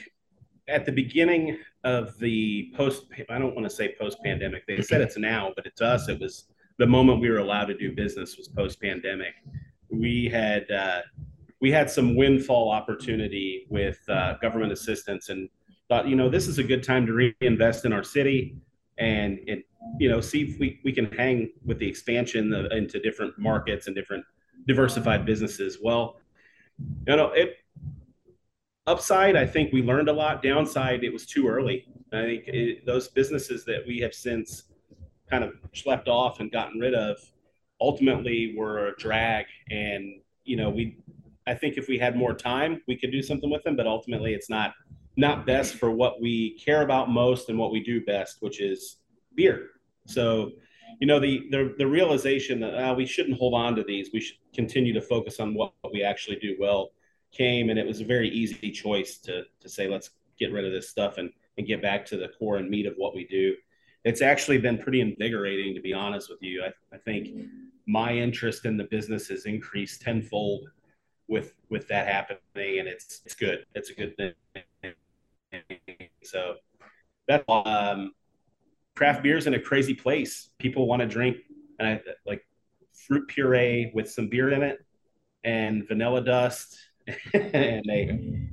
at 0.68 0.86
the 0.86 0.92
beginning 0.92 1.58
of 1.84 2.18
the 2.20 2.74
post 2.76 3.06
I 3.30 3.38
don't 3.40 3.56
want 3.56 3.70
to 3.70 3.74
say 3.74 3.96
post 4.00 4.18
pandemic. 4.24 4.66
They 4.68 4.82
said 4.82 5.02
it's 5.02 5.18
now, 5.18 5.54
but 5.56 5.66
it's 5.66 5.82
us 5.82 6.10
it 6.10 6.20
was 6.20 6.46
the 6.78 6.88
moment 6.88 7.22
we 7.22 7.30
were 7.30 7.38
allowed 7.38 7.66
to 7.66 7.78
do 7.78 7.94
business 7.94 8.38
was 8.38 8.48
post 8.48 8.82
pandemic. 8.82 9.36
We 9.90 10.28
had 10.28 10.70
uh, 10.72 11.02
we 11.62 11.72
had 11.72 11.90
some 11.90 12.16
windfall 12.16 12.72
opportunity 12.72 13.68
with 13.70 14.00
uh, 14.10 14.36
government 14.42 14.72
assistance 14.72 15.30
and 15.30 15.48
thought, 15.88 16.08
you 16.08 16.16
know, 16.16 16.30
this 16.30 16.48
is 16.48 16.58
a 16.58 16.64
good 16.64 16.82
time 16.84 17.06
to 17.06 17.14
reinvest 17.14 17.86
in 17.86 17.94
our 17.94 18.04
city 18.04 18.56
and 18.98 19.40
it, 19.46 19.66
you 20.00 20.10
know, 20.10 20.22
see 20.22 20.44
if 20.44 20.60
we, 20.60 20.80
we 20.84 20.92
can 20.92 21.12
hang 21.14 21.50
with 21.66 21.80
the 21.80 21.88
expansion 21.88 22.54
of, 22.54 22.72
into 22.72 23.00
different 23.00 23.38
markets 23.38 23.88
and 23.88 23.96
different 23.96 24.24
diversified 24.68 25.26
businesses. 25.26 25.80
Well, 25.82 26.18
you 27.08 27.16
know, 27.16 27.32
it 27.32 27.58
upside, 28.88 29.36
I 29.36 29.46
think 29.46 29.74
we 29.74 29.82
learned 29.82 30.10
a 30.10 30.14
lot. 30.14 30.44
Downside, 30.44 31.04
it 31.04 31.14
was 31.14 31.26
too 31.26 31.48
early. 31.48 31.86
I 32.14 32.22
think 32.24 32.44
it, 32.48 32.86
those 32.86 33.08
businesses 33.08 33.66
that 33.66 33.84
we 33.88 34.00
have 34.00 34.14
since 34.14 34.64
kind 35.30 35.44
of 35.44 35.54
slept 35.74 36.08
off 36.08 36.40
and 36.40 36.52
gotten 36.52 36.80
rid 36.80 36.94
of 36.94 37.18
ultimately 37.80 38.54
were 38.56 38.88
a 38.88 38.96
drag 38.98 39.46
and 39.72 40.20
you 40.44 40.56
know 40.56 40.70
we 40.70 40.98
i 41.48 41.54
think 41.54 41.78
if 41.78 41.88
we 41.88 41.98
had 41.98 42.16
more 42.16 42.34
time 42.34 42.82
we 42.88 42.96
could 42.96 43.12
do 43.12 43.24
something 43.24 43.50
with 43.50 43.64
them 43.64 43.76
but 43.76 43.88
ultimately 43.88 44.34
it's 44.34 44.50
not 44.50 44.74
not 45.18 45.46
best 45.46 45.76
for 45.76 45.90
what 45.90 46.22
we 46.22 46.58
care 46.60 46.84
about 46.84 47.10
most 47.10 47.50
and 47.50 47.58
what 47.58 47.72
we 47.72 47.82
do 47.82 48.04
best 48.06 48.38
which 48.42 48.62
is 48.62 48.98
beer 49.36 49.70
so 50.06 50.52
you 51.00 51.08
know 51.08 51.20
the 51.20 51.48
the, 51.52 51.74
the 51.78 51.88
realization 51.88 52.60
that 52.60 52.76
uh, 52.76 52.94
we 52.94 53.06
shouldn't 53.06 53.38
hold 53.38 53.54
on 53.54 53.76
to 53.76 53.84
these 53.84 54.10
we 54.14 54.22
should 54.22 54.38
continue 54.54 54.94
to 54.94 55.02
focus 55.02 55.40
on 55.40 55.54
what, 55.54 55.74
we 55.94 56.04
actually 56.04 56.38
do 56.38 56.56
well 56.60 56.92
came 57.32 57.70
and 57.70 57.80
it 57.80 57.86
was 57.86 58.02
a 58.02 58.06
very 58.06 58.30
easy 58.30 58.72
choice 58.72 59.18
to 59.18 59.44
to 59.60 59.70
say 59.70 59.88
let's 59.88 60.12
get 60.40 60.52
rid 60.52 60.66
of 60.66 60.72
this 60.72 60.90
stuff 60.90 61.18
and 61.18 61.32
and 61.58 61.68
get 61.68 61.82
back 61.82 62.06
to 62.06 62.18
the 62.18 62.30
core 62.40 62.58
and 62.58 62.70
meat 62.70 62.86
of 62.86 62.94
what 62.98 63.14
we 63.16 63.26
do 63.26 63.56
it's 64.04 64.22
actually 64.22 64.58
been 64.58 64.78
pretty 64.78 65.02
invigorating 65.02 65.76
to 65.76 65.82
be 65.82 65.94
honest 65.94 66.30
with 66.30 66.42
you. 66.42 66.64
I, 66.64 66.96
I 66.96 66.98
think 66.98 67.50
my 67.88 68.14
interest 68.14 68.66
in 68.66 68.78
the 68.78 68.86
business 68.86 69.28
has 69.28 69.46
increased 69.46 70.02
tenfold 70.02 70.70
with 71.28 71.54
with 71.70 71.88
that 71.88 72.08
happening, 72.08 72.80
and 72.80 72.88
it's 72.88 73.22
it's 73.26 73.36
good. 73.36 73.66
It's 73.76 73.90
a 73.90 73.94
good 73.94 74.16
thing. 74.18 74.34
So 76.24 76.56
that 77.28 77.44
um, 77.50 78.14
craft 79.02 79.24
beer 79.24 79.36
is 79.36 79.48
in 79.48 79.56
a 79.56 79.60
crazy 79.60 79.96
place. 79.96 80.50
People 80.60 80.86
want 80.86 81.00
to 81.00 81.08
drink 81.08 81.38
and 81.80 81.88
I, 81.88 82.02
like 82.28 82.46
fruit 82.94 83.28
puree 83.28 83.92
with 83.96 84.08
some 84.08 84.30
beer 84.30 84.52
in 84.52 84.62
it 84.62 84.78
and 85.44 85.88
vanilla 85.88 86.24
dust 86.24 86.78
and 87.34 87.84
they 87.88 88.04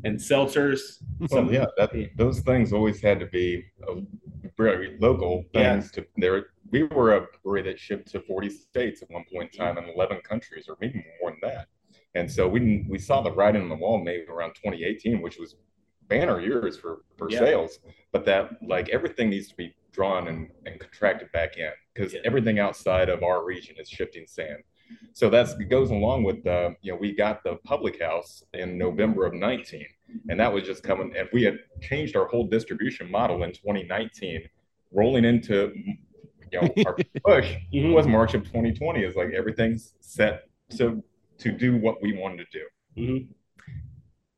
and 0.04 0.18
seltzers. 0.18 1.02
Well, 1.30 1.52
yeah, 1.52 1.66
that, 1.76 1.90
those 2.16 2.40
things 2.40 2.72
always 2.72 2.98
had 3.02 3.20
to 3.20 3.26
be 3.26 3.62
uh, 3.86 3.96
very 4.56 4.96
local 4.98 5.44
things. 5.52 5.92
Yeah. 5.94 6.02
To 6.02 6.08
there, 6.16 6.46
we 6.70 6.84
were 6.84 7.16
a 7.16 7.26
brewery 7.44 7.60
that 7.64 7.78
shipped 7.78 8.10
to 8.12 8.20
40 8.22 8.48
states 8.48 9.02
at 9.02 9.10
one 9.10 9.24
point 9.30 9.50
in 9.52 9.58
time 9.58 9.76
in 9.76 9.84
11 9.84 10.22
countries, 10.22 10.64
or 10.66 10.78
maybe 10.80 11.04
more 11.20 11.32
than 11.32 11.40
that. 11.42 11.66
And 12.14 12.32
so 12.32 12.48
we 12.48 12.86
we 12.88 12.98
saw 12.98 13.20
the 13.20 13.32
writing 13.32 13.60
on 13.60 13.68
the 13.68 13.76
wall 13.76 14.02
maybe 14.02 14.24
around 14.30 14.54
2018, 14.54 15.20
which 15.20 15.36
was 15.38 15.56
banner 16.08 16.40
years 16.40 16.76
for 16.76 17.02
for 17.16 17.30
yeah. 17.30 17.38
sales. 17.38 17.78
But 18.12 18.24
that 18.26 18.50
like 18.66 18.88
everything 18.88 19.30
needs 19.30 19.48
to 19.48 19.56
be 19.56 19.74
drawn 19.92 20.28
and, 20.28 20.50
and 20.66 20.78
contracted 20.78 21.30
back 21.32 21.56
in 21.56 21.70
because 21.94 22.14
yeah. 22.14 22.20
everything 22.24 22.58
outside 22.58 23.08
of 23.08 23.22
our 23.22 23.44
region 23.44 23.76
is 23.78 23.88
shifting 23.88 24.26
sand. 24.26 24.62
So 25.12 25.28
that's 25.28 25.54
goes 25.54 25.90
along 25.90 26.22
with 26.24 26.44
the 26.44 26.74
you 26.82 26.92
know 26.92 26.98
we 26.98 27.14
got 27.14 27.42
the 27.44 27.56
public 27.64 28.00
house 28.00 28.42
in 28.54 28.78
November 28.78 29.26
of 29.26 29.34
19, 29.34 29.84
and 30.28 30.40
that 30.40 30.52
was 30.52 30.64
just 30.64 30.82
coming. 30.82 31.12
And 31.16 31.28
we 31.32 31.42
had 31.42 31.58
changed 31.82 32.16
our 32.16 32.26
whole 32.26 32.46
distribution 32.46 33.10
model 33.10 33.42
in 33.42 33.52
2019, 33.52 34.48
rolling 34.92 35.24
into 35.24 35.72
you 36.52 36.60
know 36.60 36.68
our 36.86 36.96
push 37.24 37.54
mm-hmm. 37.74 37.92
was 37.92 38.06
March 38.06 38.34
of 38.34 38.44
2020. 38.44 39.02
Is 39.02 39.16
like 39.16 39.30
everything's 39.36 39.94
set 40.00 40.44
to 40.76 41.02
to 41.38 41.52
do 41.52 41.76
what 41.76 42.02
we 42.02 42.16
wanted 42.16 42.46
to 42.50 42.58
do. 42.58 43.00
Mm-hmm. 43.00 43.32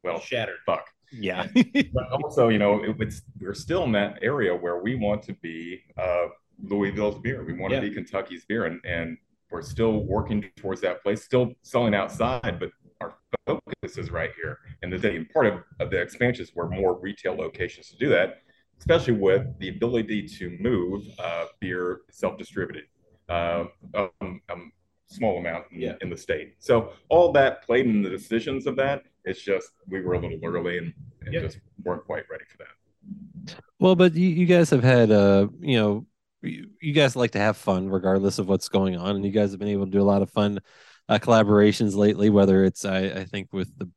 Well, 0.02 0.20
shattered. 0.20 0.58
Fuck. 0.66 0.86
Yeah. 1.12 1.46
but 1.92 2.10
also, 2.12 2.48
you 2.48 2.58
know, 2.58 2.82
it, 2.82 2.96
it's 3.00 3.22
we're 3.40 3.54
still 3.54 3.84
in 3.84 3.92
that 3.92 4.18
area 4.22 4.54
where 4.54 4.78
we 4.78 4.94
want 4.94 5.22
to 5.24 5.34
be 5.34 5.82
uh, 5.96 6.26
Louisville's 6.62 7.18
beer. 7.20 7.44
We 7.44 7.52
want 7.52 7.72
yeah. 7.72 7.80
to 7.80 7.88
be 7.88 7.94
Kentucky's 7.94 8.44
beer, 8.44 8.66
and 8.66 8.80
and 8.84 9.16
we're 9.50 9.62
still 9.62 10.04
working 10.04 10.44
towards 10.56 10.80
that 10.82 11.02
place. 11.02 11.24
Still 11.24 11.52
selling 11.62 11.94
outside, 11.94 12.60
but 12.60 12.70
our 13.00 13.14
focus 13.46 13.98
is 13.98 14.10
right 14.10 14.30
here. 14.40 14.58
And 14.82 14.92
the 14.92 15.26
part 15.32 15.46
of, 15.46 15.60
of 15.80 15.90
the 15.90 16.00
expansion 16.00 16.44
is 16.44 16.50
where 16.54 16.68
more 16.68 16.98
retail 16.98 17.34
locations 17.34 17.88
to 17.90 17.96
do 17.96 18.08
that, 18.10 18.42
especially 18.78 19.14
with 19.14 19.46
the 19.58 19.70
ability 19.70 20.28
to 20.38 20.56
move 20.60 21.02
uh, 21.18 21.46
beer 21.60 22.02
self-distributed. 22.10 22.84
Uh, 23.28 23.66
um, 23.94 24.40
um, 24.50 24.72
small 25.06 25.38
amount 25.38 25.66
in, 25.72 25.80
yeah. 25.80 25.94
in, 26.00 26.10
the 26.10 26.16
state. 26.16 26.54
So 26.58 26.92
all 27.08 27.32
that 27.32 27.64
played 27.64 27.86
in 27.86 28.02
the 28.02 28.10
decisions 28.10 28.66
of 28.66 28.76
that. 28.76 29.04
It's 29.24 29.42
just 29.42 29.70
we 29.88 30.00
were 30.00 30.14
a 30.14 30.18
little 30.18 30.38
early 30.44 30.78
and, 30.78 30.92
and 31.22 31.34
yeah. 31.34 31.40
just 31.40 31.58
weren't 31.84 32.04
quite 32.04 32.24
ready 32.30 32.44
for 32.50 32.58
that. 32.58 33.56
Well, 33.78 33.96
but 33.96 34.14
you, 34.14 34.28
you 34.28 34.46
guys 34.46 34.70
have 34.70 34.82
had 34.82 35.10
uh, 35.10 35.48
you 35.60 35.78
know, 35.78 36.06
you, 36.42 36.68
you, 36.80 36.92
guys 36.92 37.16
like 37.16 37.32
to 37.32 37.38
have 37.38 37.56
fun 37.56 37.88
regardless 37.88 38.38
of 38.38 38.48
what's 38.48 38.68
going 38.68 38.96
on, 38.96 39.16
and 39.16 39.24
you 39.24 39.30
guys 39.30 39.50
have 39.50 39.58
been 39.58 39.68
able 39.68 39.86
to 39.86 39.90
do 39.90 40.00
a 40.00 40.02
lot 40.02 40.22
of 40.22 40.30
fun 40.30 40.60
uh, 41.08 41.18
collaborations 41.18 41.94
lately. 41.94 42.30
Whether 42.30 42.64
it's 42.64 42.84
I, 42.84 42.98
I 43.04 43.24
think 43.24 43.52
with 43.52 43.76
the 43.78 43.90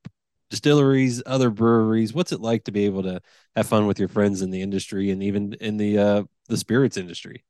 distilleries, 0.54 1.24
other 1.26 1.50
breweries. 1.50 2.14
What's 2.14 2.32
it 2.32 2.40
like 2.40 2.66
to 2.66 2.72
be 2.72 2.86
able 2.86 3.02
to 3.04 3.20
have 3.56 3.68
fun 3.68 3.88
with 3.88 3.98
your 3.98 4.08
friends 4.08 4.44
in 4.44 4.52
the 4.52 4.62
industry 4.62 5.10
and 5.10 5.24
even 5.24 5.54
in 5.54 5.78
the 5.78 5.98
uh, 5.98 6.24
the 6.48 6.58
spirits 6.58 6.96
industry? 6.96 7.44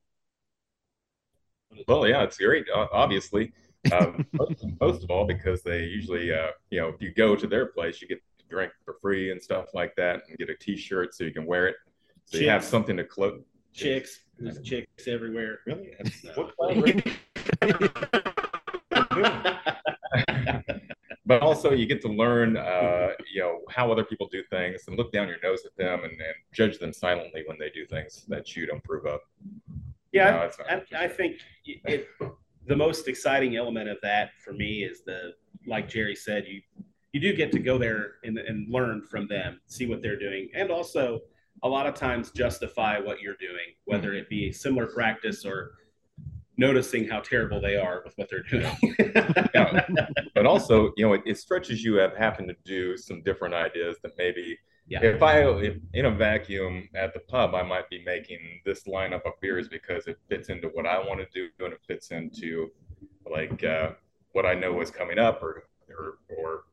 Well, 1.85 2.07
yeah, 2.07 2.23
it's 2.23 2.37
great. 2.37 2.65
Obviously, 2.73 3.51
um, 3.91 4.25
most, 4.33 4.65
most, 4.79 5.03
of 5.03 5.11
all 5.11 5.25
because 5.25 5.61
they 5.61 5.83
usually, 5.83 6.33
uh, 6.33 6.51
you 6.69 6.79
know, 6.79 6.87
if 6.89 7.01
you 7.01 7.13
go 7.13 7.35
to 7.35 7.47
their 7.47 7.67
place, 7.67 8.01
you 8.01 8.07
get 8.07 8.21
to 8.39 8.45
drink 8.49 8.71
for 8.85 8.95
free 9.01 9.31
and 9.31 9.41
stuff 9.41 9.73
like 9.73 9.95
that, 9.95 10.21
and 10.29 10.37
get 10.37 10.49
a 10.49 10.55
T-shirt 10.55 11.13
so 11.13 11.23
you 11.23 11.31
can 11.31 11.45
wear 11.45 11.67
it, 11.67 11.75
so 12.25 12.33
chicks. 12.33 12.41
you 12.43 12.49
have 12.49 12.63
something 12.63 12.97
to 12.97 13.03
cloak. 13.03 13.45
Chicks, 13.73 14.19
there's 14.39 14.61
chicks 14.61 15.07
everywhere. 15.07 15.59
Really? 15.65 15.95
but 21.25 21.41
also 21.41 21.71
you 21.71 21.85
get 21.85 22.01
to 22.01 22.07
learn, 22.07 22.57
uh, 22.57 23.09
you 23.33 23.41
know, 23.41 23.61
how 23.69 23.91
other 23.91 24.03
people 24.03 24.27
do 24.31 24.43
things 24.49 24.83
and 24.87 24.97
look 24.97 25.11
down 25.11 25.27
your 25.27 25.37
nose 25.43 25.65
at 25.65 25.75
them 25.77 26.03
and, 26.03 26.11
and 26.11 26.35
judge 26.53 26.77
them 26.79 26.93
silently 26.93 27.43
when 27.47 27.57
they 27.57 27.69
do 27.69 27.85
things 27.85 28.25
that 28.27 28.55
you 28.55 28.65
don't 28.65 28.77
approve 28.77 29.05
of. 29.05 29.19
Yeah, 30.11 30.49
no, 30.59 30.65
I, 30.69 31.05
I, 31.05 31.07
think 31.07 31.37
it, 31.65 32.07
the 32.67 32.75
most 32.75 33.07
exciting 33.07 33.55
element 33.55 33.89
of 33.89 33.97
that 34.01 34.31
for 34.43 34.53
me 34.53 34.83
is 34.83 35.01
the, 35.05 35.33
like 35.67 35.89
Jerry 35.89 36.15
said, 36.15 36.45
you 36.47 36.61
you 37.13 37.19
do 37.19 37.35
get 37.35 37.51
to 37.51 37.59
go 37.59 37.77
there 37.77 38.13
and, 38.23 38.39
and 38.39 38.67
learn 38.73 39.03
from 39.03 39.27
them, 39.27 39.61
see 39.67 39.85
what 39.85 40.01
they're 40.01 40.17
doing, 40.17 40.49
and 40.55 40.71
also 40.71 41.19
a 41.61 41.69
lot 41.69 41.85
of 41.85 41.93
times 41.93 42.31
justify 42.31 42.97
what 42.97 43.21
you're 43.21 43.35
doing, 43.39 43.75
whether 43.85 44.09
mm-hmm. 44.09 44.17
it 44.17 44.29
be 44.29 44.51
similar 44.51 44.87
practice 44.87 45.45
or 45.45 45.73
noticing 46.57 47.07
how 47.07 47.19
terrible 47.19 47.61
they 47.61 47.75
are 47.77 48.01
with 48.03 48.13
what 48.15 48.29
they're 48.31 48.41
doing. 48.41 48.75
yeah. 49.53 50.07
But 50.33 50.47
also, 50.47 50.91
you 50.97 51.05
know, 51.05 51.13
it, 51.13 51.21
it 51.27 51.37
stretches 51.37 51.83
you 51.83 51.99
at 51.99 52.17
having 52.17 52.47
to 52.47 52.55
do 52.65 52.97
some 52.97 53.21
different 53.21 53.53
ideas 53.53 53.97
that 54.01 54.13
maybe– 54.17 54.57
yeah. 54.87 55.03
If 55.03 55.23
I 55.23 55.41
if 55.61 55.77
in 55.93 56.05
a 56.05 56.11
vacuum 56.11 56.89
at 56.93 57.13
the 57.13 57.21
pub, 57.21 57.55
I 57.55 57.63
might 57.63 57.89
be 57.89 58.03
making 58.03 58.39
this 58.65 58.83
lineup 58.83 59.25
of 59.25 59.33
beers 59.41 59.67
because 59.67 60.07
it 60.07 60.17
fits 60.29 60.49
into 60.49 60.67
what 60.69 60.85
I 60.85 60.99
want 60.99 61.19
to 61.19 61.27
do 61.33 61.49
and 61.63 61.73
it 61.73 61.81
fits 61.87 62.11
into 62.11 62.69
like 63.29 63.63
uh, 63.63 63.91
what 64.33 64.45
I 64.45 64.53
know 64.53 64.81
is 64.81 64.91
coming 64.91 65.19
up 65.19 65.41
or 65.41 65.63
or 65.89 66.17
or 66.37 66.63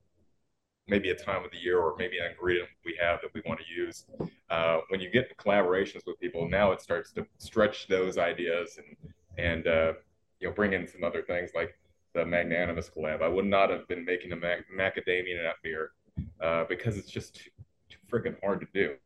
maybe 0.88 1.10
a 1.10 1.14
time 1.14 1.44
of 1.44 1.52
the 1.52 1.58
year 1.58 1.78
or 1.78 1.94
maybe 1.96 2.18
an 2.18 2.32
ingredient 2.32 2.68
we 2.84 2.98
have 3.00 3.20
that 3.22 3.32
we 3.32 3.42
want 3.46 3.60
to 3.60 3.66
use. 3.72 4.06
Uh, 4.50 4.80
when 4.88 5.00
you 5.00 5.08
get 5.08 5.36
collaborations 5.36 6.00
with 6.04 6.18
people, 6.18 6.48
now 6.48 6.72
it 6.72 6.80
starts 6.80 7.12
to 7.12 7.24
stretch 7.38 7.86
those 7.86 8.18
ideas 8.18 8.78
and 8.78 8.96
and 9.38 9.68
uh, 9.68 9.92
you 10.40 10.48
know 10.48 10.54
bring 10.54 10.72
in 10.72 10.86
some 10.86 11.04
other 11.04 11.22
things 11.22 11.52
like 11.54 11.78
the 12.14 12.26
magnanimous 12.26 12.90
collab. 12.90 13.22
I 13.22 13.28
would 13.28 13.44
not 13.44 13.70
have 13.70 13.86
been 13.86 14.04
making 14.04 14.32
a 14.32 14.36
mac- 14.36 14.66
macadamia 14.76 15.44
nut 15.44 15.56
beer 15.62 15.92
uh, 16.40 16.64
because 16.68 16.96
it's 16.96 17.10
just 17.10 17.40
freaking 18.10 18.36
hard 18.42 18.60
to 18.60 18.66
do. 18.74 18.96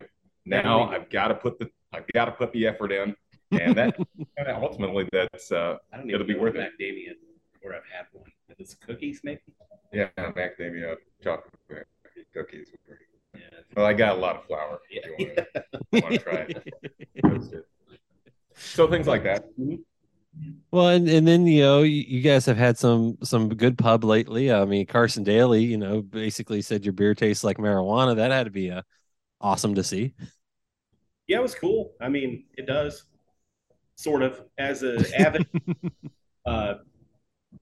Now 0.47 0.89
I've 0.89 1.09
got 1.11 1.29
to 1.29 1.35
put 1.35 1.59
the 1.59 1.71
I've 1.93 2.07
got 2.13 2.27
to 2.27 2.33
put 2.33 2.53
the 2.53 2.67
effort 2.67 2.93
in, 2.93 3.15
and 3.53 3.75
that 3.77 3.97
ultimately 4.49 5.09
that's 5.13 5.53
uh, 5.53 5.79
I 5.93 5.99
don't 5.99 6.11
it'll 6.11 6.27
be 6.27 6.35
worth 6.35 6.57
it. 6.57 6.73
Macadamia, 6.81 7.13
or 7.63 7.75
I've 7.75 7.83
had 7.91 8.07
one. 8.13 8.31
It's 8.59 8.75
cookies, 8.75 9.21
maybe. 9.25 9.41
Yeah, 9.93 10.09
macadamia 10.19 10.97
chocolate 11.23 11.55
cookies. 12.35 12.69
Yeah. 13.35 13.41
Well, 13.77 13.87
I 13.87 13.93
got 13.93 14.17
a 14.17 14.21
lot 14.21 14.37
of 14.37 14.45
flour. 14.45 14.81
Yeah. 14.91 15.01
If 15.19 15.47
you 15.93 16.01
want 16.03 16.15
to 16.15 16.19
try 16.19 16.47
it. 17.15 17.67
so 18.55 18.89
things 18.89 19.07
like 19.07 19.25
that. 19.25 19.47
Well, 20.75 20.89
and, 20.89 21.09
and 21.09 21.29
then 21.29 21.47
you 21.47 21.63
know 21.63 21.83
you 21.83 22.21
guys 22.21 22.47
have 22.47 22.57
had 22.57 22.77
some 22.77 23.17
some 23.23 23.49
good 23.49 23.79
pub 23.79 24.03
lately. 24.03 24.51
I 24.51 24.65
mean, 24.65 24.87
Carson 24.87 25.23
Daly, 25.23 25.63
you 25.63 25.77
know, 25.77 26.03
basically 26.03 26.63
said 26.63 26.85
your 26.85 26.93
beer 26.93 27.15
tastes 27.15 27.45
like 27.45 27.59
marijuana. 27.59 28.17
That 28.17 28.33
had 28.33 28.47
to 28.47 28.51
be 28.51 28.73
uh, 28.73 28.83
awesome 29.41 29.77
to 29.77 29.85
see. 29.85 30.15
Yeah, 31.29 31.39
it 31.39 31.43
was 31.43 31.55
cool. 31.55 31.93
I 32.01 32.09
mean, 32.09 32.47
it 32.59 32.67
does 32.67 33.05
sort 33.95 34.23
of 34.23 34.43
as 34.59 34.83
an 34.83 35.05
avid 35.17 35.47
uh, 36.45 36.75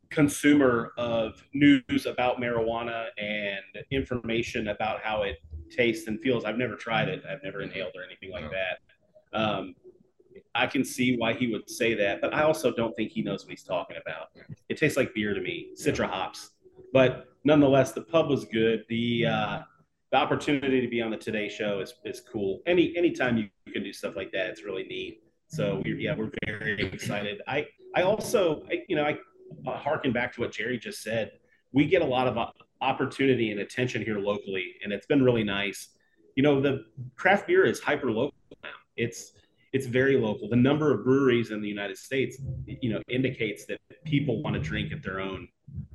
consumer 0.09 0.93
of 0.97 1.45
news 1.53 2.07
about 2.07 2.39
marijuana 2.41 3.09
and 3.19 3.85
information 3.91 4.69
about 4.69 5.03
how 5.03 5.25
it 5.25 5.37
tastes 5.71 6.07
and 6.07 6.19
feels. 6.23 6.47
I've 6.47 6.57
never 6.57 6.77
tried 6.77 7.11
it. 7.11 7.23
I've 7.31 7.43
never 7.45 7.61
inhaled 7.61 7.93
or 7.95 8.05
anything 8.05 8.31
like 8.31 8.51
that. 8.51 9.39
Um, 9.39 9.75
I 10.55 10.67
can 10.67 10.85
see 10.85 11.17
why 11.17 11.33
he 11.33 11.47
would 11.49 11.69
say 11.69 11.95
that, 11.95 12.21
but 12.21 12.35
I 12.35 12.43
also 12.43 12.73
don't 12.73 12.95
think 12.95 13.11
he 13.11 13.23
knows 13.23 13.45
what 13.45 13.51
he's 13.51 13.63
talking 13.63 13.97
about. 13.97 14.29
It 14.69 14.77
tastes 14.77 14.97
like 14.97 15.15
beer 15.15 15.35
to 15.35 15.41
me, 15.41 15.71
Citra 15.75 16.09
hops. 16.09 16.51
But 16.93 17.29
nonetheless, 17.45 17.93
the 17.93 18.03
pub 18.03 18.29
was 18.29 18.45
good. 18.45 18.85
The 18.89 19.27
uh, 19.27 19.59
the 20.11 20.19
opportunity 20.19 20.81
to 20.83 20.89
be 20.89 21.01
on 21.01 21.11
the 21.11 21.17
Today 21.17 21.49
Show 21.49 21.81
is, 21.81 21.95
is 22.05 22.21
cool. 22.21 22.61
Any 22.67 22.95
anytime 22.97 23.39
you, 23.39 23.49
can 23.73 23.83
do 23.83 23.93
stuff 23.93 24.15
like 24.15 24.31
that, 24.33 24.51
it's 24.51 24.63
really 24.63 24.85
neat. 24.85 25.23
So 25.47 25.81
we're, 25.85 25.97
yeah, 25.97 26.15
we're 26.15 26.31
very 26.45 26.83
excited. 26.93 27.41
I 27.49 27.67
I 27.97 28.03
also 28.03 28.65
I, 28.71 28.85
you 28.89 28.97
know 28.97 29.05
I 29.05 29.17
uh, 29.67 29.79
harken 29.79 30.13
back 30.13 30.35
to 30.35 30.43
what 30.43 30.53
Jerry 30.53 30.79
just 30.79 31.03
said. 31.03 31.33
We 31.73 31.87
get 31.87 32.03
a 32.03 32.07
lot 32.07 32.29
of 32.29 32.53
opportunity 32.83 33.51
and 33.51 33.61
attention 33.61 34.03
here 34.03 34.19
locally, 34.19 34.75
and 34.85 34.93
it's 34.93 35.07
been 35.07 35.23
really 35.23 35.45
nice. 35.45 35.89
You 36.37 36.43
know, 36.43 36.61
the 36.61 36.85
craft 37.17 37.47
beer 37.47 37.65
is 37.65 37.81
hyper 37.81 38.11
local 38.11 38.35
now. 38.63 38.71
It's 38.97 39.33
it's 39.73 39.87
very 39.87 40.17
local. 40.19 40.49
The 40.49 40.57
number 40.57 40.93
of 40.93 41.05
breweries 41.05 41.51
in 41.51 41.63
the 41.63 41.69
United 41.69 41.97
States, 41.97 42.39
you 42.67 42.93
know, 42.93 43.01
indicates 43.09 43.65
that 43.67 43.79
people 44.05 44.43
want 44.43 44.55
to 44.55 44.61
drink 44.61 44.93
at 44.93 45.03
their 45.03 45.21
own 45.21 45.49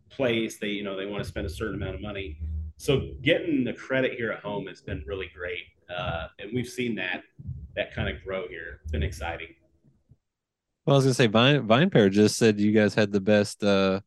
place. 0.09 0.57
They, 0.57 0.69
you 0.69 0.83
know, 0.83 0.97
they 0.97 1.05
want 1.05 1.23
to 1.23 1.29
spend 1.29 1.45
a 1.45 1.49
certain 1.49 1.75
amount 1.75 1.95
of 1.95 2.01
money. 2.01 2.39
So 2.77 3.11
getting 3.21 3.63
the 3.63 3.73
credit 3.73 4.13
here 4.13 4.31
at 4.31 4.39
home 4.39 4.67
has 4.67 4.81
been 4.81 5.03
really 5.05 5.29
great, 5.35 5.63
uh, 5.95 6.27
and 6.39 6.51
we've 6.53 6.67
seen 6.67 6.95
that 6.95 7.23
that 7.75 7.93
kind 7.93 8.09
of 8.09 8.23
grow 8.23 8.47
here. 8.47 8.79
It's 8.83 8.91
been 8.91 9.03
exciting. 9.03 9.49
Well, 10.85 10.95
I 10.95 10.97
was 10.97 11.05
gonna 11.05 11.13
say 11.13 11.27
Vine 11.27 11.89
Pair 11.89 12.09
just 12.09 12.37
said 12.37 12.59
you 12.59 12.71
guys 12.71 12.93
had 12.93 13.11
the 13.11 13.19
best 13.19 13.63
uh, 13.63 14.01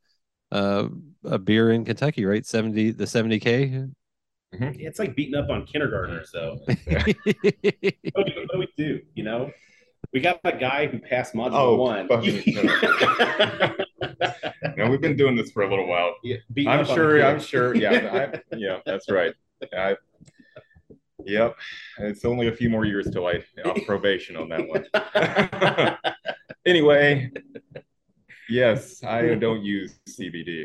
uh, 0.51 0.89
a 1.25 1.39
beer 1.39 1.71
in 1.71 1.85
Kentucky, 1.85 2.25
right? 2.25 2.45
Seventy 2.47 2.91
the 2.91 3.07
seventy 3.07 3.39
k 3.39 3.87
Mm-hmm. 4.55 4.81
It's 4.81 4.99
like 4.99 5.15
beating 5.15 5.37
up 5.37 5.49
on 5.49 5.65
kindergartners, 5.65 6.31
though. 6.33 6.59
what, 6.65 6.77
do 6.87 7.15
we, 7.17 7.25
what, 8.13 8.27
do 8.27 8.59
we, 8.59 8.69
do? 8.77 9.01
You 9.15 9.23
know, 9.23 9.53
we 10.13 10.21
got 10.21 10.41
a 10.43 10.51
guy 10.53 10.89
who 10.89 10.99
passed 10.99 11.35
module 11.35 11.53
oh, 11.53 11.77
one. 11.77 12.09
no, 14.77 14.91
we've 14.91 15.01
been 15.01 15.17
doing 15.17 15.37
this 15.37 15.53
for 15.53 15.63
a 15.63 15.71
little 15.71 15.87
while. 15.87 16.17
Yeah, 16.25 16.39
I'm 16.67 16.85
sure. 16.85 17.25
I'm 17.25 17.39
sure. 17.39 17.77
Yeah, 17.77 18.33
I, 18.53 18.57
yeah, 18.57 18.81
that's 18.85 19.09
right. 19.09 19.33
I, 19.73 19.95
yep. 21.25 21.57
It's 21.99 22.25
only 22.25 22.49
a 22.49 22.53
few 22.53 22.71
more 22.71 22.85
years 22.85 23.09
till 23.11 23.29
I 23.29 23.45
off 23.65 23.79
probation 23.87 24.37
on 24.37 24.49
that 24.49 24.67
one. 24.67 24.85
anyway, 26.67 27.31
yes, 28.49 29.05
I 29.05 29.37
don't 29.37 29.63
use 29.63 30.01
CBD. 30.09 30.65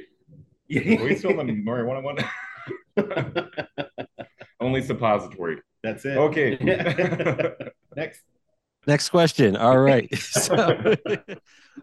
Are 0.99 1.03
we 1.03 1.15
still 1.15 1.39
in 1.39 1.63
marijuana 1.63 2.01
one? 2.01 2.17
Only 4.59 4.81
suppository. 4.81 5.61
That's 5.83 6.05
it. 6.05 6.17
Okay. 6.17 6.57
Next. 7.95 8.21
Next 8.87 9.09
question. 9.09 9.55
All 9.55 9.77
right. 9.77 10.13
so, 10.17 10.95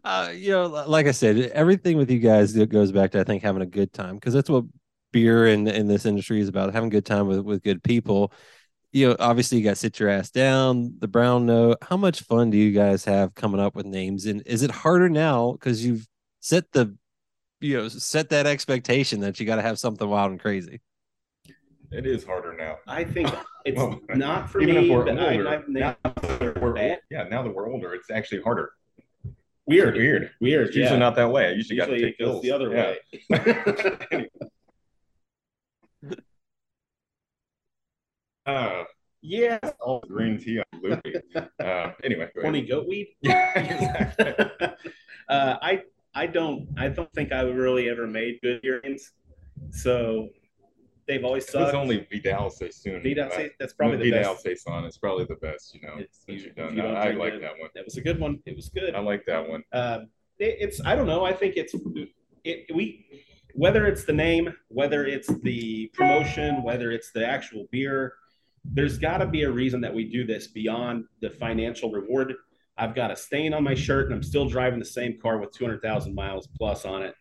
uh, 0.05 0.33
you 0.35 0.51
know, 0.51 0.67
like 0.67 1.07
I 1.07 1.11
said, 1.11 1.37
everything 1.53 1.97
with 1.97 2.11
you 2.11 2.19
guys 2.19 2.53
goes 2.53 2.93
back 2.93 3.13
to 3.13 3.21
I 3.21 3.25
think 3.25 3.43
having 3.43 3.63
a 3.63 3.67
good 3.67 3.93
time 3.93 4.17
because 4.17 4.35
that's 4.35 4.51
what 4.51 4.65
beer 5.13 5.47
in 5.47 5.69
in 5.69 5.89
this 5.89 6.07
industry 6.07 6.41
is 6.41 6.49
about 6.49 6.73
having 6.73 6.89
a 6.89 6.91
good 6.91 7.05
time 7.05 7.27
with 7.27 7.41
with 7.41 7.63
good 7.63 7.83
people. 7.83 8.33
You 8.93 9.09
know, 9.09 9.17
obviously 9.19 9.59
you 9.59 9.65
got 9.65 9.79
sit 9.79 9.99
your 9.99 10.11
ass 10.11 10.31
down, 10.31 10.97
the 10.99 11.09
brown 11.09 11.47
note. 11.47 11.79
How 11.83 11.97
much 11.97 12.23
fun 12.23 12.51
do 12.51 12.59
you 12.59 12.73
guys 12.73 13.05
have 13.07 13.35
coming 13.35 13.61
up 13.61 13.75
with 13.75 13.87
names? 13.87 14.27
And 14.27 14.43
is 14.47 14.63
it 14.63 14.71
harder 14.71 15.09
now 15.09 15.53
because 15.53 15.85
you've 15.85 16.07
set 16.41 16.71
the 16.73 16.97
you 17.63 17.77
know 17.77 17.89
set 17.89 18.29
that 18.31 18.47
expectation 18.47 19.21
that 19.21 19.39
you 19.41 19.47
got 19.47 19.57
to 19.57 19.63
have 19.63 19.79
something 19.79 20.09
wild 20.09 20.33
and 20.33 20.41
crazy. 20.41 20.81
It 21.91 22.07
is 22.07 22.25
harder 22.25 22.55
now. 22.55 22.77
I 22.87 23.05
think 23.05 23.31
it's 23.65 23.79
well, 23.79 24.01
not 24.15 24.51
for 24.51 24.61
even 24.61 24.75
me. 24.75 24.85
If 24.85 24.91
we're 24.91 25.09
older, 25.09 25.49
I, 25.49 25.63
now 25.69 25.97
we're, 26.61 26.99
yeah, 27.11 27.25
now 27.25 27.43
that 27.43 27.55
we're 27.55 27.71
older, 27.71 27.95
it's 27.95 28.11
actually 28.11 28.43
harder. 28.43 28.73
Weird, 29.67 29.95
weird, 29.95 30.31
weird. 30.41 30.69
It's 30.69 30.77
usually 30.77 30.97
yeah. 30.97 30.99
not 30.99 31.15
that 31.17 31.31
way. 31.31 31.47
I 31.47 31.51
usually, 31.53 31.77
usually 31.77 32.01
got 32.01 32.05
to 32.05 32.07
take 32.07 32.17
it 32.19 32.25
goes 32.25 32.43
the 32.43 32.51
other 32.51 32.99
yeah. 33.31 34.17
way. 34.17 34.29
uh, 38.47 38.85
yeah, 39.21 39.59
all 39.81 40.03
green 40.09 40.39
tea 40.39 40.59
on 40.59 40.65
loopy. 40.83 41.15
Uh, 41.63 41.93
anyway, 42.03 42.29
horny 42.41 42.63
goat 42.63 42.89
weed. 42.89 43.15
Yeah, 43.21 43.57
exactly. 43.57 44.35
uh, 45.29 45.57
I 45.63 45.83
I 46.15 46.27
don't 46.27 46.69
I 46.77 46.89
don't 46.89 47.13
think 47.13 47.33
I've 47.33 47.55
really 47.55 47.89
ever 47.89 48.07
made 48.07 48.41
good 48.43 48.61
earrings. 48.65 49.13
So 49.71 50.29
they've 51.07 51.25
always 51.25 51.49
sucked. 51.49 51.69
It's 51.69 51.75
only 51.75 52.07
Vidal 52.11 52.51
Sassoon. 52.51 53.03
Vidal 53.03 53.31
uh, 53.33 53.45
that's 53.59 53.73
probably 53.73 53.99
the 53.99 54.11
Vidal 54.11 54.35
best. 54.35 54.45
Saison 54.45 54.85
is 54.85 54.99
probably 54.99 55.25
the 55.25 55.37
best, 55.37 55.75
you 55.75 55.81
know, 55.83 55.95
it's, 55.99 56.25
you, 56.27 56.37
you've 56.37 56.57
done. 56.57 56.77
You 56.77 56.83
I, 56.83 57.09
I 57.09 57.11
like 57.13 57.41
that 57.41 57.59
one. 57.59 57.71
That 57.75 57.85
was 57.85 57.97
a 57.97 58.01
good 58.01 58.21
one. 58.21 58.41
It 58.47 58.57
was 58.57 58.69
good. 58.69 58.95
I 58.95 59.01
like 59.01 59.25
that 59.27 59.49
one. 59.49 59.63
Uh, 59.73 60.01
it, 60.39 60.57
it's 60.61 60.81
I 60.85 60.95
don't 60.95 61.07
know. 61.07 61.25
I 61.25 61.33
think 61.33 61.57
it's 61.57 61.75
it 62.45 62.75
we 62.75 63.07
whether 63.55 63.87
it's 63.87 64.05
the 64.05 64.13
name, 64.13 64.53
whether 64.69 65.05
it's 65.07 65.29
the 65.41 65.89
promotion, 65.95 66.63
whether 66.63 66.91
it's 66.91 67.13
the 67.13 67.27
actual 67.27 67.67
beer, 67.71 68.15
there's 68.65 68.99
got 68.99 69.19
to 69.19 69.27
be 69.27 69.43
a 69.43 69.51
reason 69.51 69.81
that 69.83 69.93
we 69.93 70.05
do 70.05 70.25
this 70.25 70.47
beyond 70.47 71.05
the 71.21 71.31
financial 71.31 71.91
reward 71.91 72.35
I've 72.83 72.97
got 72.97 73.13
a 73.13 73.17
stain 73.17 73.55
on 73.55 73.63
my 73.63 73.77
shirt 73.77 74.07
and 74.07 74.15
I'm 74.15 74.25
still 74.25 74.49
driving 74.49 74.81
the 74.81 74.85
same 74.85 75.17
car 75.23 75.39
with 75.39 75.53
200,000 75.53 76.13
miles 76.13 76.49
plus 76.59 76.85
on 76.85 77.05
it. 77.05 77.15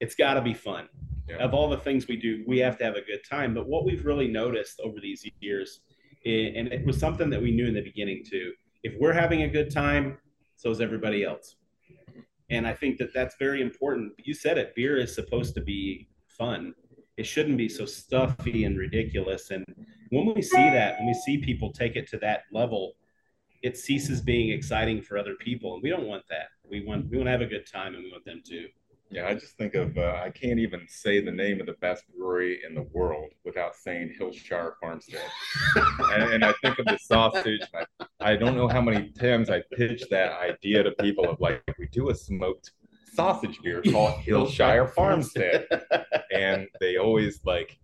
It's 0.00 0.14
got 0.14 0.34
to 0.34 0.42
be 0.42 0.52
fun. 0.52 0.86
Yeah. 1.26 1.36
Of 1.36 1.54
all 1.54 1.70
the 1.70 1.78
things 1.78 2.06
we 2.06 2.16
do, 2.16 2.44
we 2.46 2.58
have 2.58 2.76
to 2.78 2.84
have 2.84 2.94
a 2.94 3.00
good 3.00 3.20
time. 3.28 3.54
But 3.54 3.68
what 3.68 3.86
we've 3.86 4.04
really 4.04 4.28
noticed 4.28 4.78
over 4.80 5.00
these 5.00 5.24
years, 5.40 5.80
and 6.26 6.68
it 6.68 6.84
was 6.84 6.98
something 6.98 7.30
that 7.30 7.40
we 7.40 7.52
knew 7.52 7.68
in 7.68 7.74
the 7.74 7.80
beginning 7.80 8.22
too, 8.30 8.52
if 8.82 8.92
we're 9.00 9.14
having 9.14 9.44
a 9.44 9.48
good 9.48 9.72
time, 9.72 10.18
so 10.56 10.70
is 10.70 10.82
everybody 10.82 11.24
else. 11.24 11.56
And 12.50 12.66
I 12.66 12.74
think 12.74 12.98
that 12.98 13.14
that's 13.14 13.36
very 13.38 13.62
important. 13.62 14.12
You 14.18 14.34
said 14.34 14.58
it, 14.58 14.74
beer 14.74 14.98
is 14.98 15.14
supposed 15.14 15.54
to 15.54 15.62
be 15.62 16.10
fun. 16.28 16.74
It 17.16 17.24
shouldn't 17.24 17.56
be 17.56 17.70
so 17.70 17.86
stuffy 17.86 18.64
and 18.64 18.76
ridiculous. 18.76 19.52
And 19.52 19.64
when 20.10 20.34
we 20.34 20.42
see 20.42 20.68
that, 20.68 20.98
when 20.98 21.06
we 21.06 21.14
see 21.14 21.38
people 21.38 21.72
take 21.72 21.96
it 21.96 22.06
to 22.08 22.18
that 22.18 22.42
level, 22.52 22.92
it 23.62 23.76
ceases 23.76 24.20
being 24.20 24.50
exciting 24.50 25.02
for 25.02 25.18
other 25.18 25.34
people, 25.34 25.74
and 25.74 25.82
we 25.82 25.90
don't 25.90 26.06
want 26.06 26.24
that. 26.30 26.48
We 26.68 26.84
want 26.84 27.08
we 27.10 27.16
want 27.16 27.26
to 27.26 27.32
have 27.32 27.42
a 27.42 27.46
good 27.46 27.66
time, 27.70 27.94
and 27.94 28.04
we 28.04 28.10
want 28.10 28.24
them 28.24 28.42
to. 28.46 28.68
Yeah, 29.12 29.26
I 29.26 29.34
just 29.34 29.56
think 29.56 29.74
of 29.74 29.98
uh, 29.98 30.20
I 30.24 30.30
can't 30.30 30.60
even 30.60 30.86
say 30.88 31.20
the 31.20 31.32
name 31.32 31.60
of 31.60 31.66
the 31.66 31.74
best 31.80 32.04
brewery 32.16 32.60
in 32.66 32.74
the 32.76 32.86
world 32.92 33.30
without 33.44 33.74
saying 33.74 34.14
Hillshire 34.18 34.74
Farmstead, 34.80 35.20
and, 36.14 36.34
and, 36.34 36.44
I 36.44 36.54
think 36.62 36.78
of 36.78 36.86
the 36.86 36.98
sausage. 37.02 37.62
I, 37.74 38.06
I 38.20 38.36
don't 38.36 38.56
know 38.56 38.68
how 38.68 38.80
many 38.80 39.10
times 39.10 39.50
I 39.50 39.62
pitched 39.72 40.10
that 40.10 40.32
idea 40.40 40.84
to 40.84 40.92
people 40.92 41.28
of 41.28 41.40
like 41.40 41.62
we 41.78 41.88
do 41.88 42.10
a 42.10 42.14
smoked 42.14 42.70
sausage 43.12 43.58
beer 43.62 43.82
called 43.82 44.14
Hillshire 44.24 44.92
Farmstead, 44.94 45.66
and 46.32 46.68
they 46.80 46.96
always 46.96 47.40
like 47.44 47.80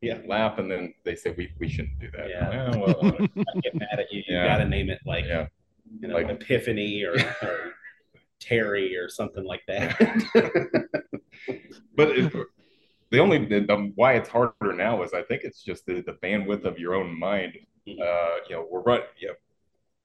yeah. 0.00 0.18
laugh, 0.26 0.58
and 0.58 0.70
then 0.70 0.94
they 1.04 1.14
say 1.14 1.34
we, 1.36 1.50
we 1.58 1.68
shouldn't 1.68 1.98
do 1.98 2.10
that. 2.16 2.28
Yeah. 2.28 2.76
well, 2.76 2.96
I 3.54 3.60
get 3.60 3.74
mad 3.74 3.98
at 3.98 4.12
you. 4.12 4.22
You 4.26 4.36
yeah. 4.36 4.46
got 4.46 4.58
to 4.58 4.68
name 4.68 4.90
it 4.90 5.00
like 5.04 5.24
yeah. 5.26 5.46
you 6.00 6.08
know 6.08 6.14
like, 6.14 6.28
Epiphany 6.28 7.04
or, 7.04 7.14
or 7.42 7.72
Terry 8.40 8.96
or 8.96 9.08
something 9.08 9.44
like 9.44 9.62
that. 9.66 9.96
but 11.96 12.10
it, 12.10 12.32
the 13.10 13.18
only 13.18 13.44
the, 13.44 13.92
why 13.94 14.14
it's 14.14 14.28
harder 14.28 14.72
now 14.72 15.02
is 15.02 15.14
I 15.14 15.22
think 15.22 15.42
it's 15.44 15.62
just 15.62 15.86
the, 15.86 16.02
the 16.02 16.16
bandwidth 16.22 16.64
of 16.64 16.78
your 16.78 16.94
own 16.94 17.18
mind. 17.18 17.54
Mm-hmm. 17.86 18.02
Uh, 18.02 18.44
you 18.48 18.56
know, 18.56 18.66
we're 18.70 18.82
running. 18.82 19.06
You 19.18 19.28
know, 19.28 19.34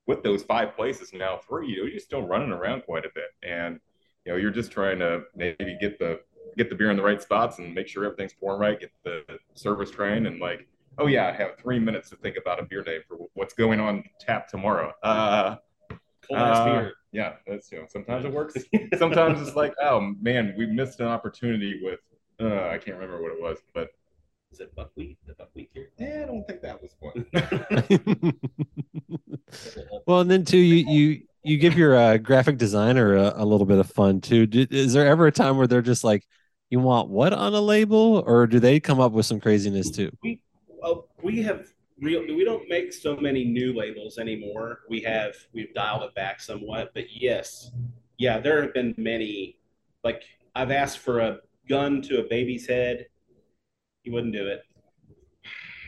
with 0.05 0.23
those 0.23 0.43
five 0.43 0.75
places 0.75 1.13
now, 1.13 1.39
three, 1.47 1.69
you 1.69 1.77
know, 1.77 1.89
you're 1.89 1.99
still 1.99 2.23
running 2.23 2.51
around 2.51 2.83
quite 2.83 3.05
a 3.05 3.09
bit, 3.13 3.29
and 3.41 3.79
you 4.25 4.31
know, 4.31 4.37
you're 4.37 4.51
just 4.51 4.71
trying 4.71 4.99
to 4.99 5.23
maybe 5.35 5.77
get 5.79 5.99
the 5.99 6.19
get 6.57 6.69
the 6.69 6.75
beer 6.75 6.91
in 6.91 6.97
the 6.97 7.03
right 7.03 7.21
spots 7.21 7.59
and 7.59 7.73
make 7.73 7.87
sure 7.87 8.05
everything's 8.05 8.33
pouring 8.33 8.59
right, 8.59 8.79
get 8.79 8.91
the 9.03 9.23
service 9.53 9.91
train, 9.91 10.25
and 10.25 10.39
like, 10.39 10.67
oh 10.97 11.07
yeah, 11.07 11.27
I 11.27 11.31
have 11.31 11.57
three 11.57 11.79
minutes 11.79 12.09
to 12.09 12.15
think 12.17 12.37
about 12.37 12.59
a 12.59 12.63
beer 12.63 12.83
day 12.83 12.99
for 13.07 13.17
what's 13.33 13.53
going 13.53 13.79
on 13.79 14.03
tap 14.19 14.47
tomorrow. 14.47 14.93
Uh, 15.01 15.55
Cold 16.27 16.39
uh, 16.39 16.65
beer. 16.65 16.93
Yeah, 17.11 17.33
that's 17.45 17.71
you 17.71 17.79
know, 17.79 17.85
sometimes 17.89 18.25
it 18.25 18.31
works. 18.31 18.55
sometimes 18.97 19.45
it's 19.45 19.55
like, 19.55 19.73
oh 19.81 20.13
man, 20.21 20.53
we 20.57 20.65
missed 20.65 20.99
an 20.99 21.07
opportunity 21.07 21.81
with 21.83 21.99
uh, 22.41 22.69
I 22.69 22.77
can't 22.77 22.97
remember 22.97 23.21
what 23.21 23.31
it 23.31 23.41
was, 23.41 23.59
but 23.73 23.89
is 24.51 24.59
it 24.59 24.73
buckwheat? 24.75 25.17
The 25.25 25.33
buckwheat 25.33 25.69
here? 25.73 25.89
Yeah, 25.97 26.23
I 26.23 26.25
don't 26.25 26.47
think 26.47 26.61
that 26.61 26.81
was 26.81 26.95
one. 26.99 27.25
well, 30.07 30.21
and 30.21 30.29
then 30.29 30.45
too, 30.45 30.57
you 30.57 30.85
you 30.87 31.21
you 31.43 31.57
give 31.57 31.77
your 31.77 31.95
uh, 31.95 32.17
graphic 32.17 32.57
designer 32.57 33.15
a, 33.15 33.33
a, 33.37 33.45
little 33.45 33.65
bit 33.65 33.79
of 33.79 33.89
fun 33.89 34.21
too. 34.21 34.47
is 34.51 34.93
there 34.93 35.05
ever 35.05 35.27
a 35.27 35.31
time 35.31 35.57
where 35.57 35.67
they're 35.67 35.81
just 35.81 36.03
like, 36.03 36.25
you 36.69 36.79
want 36.79 37.09
what 37.09 37.33
on 37.33 37.53
a 37.53 37.61
label, 37.61 38.23
or 38.25 38.47
do 38.47 38.59
they 38.59 38.79
come 38.79 38.99
up 38.99 39.11
with 39.11 39.25
some 39.25 39.39
craziness 39.39 39.91
too? 39.91 40.11
We 40.23 40.41
well, 40.81 41.07
we 41.21 41.41
have 41.43 41.67
real. 42.01 42.21
We 42.21 42.43
don't 42.43 42.67
make 42.67 42.93
so 42.93 43.15
many 43.15 43.45
new 43.45 43.73
labels 43.73 44.17
anymore. 44.17 44.79
We 44.89 45.01
have 45.01 45.35
we've 45.53 45.73
dialed 45.73 46.03
it 46.03 46.15
back 46.15 46.41
somewhat, 46.41 46.91
but 46.93 47.05
yes, 47.09 47.71
yeah, 48.17 48.39
there 48.39 48.61
have 48.61 48.73
been 48.73 48.95
many. 48.97 49.57
Like 50.03 50.23
I've 50.55 50.71
asked 50.71 50.99
for 50.99 51.19
a 51.19 51.37
gun 51.69 52.01
to 52.03 52.19
a 52.19 52.23
baby's 52.23 52.67
head. 52.67 53.07
He 54.01 54.09
wouldn't 54.09 54.33
do 54.33 54.47
it. 54.47 54.63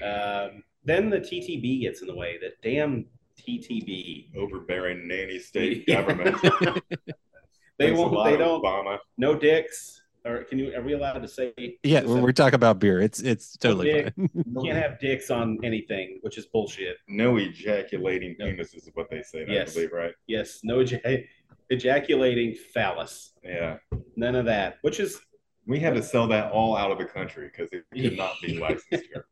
Um, 0.03 0.63
then 0.83 1.09
the 1.09 1.19
TTB 1.19 1.81
gets 1.81 2.01
in 2.01 2.07
the 2.07 2.15
way. 2.15 2.37
That 2.41 2.61
damn 2.61 3.05
TTB. 3.41 4.35
Overbearing 4.35 5.07
nanny 5.07 5.39
state 5.39 5.87
government. 5.87 6.37
they 7.79 7.91
won't. 7.91 8.23
They 8.23 8.37
don't. 8.37 8.63
Obama. 8.63 8.99
No 9.17 9.35
dicks 9.35 10.03
or 10.25 10.43
can 10.43 10.57
you? 10.57 10.75
Are 10.75 10.81
we 10.81 10.93
allowed 10.93 11.19
to 11.19 11.27
say? 11.27 11.53
Yeah, 11.83 12.01
when 12.01 12.21
we're 12.21 12.31
talking 12.31 12.55
about 12.55 12.79
beer, 12.79 12.99
it's 12.99 13.19
it's 13.21 13.55
totally 13.57 13.91
dick, 13.91 14.13
fine. 14.15 14.29
you 14.33 14.61
can't 14.63 14.77
have 14.77 14.99
dicks 14.99 15.29
on 15.29 15.59
anything, 15.63 16.19
which 16.21 16.37
is 16.37 16.47
bullshit. 16.47 16.97
No 17.07 17.37
ejaculating 17.37 18.35
no. 18.39 18.47
penises 18.47 18.75
is 18.75 18.89
what 18.93 19.09
they 19.09 19.21
say. 19.21 19.45
Yes. 19.47 19.71
I 19.71 19.73
believe, 19.73 19.91
right? 19.91 20.13
Yes. 20.27 20.59
No 20.63 20.77
ejac- 20.77 21.25
ejaculating 21.69 22.55
phallus. 22.73 23.33
Yeah. 23.43 23.77
None 24.15 24.35
of 24.35 24.45
that. 24.45 24.77
Which 24.81 24.99
is. 24.99 25.19
We 25.67 25.79
had 25.79 25.95
to 25.95 26.03
sell 26.03 26.27
that 26.27 26.51
all 26.51 26.77
out 26.77 26.91
of 26.91 26.99
the 26.99 27.05
country 27.05 27.49
because 27.51 27.71
it 27.71 27.85
could 27.91 28.15
not 28.15 28.33
be 28.39 28.59
licensed 28.59 29.05
here. 29.11 29.25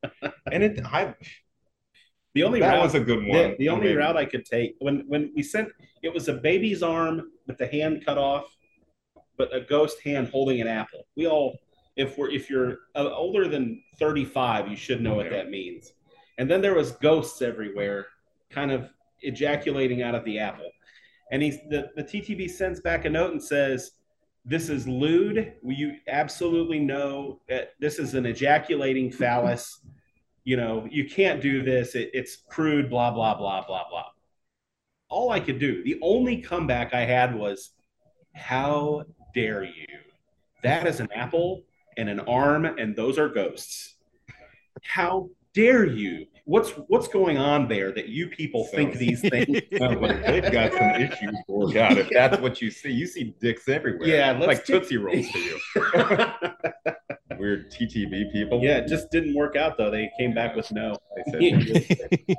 And 0.52 0.64
it, 0.64 0.84
I. 0.84 1.14
The 2.34 2.42
only 2.42 2.60
that 2.62 2.74
route, 2.74 2.84
was 2.84 2.96
a 2.96 3.00
good 3.00 3.20
one. 3.20 3.52
The, 3.52 3.56
the 3.60 3.70
only 3.70 3.90
I 3.90 3.90
mean, 3.90 3.98
route 4.00 4.18
I 4.18 4.26
could 4.26 4.46
take 4.46 4.76
when 4.80 5.04
when 5.08 5.32
we 5.36 5.44
sent 5.44 5.70
it 6.02 6.12
was 6.12 6.28
a 6.30 6.34
baby's 6.34 6.82
arm 6.82 7.30
with 7.48 7.60
the 7.60 7.68
hand 7.68 8.04
cut 8.04 8.18
off 8.18 8.46
but 9.38 9.56
a 9.56 9.62
ghost 9.62 10.02
hand 10.04 10.30
holding 10.30 10.62
an 10.62 10.68
apple. 10.68 11.08
We 11.16 11.28
all, 11.28 11.58
if 11.96 12.18
we're 12.18 12.32
if 12.32 12.50
you're 12.50 12.80
uh, 12.96 13.10
older 13.12 13.48
than 13.48 13.84
35, 14.00 14.68
you 14.68 14.76
should 14.76 15.02
know 15.02 15.16
what 15.16 15.30
that 15.30 15.50
means. 15.50 15.94
And 16.38 16.50
then 16.50 16.62
there 16.62 16.76
was 16.76 16.94
ghosts 16.94 17.42
everywhere, 17.42 18.08
kind 18.50 18.72
of 18.72 18.90
ejaculating 19.22 20.02
out 20.02 20.16
of 20.16 20.26
the 20.26 20.40
apple. 20.40 20.70
And 21.32 21.42
he's 21.42 21.58
the, 21.70 21.90
the 21.96 22.04
TTB 22.04 22.50
sends 22.50 22.80
back 22.80 23.06
a 23.06 23.10
note 23.10 23.32
and 23.32 23.44
says, 23.44 23.92
"This 24.46 24.70
is 24.70 24.88
lewd. 24.88 25.54
You 25.64 25.96
absolutely 26.08 26.80
know 26.80 27.40
that 27.48 27.74
this 27.80 28.00
is 28.00 28.14
an 28.14 28.26
ejaculating 28.26 29.12
phallus. 29.12 29.82
you 30.44 30.58
know, 30.58 30.88
you 30.92 31.06
can't 31.08 31.42
do 31.42 31.64
this. 31.64 31.96
It, 31.96 32.10
it's 32.14 32.36
crude, 32.36 32.90
blah, 32.90 33.12
blah, 33.12 33.36
blah, 33.36 33.66
blah, 33.66 33.88
blah. 33.90 34.06
All 35.10 35.32
I 35.32 35.40
could 35.40 35.60
do, 35.60 35.84
the 35.84 36.00
only 36.02 36.42
comeback 36.42 36.94
I 36.94 37.06
had 37.06 37.36
was, 37.36 37.72
how 38.36 39.04
dare 39.34 39.64
you? 39.64 39.88
That 40.64 40.88
is 40.88 41.00
an 41.00 41.10
apple 41.14 41.64
and 41.98 42.10
an 42.10 42.22
arm, 42.22 42.66
and 42.66 42.96
those 42.96 43.18
are 43.20 43.30
ghosts. 43.30 43.96
How 44.84 45.30
dare 45.54 45.86
you? 45.86 46.28
What's 46.46 46.72
what's 46.88 47.08
going 47.08 47.38
on 47.38 47.70
there 47.70 47.92
that 47.94 48.10
you 48.10 48.28
people 48.28 48.66
so, 48.66 48.76
think 48.76 48.96
these 48.96 49.22
things? 49.22 49.48
they've 49.72 50.52
got 50.52 50.74
some 50.74 51.02
issues. 51.02 51.38
For 51.48 51.72
God, 51.72 51.98
if 51.98 52.10
that's 52.10 52.40
what 52.42 52.62
you 52.62 52.70
see, 52.70 52.92
you 52.92 53.08
see 53.08 53.34
dicks 53.40 53.70
everywhere. 53.70 54.08
Yeah, 54.08 54.32
like 54.34 54.66
Tootsie 54.66 54.98
Rolls 54.98 55.30
to 55.30 55.40
you. 55.40 55.60
Weird 57.40 57.72
TTB 57.72 58.32
people. 58.34 58.62
Yeah, 58.62 58.80
it 58.80 58.88
just 58.88 59.10
didn't 59.10 59.36
work 59.36 59.56
out 59.56 59.78
though. 59.78 59.90
They 59.90 60.12
came 60.20 60.34
back 60.34 60.56
with 60.56 60.70
no. 60.72 60.98
They 61.16 61.32
said 61.32 62.38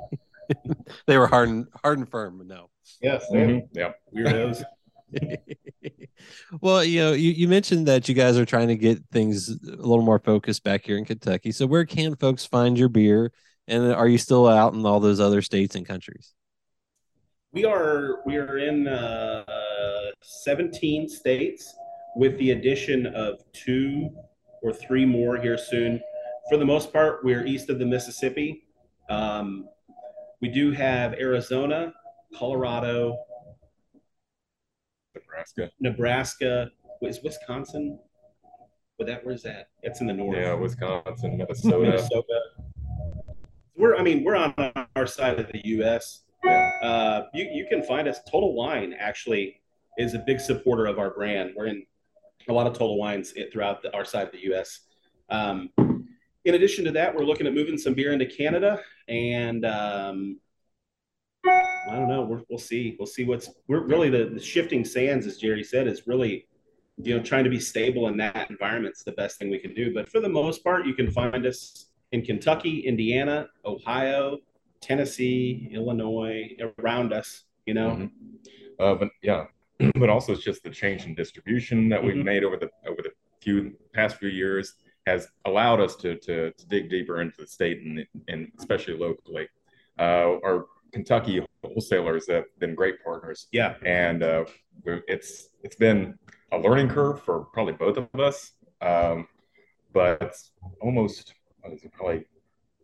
they 1.07 1.17
were 1.17 1.27
hard 1.27 1.49
and 1.49 1.67
hard 1.83 1.97
and 1.97 2.09
firm, 2.09 2.41
no. 2.45 2.69
Yes. 3.01 3.25
Mm-hmm. 3.31 3.65
Yeah. 3.73 3.91
Weirdos. 4.15 4.63
well, 6.61 6.83
you 6.83 6.99
know, 6.99 7.13
you, 7.13 7.31
you 7.31 7.47
mentioned 7.47 7.87
that 7.87 8.07
you 8.07 8.15
guys 8.15 8.37
are 8.37 8.45
trying 8.45 8.67
to 8.69 8.75
get 8.75 9.03
things 9.11 9.49
a 9.49 9.75
little 9.75 10.03
more 10.03 10.19
focused 10.19 10.63
back 10.63 10.85
here 10.85 10.97
in 10.97 11.05
Kentucky. 11.05 11.51
So, 11.51 11.65
where 11.65 11.85
can 11.85 12.15
folks 12.15 12.45
find 12.45 12.77
your 12.77 12.89
beer? 12.89 13.31
And 13.67 13.93
are 13.93 14.07
you 14.07 14.17
still 14.17 14.47
out 14.47 14.73
in 14.73 14.85
all 14.85 14.99
those 14.99 15.19
other 15.19 15.41
states 15.41 15.75
and 15.75 15.87
countries? 15.87 16.33
We 17.51 17.65
are. 17.65 18.21
We 18.25 18.37
are 18.37 18.57
in 18.57 18.87
uh, 18.87 19.43
17 20.21 21.07
states, 21.09 21.73
with 22.15 22.37
the 22.37 22.51
addition 22.51 23.07
of 23.07 23.39
two 23.53 24.09
or 24.61 24.73
three 24.73 25.05
more 25.05 25.37
here 25.37 25.57
soon. 25.57 26.01
For 26.49 26.57
the 26.57 26.65
most 26.65 26.93
part, 26.93 27.23
we're 27.23 27.45
east 27.45 27.69
of 27.69 27.79
the 27.79 27.85
Mississippi. 27.85 28.63
Um, 29.09 29.67
we 30.41 30.49
do 30.49 30.71
have 30.71 31.13
Arizona, 31.13 31.93
Colorado, 32.35 33.17
Nebraska. 35.35 35.71
Nebraska. 35.79 36.71
Is 37.01 37.19
Wisconsin? 37.23 37.99
But 38.97 39.07
that 39.07 39.25
where's 39.25 39.43
that? 39.43 39.69
It's 39.83 40.01
in 40.01 40.07
the 40.07 40.13
north. 40.13 40.37
Yeah, 40.37 40.53
Wisconsin, 40.53 41.37
Minnesota. 41.37 41.79
Minnesota. 41.79 42.39
We're 43.75 43.95
I 43.95 44.01
mean 44.01 44.23
we're 44.23 44.35
on 44.35 44.53
our 44.95 45.05
side 45.05 45.39
of 45.39 45.47
the 45.51 45.61
U.S. 45.65 46.21
Yeah. 46.43 46.71
Uh, 46.81 47.25
you 47.33 47.49
you 47.51 47.67
can 47.69 47.83
find 47.83 48.07
us. 48.07 48.19
Total 48.31 48.53
Wine 48.53 48.93
actually 48.97 49.61
is 49.97 50.13
a 50.13 50.19
big 50.19 50.39
supporter 50.39 50.85
of 50.85 50.99
our 50.99 51.11
brand. 51.11 51.51
We're 51.55 51.67
in 51.67 51.83
a 52.47 52.53
lot 52.53 52.67
of 52.67 52.73
Total 52.73 52.97
Wines 52.97 53.33
throughout 53.51 53.81
the, 53.81 53.93
our 53.93 54.05
side 54.05 54.27
of 54.27 54.31
the 54.31 54.43
U.S. 54.45 54.81
Um, 55.29 55.69
in 56.45 56.53
addition 56.53 56.85
to 56.85 56.91
that, 56.91 57.13
we're 57.13 57.25
looking 57.25 57.47
at 57.47 57.53
moving 57.53 57.77
some 57.77 57.95
beer 57.95 58.13
into 58.13 58.27
Canada 58.27 58.79
and 59.07 59.65
um, 59.65 60.39
I 61.47 61.95
don't 61.95 62.07
know. 62.07 62.23
we 62.23 62.37
will 62.49 62.57
see. 62.57 62.95
We'll 62.97 63.05
see 63.05 63.23
what's. 63.23 63.49
We're 63.67 63.85
really 63.85 64.09
the, 64.09 64.31
the 64.33 64.39
shifting 64.39 64.83
sands, 64.83 65.27
as 65.27 65.37
Jerry 65.37 65.63
said, 65.63 65.87
is 65.87 66.07
really, 66.07 66.47
you 66.97 67.15
know, 67.15 67.23
trying 67.23 67.43
to 67.43 67.49
be 67.49 67.59
stable 67.59 68.07
in 68.07 68.17
that 68.17 68.49
environment's 68.49 69.03
the 69.03 69.11
best 69.13 69.37
thing 69.37 69.49
we 69.49 69.59
can 69.59 69.73
do. 69.73 69.93
But 69.93 70.09
for 70.09 70.19
the 70.19 70.29
most 70.29 70.63
part, 70.63 70.85
you 70.85 70.93
can 70.93 71.11
find 71.11 71.45
us 71.45 71.87
in 72.11 72.23
Kentucky, 72.23 72.79
Indiana, 72.81 73.47
Ohio, 73.65 74.39
Tennessee, 74.81 75.69
Illinois, 75.71 76.55
around 76.79 77.13
us. 77.13 77.43
You 77.65 77.75
know. 77.75 77.89
Mm-hmm. 77.91 78.83
Uh, 78.83 78.95
but 78.95 79.09
yeah, 79.21 79.45
but 79.95 80.09
also 80.09 80.33
it's 80.33 80.43
just 80.43 80.63
the 80.63 80.69
change 80.69 81.05
in 81.05 81.15
distribution 81.15 81.89
that 81.89 82.03
we've 82.03 82.15
mm-hmm. 82.15 82.23
made 82.23 82.43
over 82.43 82.57
the 82.57 82.69
over 82.87 83.01
the 83.01 83.11
few 83.41 83.73
past 83.93 84.17
few 84.17 84.29
years 84.29 84.73
has 85.05 85.27
allowed 85.45 85.79
us 85.79 85.95
to 85.97 86.15
to, 86.15 86.51
to 86.51 86.67
dig 86.67 86.89
deeper 86.89 87.21
into 87.21 87.39
the 87.39 87.47
state 87.47 87.81
and 87.81 88.05
and 88.27 88.51
especially 88.57 88.97
locally. 88.97 89.47
Uh, 89.97 90.39
our 90.43 90.65
Kentucky 90.95 91.45
wholesalers 91.61 92.25
have 92.29 92.45
been 92.57 92.73
great 92.73 93.03
partners. 93.03 93.47
Yeah, 93.51 93.75
and 93.85 94.23
uh, 94.23 94.45
it's 94.85 95.49
it's 95.61 95.75
been 95.75 96.17
a 96.53 96.57
learning 96.57 96.87
curve 96.87 97.21
for 97.21 97.47
probably 97.53 97.73
both 97.73 97.97
of 97.97 98.07
us, 98.17 98.53
um, 98.81 99.27
but 99.91 100.33
almost 100.79 101.33
it, 101.65 101.91
probably 101.91 102.23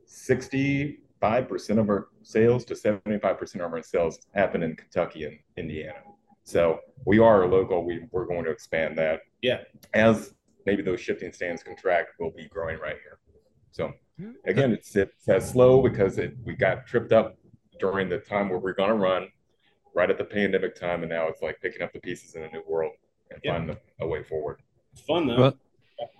sixty 0.06 1.00
five 1.21 1.47
percent 1.47 1.80
of 1.80 1.88
our 1.88 2.10
sales 2.21 2.65
to 2.65 2.76
seventy 2.76 3.17
five 3.17 3.38
percent 3.39 3.63
of 3.63 3.71
our 3.71 3.82
sales 3.82 4.19
happen 4.36 4.62
in 4.62 4.76
Kentucky 4.76 5.24
and 5.24 5.39
Indiana. 5.56 6.04
So 6.43 6.80
we 7.06 7.17
are 7.17 7.43
a 7.43 7.47
local. 7.47 7.86
We 7.86 8.08
we're 8.12 8.26
going 8.26 8.43
to 8.43 8.52
expand 8.52 8.97
that. 8.97 9.21
Yeah, 9.41 9.60
as 9.93 10.34
maybe 10.65 10.82
those 10.84 11.00
shifting 11.00 11.32
stands 11.32 11.63
contract, 11.63 12.15
we'll 12.19 12.32
be 12.32 12.50
growing 12.50 12.78
right 12.78 12.97
here. 13.06 13.19
So 13.71 13.93
again, 14.45 14.74
it's 14.74 14.97
it's 14.97 15.50
slow 15.50 15.82
because 15.82 16.17
it 16.17 16.36
we 16.43 16.56
got 16.56 16.86
tripped 16.86 17.13
up 17.13 17.38
during 17.82 18.08
the 18.08 18.20
time 18.20 18.48
where 18.48 18.60
we're 18.60 18.74
going 18.74 18.89
to 18.89 18.96
run 18.96 19.28
right 19.94 20.10
at 20.10 20.17
the 20.17 20.24
pandemic 20.24 20.80
time. 20.80 21.02
And 21.02 21.10
now 21.10 21.28
it's 21.28 21.41
like 21.41 21.60
picking 21.62 21.82
up 21.82 21.91
the 21.91 22.00
pieces 22.00 22.36
in 22.36 22.44
a 22.44 22.52
new 22.52 22.63
world 22.65 22.94
and 23.32 23.41
yeah. 23.44 23.54
finding 23.54 23.76
a, 23.76 24.06
a, 24.06 24.08
way 24.08 24.24
forward. 24.24 24.62
It's 24.94 25.02
fun 25.02 25.28
though. 25.28 25.38
Well, 25.38 25.58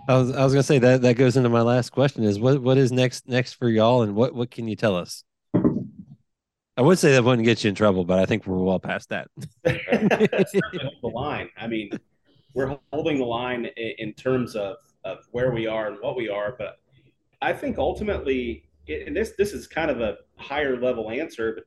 I 0.10 0.18
was, 0.18 0.32
I 0.36 0.44
was 0.44 0.54
going 0.54 0.62
to 0.62 0.68
say 0.68 0.80
that 0.80 1.02
that 1.04 1.16
goes 1.16 1.38
into 1.38 1.50
my 1.50 1.62
last 1.62 1.92
question 1.92 2.24
is 2.24 2.40
what, 2.40 2.62
what 2.62 2.78
is 2.78 2.92
next, 2.92 3.28
next 3.28 3.54
for 3.54 3.70
y'all 3.70 4.02
and 4.02 4.16
what, 4.16 4.34
what 4.34 4.52
can 4.52 4.68
you 4.68 4.76
tell 4.76 4.96
us? 4.96 5.24
I 6.78 6.82
would 6.82 6.98
say 6.98 7.12
that 7.12 7.24
wouldn't 7.24 7.46
get 7.46 7.64
you 7.64 7.70
in 7.70 7.76
trouble, 7.76 8.06
but 8.06 8.18
I 8.18 8.26
think 8.26 8.48
we're 8.48 8.58
well 8.58 8.80
past 8.80 9.10
that. 9.10 9.28
the 9.64 10.92
line. 11.04 11.50
I 11.58 11.68
mean, 11.68 11.92
we're 12.54 12.76
holding 12.92 13.20
the 13.20 13.26
line 13.26 13.66
in 13.76 14.14
terms 14.14 14.56
of, 14.56 14.78
of 15.04 15.20
where 15.32 15.52
we 15.52 15.68
are 15.68 15.88
and 15.88 15.98
what 16.02 16.16
we 16.16 16.30
are, 16.30 16.56
but 16.58 16.80
I 17.42 17.54
think 17.54 17.78
ultimately 17.78 18.64
and 18.94 19.16
this 19.16 19.34
this 19.38 19.54
is 19.54 19.68
kind 19.68 19.92
of 19.92 20.02
a 20.02 20.18
higher 20.38 20.80
level 20.80 21.10
answer, 21.10 21.54
but 21.56 21.66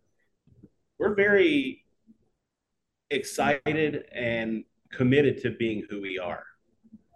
we're 0.98 1.14
very 1.14 1.84
excited 3.10 4.04
and 4.14 4.64
committed 4.92 5.40
to 5.42 5.50
being 5.50 5.87
who 5.88 6.00
we 6.00 6.18
are. 6.18 6.44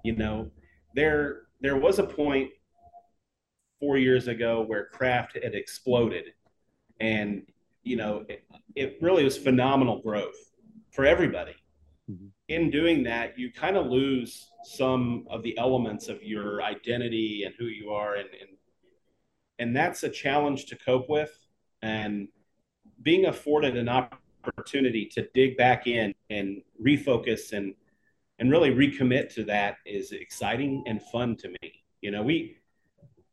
You 0.04 0.16
know, 0.16 0.50
there 0.94 1.42
there 1.60 1.76
was 1.76 1.98
a 1.98 2.04
point 2.04 2.50
four 3.80 3.96
years 3.96 4.28
ago 4.28 4.64
where 4.66 4.86
craft 4.86 5.38
had 5.42 5.54
exploded, 5.54 6.32
and 7.00 7.42
you 7.82 7.96
know 7.96 8.24
it, 8.28 8.44
it 8.74 8.98
really 9.00 9.24
was 9.24 9.36
phenomenal 9.36 10.00
growth 10.00 10.36
for 10.90 11.04
everybody. 11.04 11.54
Mm-hmm. 12.10 12.26
In 12.48 12.70
doing 12.70 13.02
that, 13.04 13.38
you 13.38 13.52
kind 13.52 13.76
of 13.76 13.86
lose 13.86 14.50
some 14.64 15.26
of 15.28 15.42
the 15.42 15.56
elements 15.58 16.08
of 16.08 16.22
your 16.22 16.62
identity 16.62 17.44
and 17.44 17.54
who 17.58 17.66
you 17.66 17.90
are, 17.90 18.14
and, 18.14 18.28
and 18.40 18.57
and 19.58 19.74
that's 19.74 20.02
a 20.02 20.08
challenge 20.08 20.66
to 20.66 20.76
cope 20.76 21.08
with. 21.08 21.36
And 21.82 22.28
being 23.02 23.26
afforded 23.26 23.76
an 23.76 23.88
opportunity 23.88 25.06
to 25.06 25.28
dig 25.34 25.56
back 25.56 25.86
in 25.86 26.14
and 26.30 26.62
refocus 26.84 27.52
and 27.52 27.74
and 28.40 28.52
really 28.52 28.70
recommit 28.70 29.34
to 29.34 29.44
that 29.44 29.76
is 29.84 30.12
exciting 30.12 30.84
and 30.86 31.02
fun 31.02 31.36
to 31.36 31.48
me. 31.48 31.82
You 32.00 32.10
know 32.12 32.22
we 32.22 32.58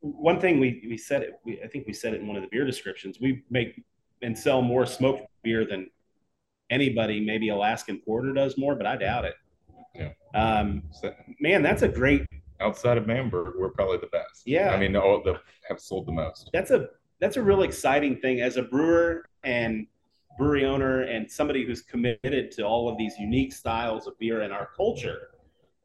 one 0.05 0.39
thing 0.39 0.59
we 0.59 0.85
we 0.87 0.97
said 0.97 1.23
it 1.23 1.39
we, 1.43 1.59
i 1.63 1.67
think 1.67 1.87
we 1.87 1.93
said 1.93 2.13
it 2.13 2.21
in 2.21 2.27
one 2.27 2.35
of 2.35 2.43
the 2.43 2.49
beer 2.49 2.65
descriptions 2.65 3.17
we 3.19 3.43
make 3.49 3.83
and 4.21 4.37
sell 4.37 4.61
more 4.61 4.85
smoked 4.85 5.23
beer 5.43 5.65
than 5.65 5.89
anybody 6.69 7.19
maybe 7.19 7.49
alaskan 7.49 7.99
porter 8.05 8.31
does 8.33 8.57
more 8.57 8.75
but 8.75 8.85
i 8.85 8.95
doubt 8.95 9.25
it. 9.25 9.35
Yeah. 9.95 10.11
Um 10.33 10.83
so, 10.91 11.13
man 11.39 11.63
that's 11.63 11.81
a 11.81 11.87
great 11.87 12.25
outside 12.59 12.97
of 12.97 13.07
Bamberg, 13.07 13.55
we're 13.57 13.69
probably 13.69 13.97
the 13.97 14.07
best. 14.07 14.43
Yeah. 14.45 14.71
I 14.71 14.79
mean, 14.79 14.95
all 14.95 15.21
the 15.23 15.39
have 15.69 15.79
sold 15.79 16.07
the 16.07 16.11
most. 16.11 16.49
That's 16.53 16.71
a 16.71 16.89
that's 17.19 17.37
a 17.37 17.41
real 17.41 17.63
exciting 17.63 18.17
thing 18.17 18.41
as 18.41 18.57
a 18.57 18.63
brewer 18.63 19.25
and 19.43 19.87
brewery 20.37 20.65
owner 20.65 21.03
and 21.03 21.29
somebody 21.31 21.65
who's 21.65 21.81
committed 21.81 22.51
to 22.51 22.63
all 22.63 22.89
of 22.89 22.97
these 22.97 23.17
unique 23.17 23.53
styles 23.53 24.05
of 24.05 24.17
beer 24.19 24.41
and 24.41 24.51
our 24.51 24.69
culture. 24.75 25.29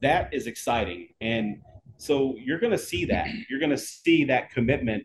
That 0.03 0.33
is 0.35 0.47
exciting. 0.47 1.09
And 1.21 1.61
so 1.99 2.35
you're 2.37 2.59
going 2.59 2.73
to 2.73 2.79
see 2.79 3.05
that. 3.07 3.29
You're 3.49 3.61
going 3.61 3.71
to 3.71 3.79
see 3.79 4.25
that 4.25 4.51
commitment 4.51 5.05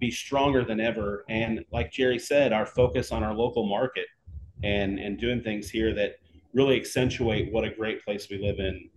be 0.00 0.10
stronger 0.10 0.64
than 0.64 0.80
ever. 0.80 1.24
And 1.28 1.64
like 1.70 1.92
Jerry 1.92 2.18
said, 2.18 2.52
our 2.52 2.64
focus 2.64 3.12
on 3.12 3.22
our 3.22 3.34
local 3.34 3.68
market 3.68 4.06
and 4.62 4.98
and 4.98 5.18
doing 5.18 5.42
things 5.42 5.68
here 5.68 5.92
that 5.94 6.16
really 6.54 6.78
accentuate 6.78 7.52
what 7.52 7.64
a 7.64 7.70
great 7.70 8.04
place 8.04 8.28
we 8.30 8.38
live 8.38 8.58
in 8.58 8.88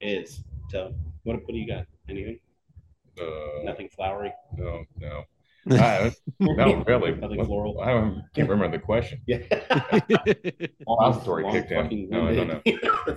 is. 0.00 0.42
So 0.70 0.94
what, 1.24 1.36
what 1.36 1.48
do 1.48 1.58
you 1.58 1.66
got? 1.66 1.86
Anything? 2.08 2.38
Uh, 3.20 3.64
Nothing 3.64 3.88
flowery? 3.88 4.32
No, 4.56 4.84
no. 4.98 5.24
I, 5.70 6.12
no, 6.40 6.82
really. 6.86 7.14
Nothing 7.14 7.44
floral. 7.44 7.80
I 7.80 7.92
can't 8.34 8.48
remember 8.48 8.76
the 8.76 8.82
question. 8.82 9.20
Yeah. 9.26 9.38
story 11.20 11.44
kicked 11.50 11.70
in. 11.70 12.08
No, 12.08 12.28
I 12.28 12.34
don't 12.34 12.48
know. 12.48 13.16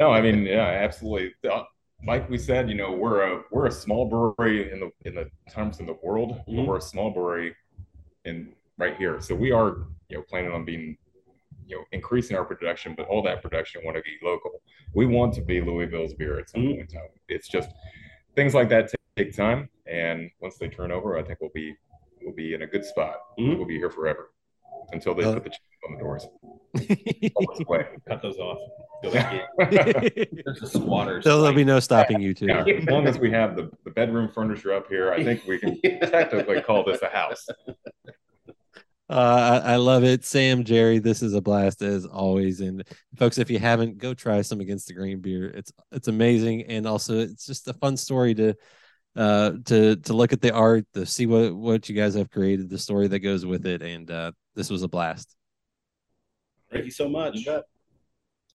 no, 0.00 0.10
I 0.10 0.20
mean, 0.22 0.44
yeah, 0.44 0.62
absolutely. 0.62 1.34
Uh, 1.48 1.64
like 2.06 2.28
we 2.28 2.38
said, 2.38 2.68
you 2.68 2.74
know, 2.74 2.92
we're 2.92 3.22
a 3.22 3.42
we're 3.50 3.66
a 3.66 3.72
small 3.72 4.06
brewery 4.06 4.72
in 4.72 4.80
the 4.80 4.90
in 5.04 5.14
the 5.14 5.30
terms 5.50 5.80
in 5.80 5.86
the 5.86 5.96
world, 6.02 6.32
mm-hmm. 6.32 6.56
but 6.56 6.66
we're 6.66 6.78
a 6.78 6.82
small 6.82 7.10
brewery 7.10 7.54
in 8.24 8.52
right 8.78 8.96
here. 8.96 9.20
So 9.20 9.34
we 9.34 9.52
are, 9.52 9.76
you 10.08 10.18
know, 10.18 10.22
planning 10.22 10.52
on 10.52 10.64
being 10.64 10.96
you 11.66 11.76
know 11.76 11.84
increasing 11.92 12.36
our 12.36 12.44
production, 12.44 12.94
but 12.96 13.06
all 13.06 13.22
that 13.22 13.42
production 13.42 13.82
want 13.84 13.96
to 13.96 14.02
be 14.02 14.16
local. 14.22 14.62
We 14.94 15.06
want 15.06 15.34
to 15.34 15.42
be 15.42 15.60
Louisville's 15.60 16.14
beer 16.14 16.38
at 16.38 16.50
some 16.50 16.62
mm-hmm. 16.62 16.70
point 16.70 16.80
in 16.80 16.86
time. 16.86 17.08
It's 17.28 17.48
just 17.48 17.70
things 18.34 18.54
like 18.54 18.68
that 18.70 18.90
take 19.16 19.34
time, 19.34 19.68
and 19.86 20.30
once 20.40 20.56
they 20.58 20.68
turn 20.68 20.92
over, 20.92 21.18
I 21.18 21.22
think 21.22 21.40
we'll 21.40 21.50
be 21.54 21.74
we'll 22.22 22.34
be 22.34 22.54
in 22.54 22.62
a 22.62 22.66
good 22.66 22.84
spot. 22.84 23.16
Mm-hmm. 23.38 23.56
We'll 23.56 23.66
be 23.66 23.76
here 23.76 23.90
forever 23.90 24.30
until 24.92 25.14
they 25.14 25.24
uh, 25.24 25.34
put 25.34 25.44
the 25.44 25.50
on 25.86 25.94
the 25.94 25.98
doors. 25.98 26.26
Cut 28.08 28.22
those 28.22 28.38
off. 28.38 28.58
There's 29.04 30.62
a 30.62 30.66
squatter. 30.66 31.20
There'll, 31.22 31.52
be 31.52 31.64
no 31.64 31.78
stopping 31.78 32.20
you 32.20 32.32
too. 32.32 32.46
Yeah, 32.46 32.64
as 32.64 32.86
long 32.86 33.06
as 33.06 33.18
we 33.18 33.30
have 33.30 33.54
the, 33.54 33.70
the 33.84 33.90
bedroom 33.90 34.30
furniture 34.34 34.72
up 34.72 34.88
here, 34.88 35.12
I 35.12 35.22
think 35.22 35.42
we 35.46 35.58
can 35.58 35.78
technically 35.82 36.62
call 36.62 36.84
this 36.84 37.02
a 37.02 37.08
house. 37.08 37.46
Uh, 39.08 39.60
I, 39.64 39.72
I, 39.72 39.76
love 39.76 40.02
it, 40.02 40.24
Sam, 40.24 40.64
Jerry. 40.64 40.98
This 40.98 41.22
is 41.22 41.34
a 41.34 41.40
blast 41.42 41.82
as 41.82 42.06
always, 42.06 42.60
and 42.60 42.82
folks, 43.16 43.36
if 43.36 43.50
you 43.50 43.58
haven't, 43.58 43.98
go 43.98 44.14
try 44.14 44.40
some 44.40 44.60
Against 44.60 44.88
the 44.88 44.94
Grain 44.94 45.20
beer. 45.20 45.48
It's 45.48 45.70
it's 45.92 46.08
amazing, 46.08 46.62
and 46.62 46.86
also 46.86 47.18
it's 47.18 47.44
just 47.44 47.68
a 47.68 47.74
fun 47.74 47.98
story 47.98 48.34
to 48.36 48.54
uh 49.14 49.52
to 49.66 49.96
to 49.96 50.12
look 50.14 50.32
at 50.32 50.40
the 50.40 50.54
art, 50.54 50.86
to 50.94 51.04
see 51.04 51.26
what 51.26 51.54
what 51.54 51.88
you 51.88 51.94
guys 51.94 52.14
have 52.14 52.30
created, 52.30 52.70
the 52.70 52.78
story 52.78 53.06
that 53.08 53.18
goes 53.18 53.44
with 53.44 53.66
it, 53.66 53.82
and 53.82 54.10
uh, 54.10 54.32
this 54.54 54.70
was 54.70 54.82
a 54.82 54.88
blast. 54.88 55.36
Thank 56.72 56.86
you 56.86 56.90
so 56.90 57.06
much. 57.06 57.46